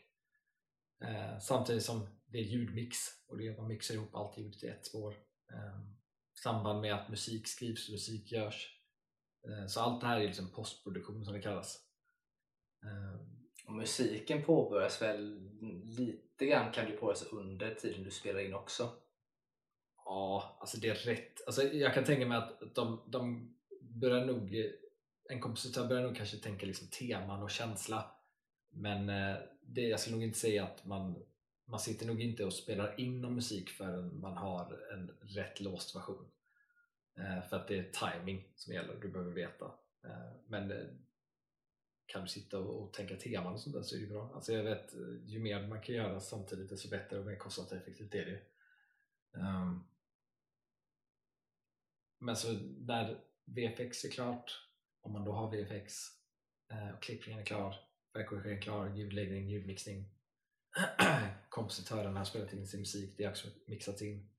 [1.04, 2.98] Eh, samtidigt som det är ljudmix
[3.28, 5.12] och det är att man mixar ihop allt ljudet i ett spår.
[5.54, 5.80] Eh,
[6.44, 8.78] samband med att musik skrivs och musik görs.
[9.48, 11.78] Eh, så allt det här är liksom postproduktion som det kallas.
[12.84, 13.22] Eh,
[13.68, 15.50] Och musiken påbörjas väl
[15.84, 18.90] lite grann kan du påbörjas under tiden du spelar in också.
[20.12, 21.42] Ja, alltså det är rätt.
[21.46, 24.72] Alltså jag kan tänka mig att de, de börjar nog,
[25.30, 28.12] en kompositör börjar nog kanske tänka liksom teman och känsla.
[28.70, 31.24] Men eh, det, jag skulle nog inte säga att man,
[31.66, 35.96] man sitter nog inte och spelar in någon musik förrän man har en rätt låst
[35.96, 36.32] version.
[37.18, 39.66] Eh, för att det är timing som gäller, du behöver veta.
[40.04, 40.74] Eh, men
[42.06, 44.32] kan du sitta och, tänka teman och sånt där så är det bra.
[44.36, 44.94] Alltså jag vet,
[45.26, 48.42] ju mer man kan göra samtidigt desto bättre och mer kostnadseffektivt är det
[49.34, 49.84] Um,
[52.22, 54.68] men så när VFX är klart,
[55.02, 55.94] om man då har VFX,
[56.72, 57.76] eh, och klippningen är klar,
[58.14, 60.06] färgkorrigeringen är klar, ljudläggning, ljudmixning,
[61.50, 64.30] kompositören har spelat in sin musik, det har också mixats in.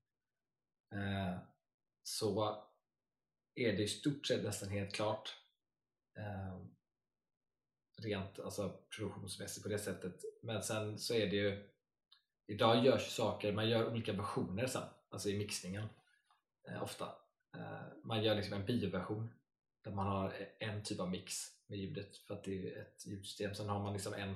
[0.93, 1.37] Eh,
[2.03, 2.63] så
[3.55, 5.37] är det i stort sett nästan helt klart.
[6.17, 6.65] Eh,
[8.01, 10.21] rent alltså, produktionsmässigt på det sättet.
[10.43, 11.73] Men sen så är det ju
[12.47, 15.87] Idag görs saker, man gör olika versioner sen, alltså i mixningen
[16.67, 17.15] eh, ofta.
[17.57, 19.33] Eh, man gör liksom en bioversion
[19.83, 21.35] där man har en typ av mix
[21.67, 23.55] med ljudet för att det är ett ljudsystem.
[23.55, 24.35] Sen har man liksom en,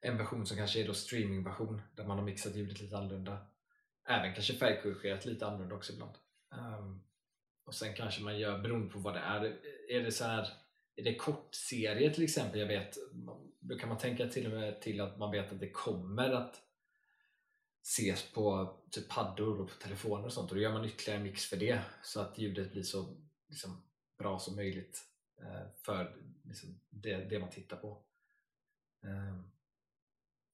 [0.00, 3.46] en version som kanske är då streamingversion där man har mixat ljudet lite annorlunda.
[4.08, 6.14] Även kanske färgkorrigerat lite annorlunda också ibland.
[6.50, 7.02] Um,
[7.64, 10.48] och sen kanske man gör, beroende på vad det är, är det så här
[10.96, 12.96] är det kortserier till exempel, jag vet,
[13.60, 16.62] då kan man tänka till och med till att man vet att det kommer att
[17.82, 21.24] ses på typ paddor och på telefoner och sånt och då gör man ytterligare en
[21.24, 23.16] mix för det så att ljudet blir så
[23.48, 23.82] liksom,
[24.18, 25.04] bra som möjligt
[25.40, 28.02] eh, för liksom, det, det, man tittar på.
[29.04, 29.50] Ehm,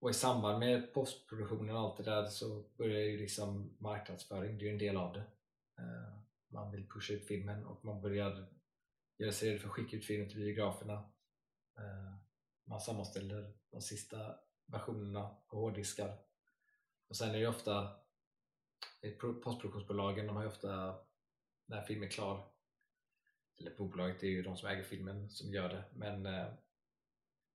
[0.00, 4.64] och i samband med postproduktionen och allt det där så börjar ju liksom marknadsföring, det
[4.64, 5.24] är ju en del av det.
[5.78, 6.18] Ehm,
[6.48, 8.48] man vill pusha ut filmen och man börjar
[9.18, 11.10] göra sig redo för att skicka ut filmen till biograferna.
[11.78, 12.16] Ehm,
[12.64, 14.36] man sammanställer de sista
[14.66, 16.27] versionerna på hårddiskar
[17.09, 17.97] och sen är det ofta
[19.20, 21.01] postproduktionsbolagen, de har ju ofta
[21.66, 22.52] när filmen är klar.
[23.60, 25.85] Eller bolaget det är ju de som äger filmen som gör det.
[25.94, 26.47] Men eh,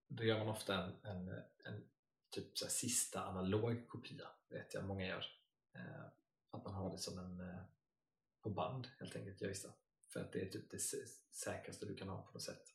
[0.08, 1.30] då gör man ofta en, en,
[1.64, 1.90] en
[2.30, 5.26] typ så sista analog kopia vet jag många gör.
[5.76, 6.06] Eh,
[6.52, 7.64] att man har det som en eh,
[8.42, 9.70] på band helt enkelt jag vissa.
[10.14, 10.82] För att det är typ det
[11.32, 12.74] säkraste du kan ha på något sätt.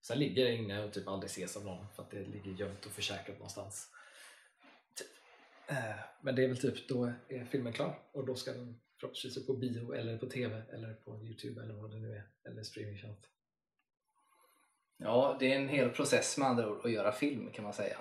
[0.00, 2.86] Sen ligger det inne och typ aldrig ses av någon för att det ligger gömt
[2.86, 3.90] och försäkrat någonstans
[6.22, 9.46] men det är väl typ, då är filmen klar och då ska den förhoppningsvis upp
[9.46, 13.24] på bio eller på TV eller på Youtube eller vad det nu är, eller streamingtjänst.
[14.96, 17.98] Ja, det är en hel process med andra ord att göra film kan man säga.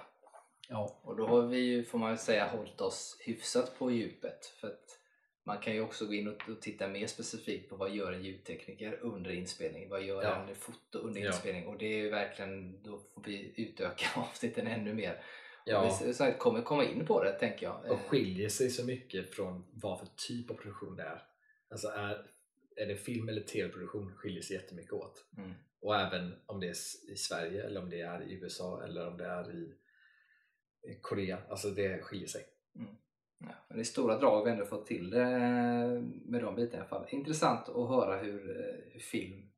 [0.70, 1.00] Ja.
[1.04, 4.46] Och då har vi ju, får man ju säga, hållit oss hyfsat på djupet.
[4.46, 5.00] För att
[5.46, 9.00] man kan ju också gå in och, titta mer specifikt på vad gör en ljudtekniker
[9.02, 9.90] under inspelning?
[9.90, 10.48] Vad gör Ja.
[10.50, 11.28] en foto under Ja.
[11.28, 11.68] inspelning?
[11.68, 15.24] Och det är ju verkligen, då får vi utöka avsnitten ännu mer.
[15.68, 16.00] Ja.
[16.02, 17.92] Vi kommer komma in på det tänker jag.
[17.92, 21.22] Och skiljer sig så mycket från vad för typ av produktion det är.
[21.70, 22.26] Alltså är,
[22.76, 25.26] är det film eller tv-produktion skiljer sig jättemycket åt.
[25.38, 25.54] Mm.
[25.82, 29.18] Och även om det är i Sverige eller om det är i USA eller om
[29.18, 29.74] det är i
[31.02, 31.38] Korea.
[31.50, 32.46] Alltså det skiljer sig.
[33.40, 35.26] Ja, men i stora drag har vi ändå fått till det
[36.26, 37.06] med de bitarna i alla fall.
[37.10, 39.50] Intressant att höra hur, eh, hur film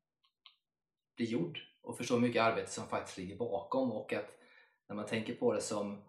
[1.16, 4.39] blir gjord och förstå hur mycket arbete som faktiskt ligger bakom och att
[4.90, 6.02] när man tänker på det som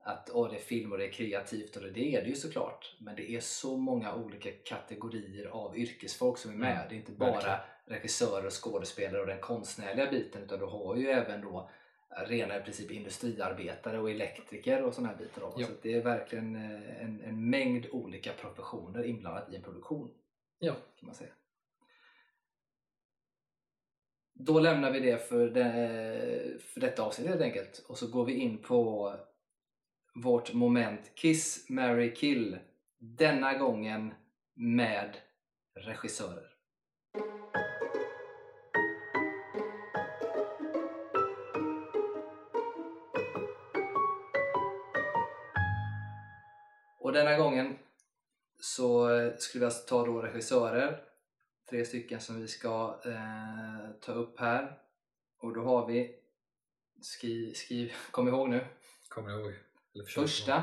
[0.00, 2.96] att åh, det är film och det är kreativt och det, är det ju såklart
[3.00, 6.76] men det är så många olika kategorier av yrkesfolk som är med.
[6.76, 7.58] Mm, det är inte bara verkligen.
[7.86, 11.70] regissörer och skådespelare och den konstnärliga biten utan du har ju även då
[12.26, 15.40] rena i princip industriarbetare och elektriker och sådana här bitar.
[15.40, 15.54] Då.
[15.56, 15.66] Ja.
[15.66, 20.10] Så det är verkligen eh, en, en mängd olika professioner inblandat i en produktion
[20.58, 20.72] Ja.
[20.72, 21.30] kan man säga.
[24.36, 28.32] Då lämnar vi det för, det, för detta avsnitt helt enkelt och så går vi
[28.32, 29.12] in på
[30.14, 32.58] vårt moment Kiss, Mary Kill.
[32.98, 34.14] Denna gången
[34.54, 35.16] med
[35.74, 36.50] regissörer.
[47.00, 47.78] Och denna gången
[48.60, 49.08] så
[49.38, 51.13] skulle vi alltså ta då regissörer.
[51.70, 54.78] Tre stycken som vi ska eh, ta upp här.
[55.38, 56.14] Och då har vi,
[57.00, 58.66] skriv, skriv, kom ihåg nu,
[59.30, 59.54] jag ihåg?
[60.14, 60.62] Första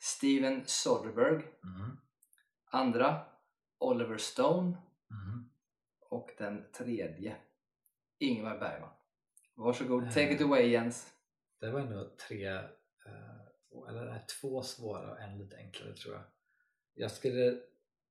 [0.00, 1.44] Steven Soderbergh.
[1.64, 1.96] Mm.
[2.64, 3.24] Andra
[3.78, 4.76] Oliver Stone.
[5.10, 5.50] Mm.
[6.00, 7.36] Och den tredje
[8.18, 8.90] Ingmar Bergman.
[9.54, 10.08] Varsågod, Eh.
[10.08, 11.14] take it away Jens.
[11.60, 16.24] Det var ändå tre, eh, eller nej, två svåra och en lite enklare tror jag.
[16.94, 17.60] Jag skulle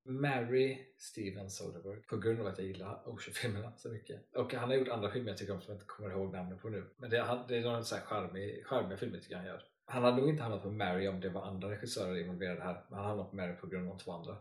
[0.03, 4.35] marry Steven Soderbergh på grund av att jag gillar Ocean-filmerna så mycket.
[4.35, 6.61] Och han har gjort andra filmer jag tycker om som jag inte kommer ihåg namnet
[6.61, 6.89] på nu.
[6.97, 9.63] Men det, han- det är några så här charmig, charmiga filmer tycker jag han gör.
[9.85, 12.85] Han hade nog inte hamnat på Mary om det var andra regissörer involverade här.
[12.89, 14.37] Men han hamnade på Mary på grund av de två andra.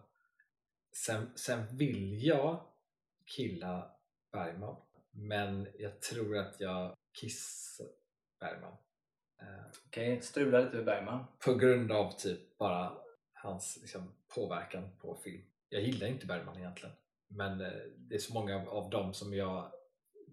[0.93, 2.61] Sen, sen vill jag
[3.25, 3.91] killa
[4.33, 4.77] Bergman.
[5.11, 7.87] Men jag tror att jag kissar
[8.41, 8.73] Bergman.
[9.41, 11.25] Eh, Okej, strula lite med Bergman.
[11.45, 12.93] på grund av typ bara
[13.33, 15.43] hans liksom, påverkan på film.
[15.69, 16.95] Jag gillar inte Bergman egentligen.
[17.29, 19.73] Men eh, det är så många av, dem som jag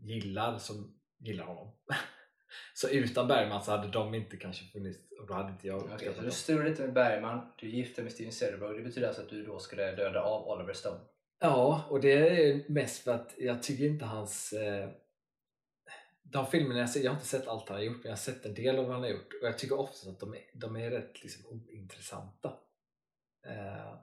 [0.02, 1.72] gillar som gillar honom.
[2.74, 5.94] så utan Bergman så hade de inte kanske funnits och då hade inte jag Okej,
[5.94, 8.78] uppskattat så du strular lite med Bergman, du gifter med Steven Soderbergh.
[8.78, 11.00] Det betyder alltså att du då skulle döda av Oliver Stone.
[11.40, 14.54] Ja, och det är mest för att jag tycker inte hans...
[14.54, 14.90] Eh,
[16.24, 18.18] de filmerna jag ser, jag har inte sett allt han har gjort, men jag har
[18.18, 20.42] sett en del av vad han har gjort och jag tycker ofta att de är,
[20.54, 22.54] de är rätt liksom, ointressanta.
[23.46, 23.96] Eh,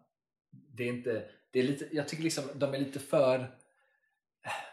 [0.51, 1.31] det är inte...
[1.51, 3.39] Det är lite, jag tycker liksom de är lite för...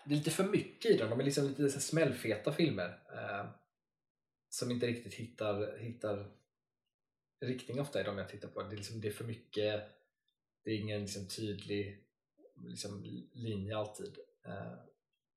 [0.06, 1.10] Det är lite för mycket i dem.
[1.10, 3.00] De är liksom lite så smällfeta filmer.
[3.14, 3.50] Eh,
[4.50, 6.32] som inte riktigt hittar, hittar
[7.42, 8.62] riktning ofta i de jag tittar på.
[8.62, 9.84] Det är, liksom, det är för mycket.
[10.64, 12.04] Det är ingen liksom, tydlig
[12.56, 14.18] liksom, linje alltid.
[14.46, 14.74] Eh,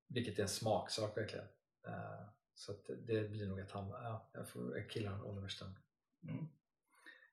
[0.07, 1.47] vilket är en smaksak verkligen.
[1.87, 5.75] Eh, så att det blir nog att han, ja, jag får killa Oliver Stone.
[6.23, 6.47] Mm.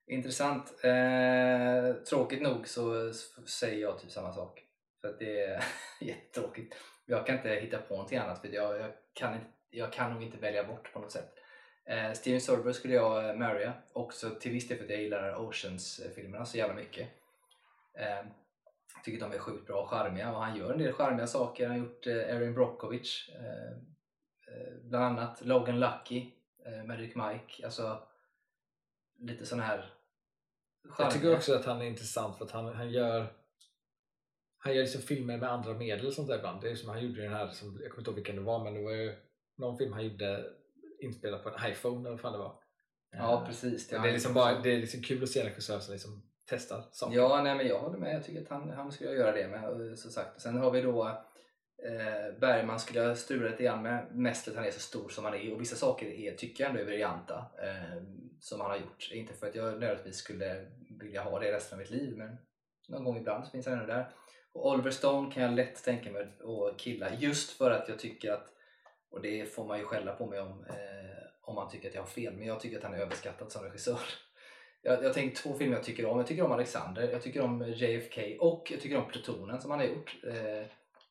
[0.07, 0.83] Intressant.
[0.83, 3.13] Eh, tråkigt nog så
[3.47, 4.63] säger jag typ samma sak.
[5.01, 5.63] För att det är
[6.01, 6.75] jättetråkigt.
[7.05, 10.23] Jag kan inte hitta på någonting annat för jag, jag, kan, inte, jag kan nog
[10.23, 11.33] inte välja bort på något sätt.
[11.85, 13.73] Eh, Steven Soderbergh skulle jag eh, marrya.
[13.93, 17.09] Också till viss del för att jag gillar Oceans-filmerna så jävla mycket.
[17.97, 18.25] Eh,
[18.95, 21.67] jag tycker de är sjukt bra och charmiga och han gör en del charmiga saker.
[21.67, 23.71] Han har gjort eh, Erin Brockovich eh,
[24.55, 25.45] eh bland annat.
[25.45, 26.31] Logan Lucky,
[26.65, 27.65] eh, Magic Mike.
[27.65, 28.03] Alltså
[29.21, 29.93] lite sån här
[30.97, 33.33] Jag tycker också att han är intressant för att han, han gör
[34.57, 36.61] han gör liksom filmer med andra medel och sånt där ibland.
[36.61, 38.63] Det är som han gjorde den här, som, jag kommer inte ihåg vilken det var
[38.63, 39.15] men det var ju
[39.57, 40.45] någon film han gjorde
[40.99, 42.61] inspelad på en iPhone eller vad fan det var.
[43.11, 43.87] Ja Eh, precis.
[43.87, 46.83] det, är liksom bara, det är liksom kul att se en regissör som liksom testar
[46.91, 47.17] saker.
[47.17, 48.15] Ja, nej, men jag håller med.
[48.15, 49.69] Jag tycker att han, han skulle göra det med.
[49.69, 50.41] och Så sagt.
[50.41, 54.15] Sen har vi då eh, Bergman skulle jag strula lite grann med.
[54.15, 56.63] Mest för att han är så stor som han är och vissa saker är, tycker
[56.63, 58.03] jag ändå är briljanta eh,
[58.41, 59.09] som han har gjort.
[59.11, 60.65] Inte för att jag nödvändigtvis skulle
[60.99, 62.37] vilja ha det resten av mitt liv men
[62.87, 64.13] någon gång ibland så finns han ändå där.
[64.53, 68.31] Och Oliver Stone kan jag lätt tänka mig att killa just för att jag tycker
[68.31, 68.47] att,
[69.09, 71.11] och det får man ju skälla på mig om eh,
[71.51, 73.63] om man tycker att jag har fel, men jag tycker att han är överskattad som
[73.63, 73.99] regissör.
[74.81, 76.17] Jag, jag tänker två filmer jag tycker om.
[76.17, 79.79] Jag tycker om Alexander, jag tycker om JFK och jag tycker om Plutonen som han
[79.79, 80.17] har gjort.
[80.27, 80.67] Eh,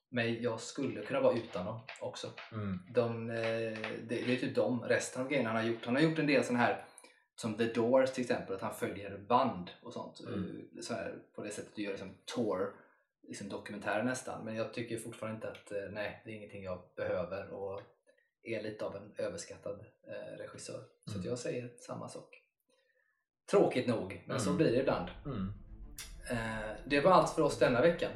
[0.08, 2.26] men jag skulle kunna vara utan dem också.
[2.52, 2.78] Mm.
[2.94, 3.36] De, eh,
[4.08, 5.84] det, det är typ de, resten av grejerna han har gjort.
[5.86, 6.84] Han har gjort en del sådana här
[7.40, 10.20] som The Doors till exempel, att han följer band och sånt.
[10.20, 10.68] Mm.
[10.76, 12.72] Eh, Så här, på det sättet du gör liksom tour,
[13.28, 14.44] liksom dokumentärer nästan.
[14.44, 17.80] Men jag tycker fortfarande inte att eh, nej, det är ingenting jag behöver och
[18.42, 20.80] är lite av en överskattad eh, regissör.
[21.04, 21.20] Så Mm.
[21.20, 22.42] att jag säger samma sak.
[23.50, 24.56] Tråkigt nog, men så Mm.
[24.56, 25.08] blir det ibland.
[25.26, 25.52] Mm.
[26.30, 28.10] Eh, det var allt för oss denna veckan,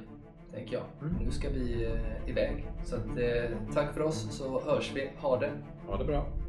[0.52, 0.84] tänker jag.
[1.00, 1.24] Mm.
[1.24, 2.66] Nu ska vi eh, iväg.
[2.84, 5.10] Så att, eh, tack för oss, så hörs vi.
[5.20, 5.52] Ha det!
[5.86, 6.43] Ha det bra.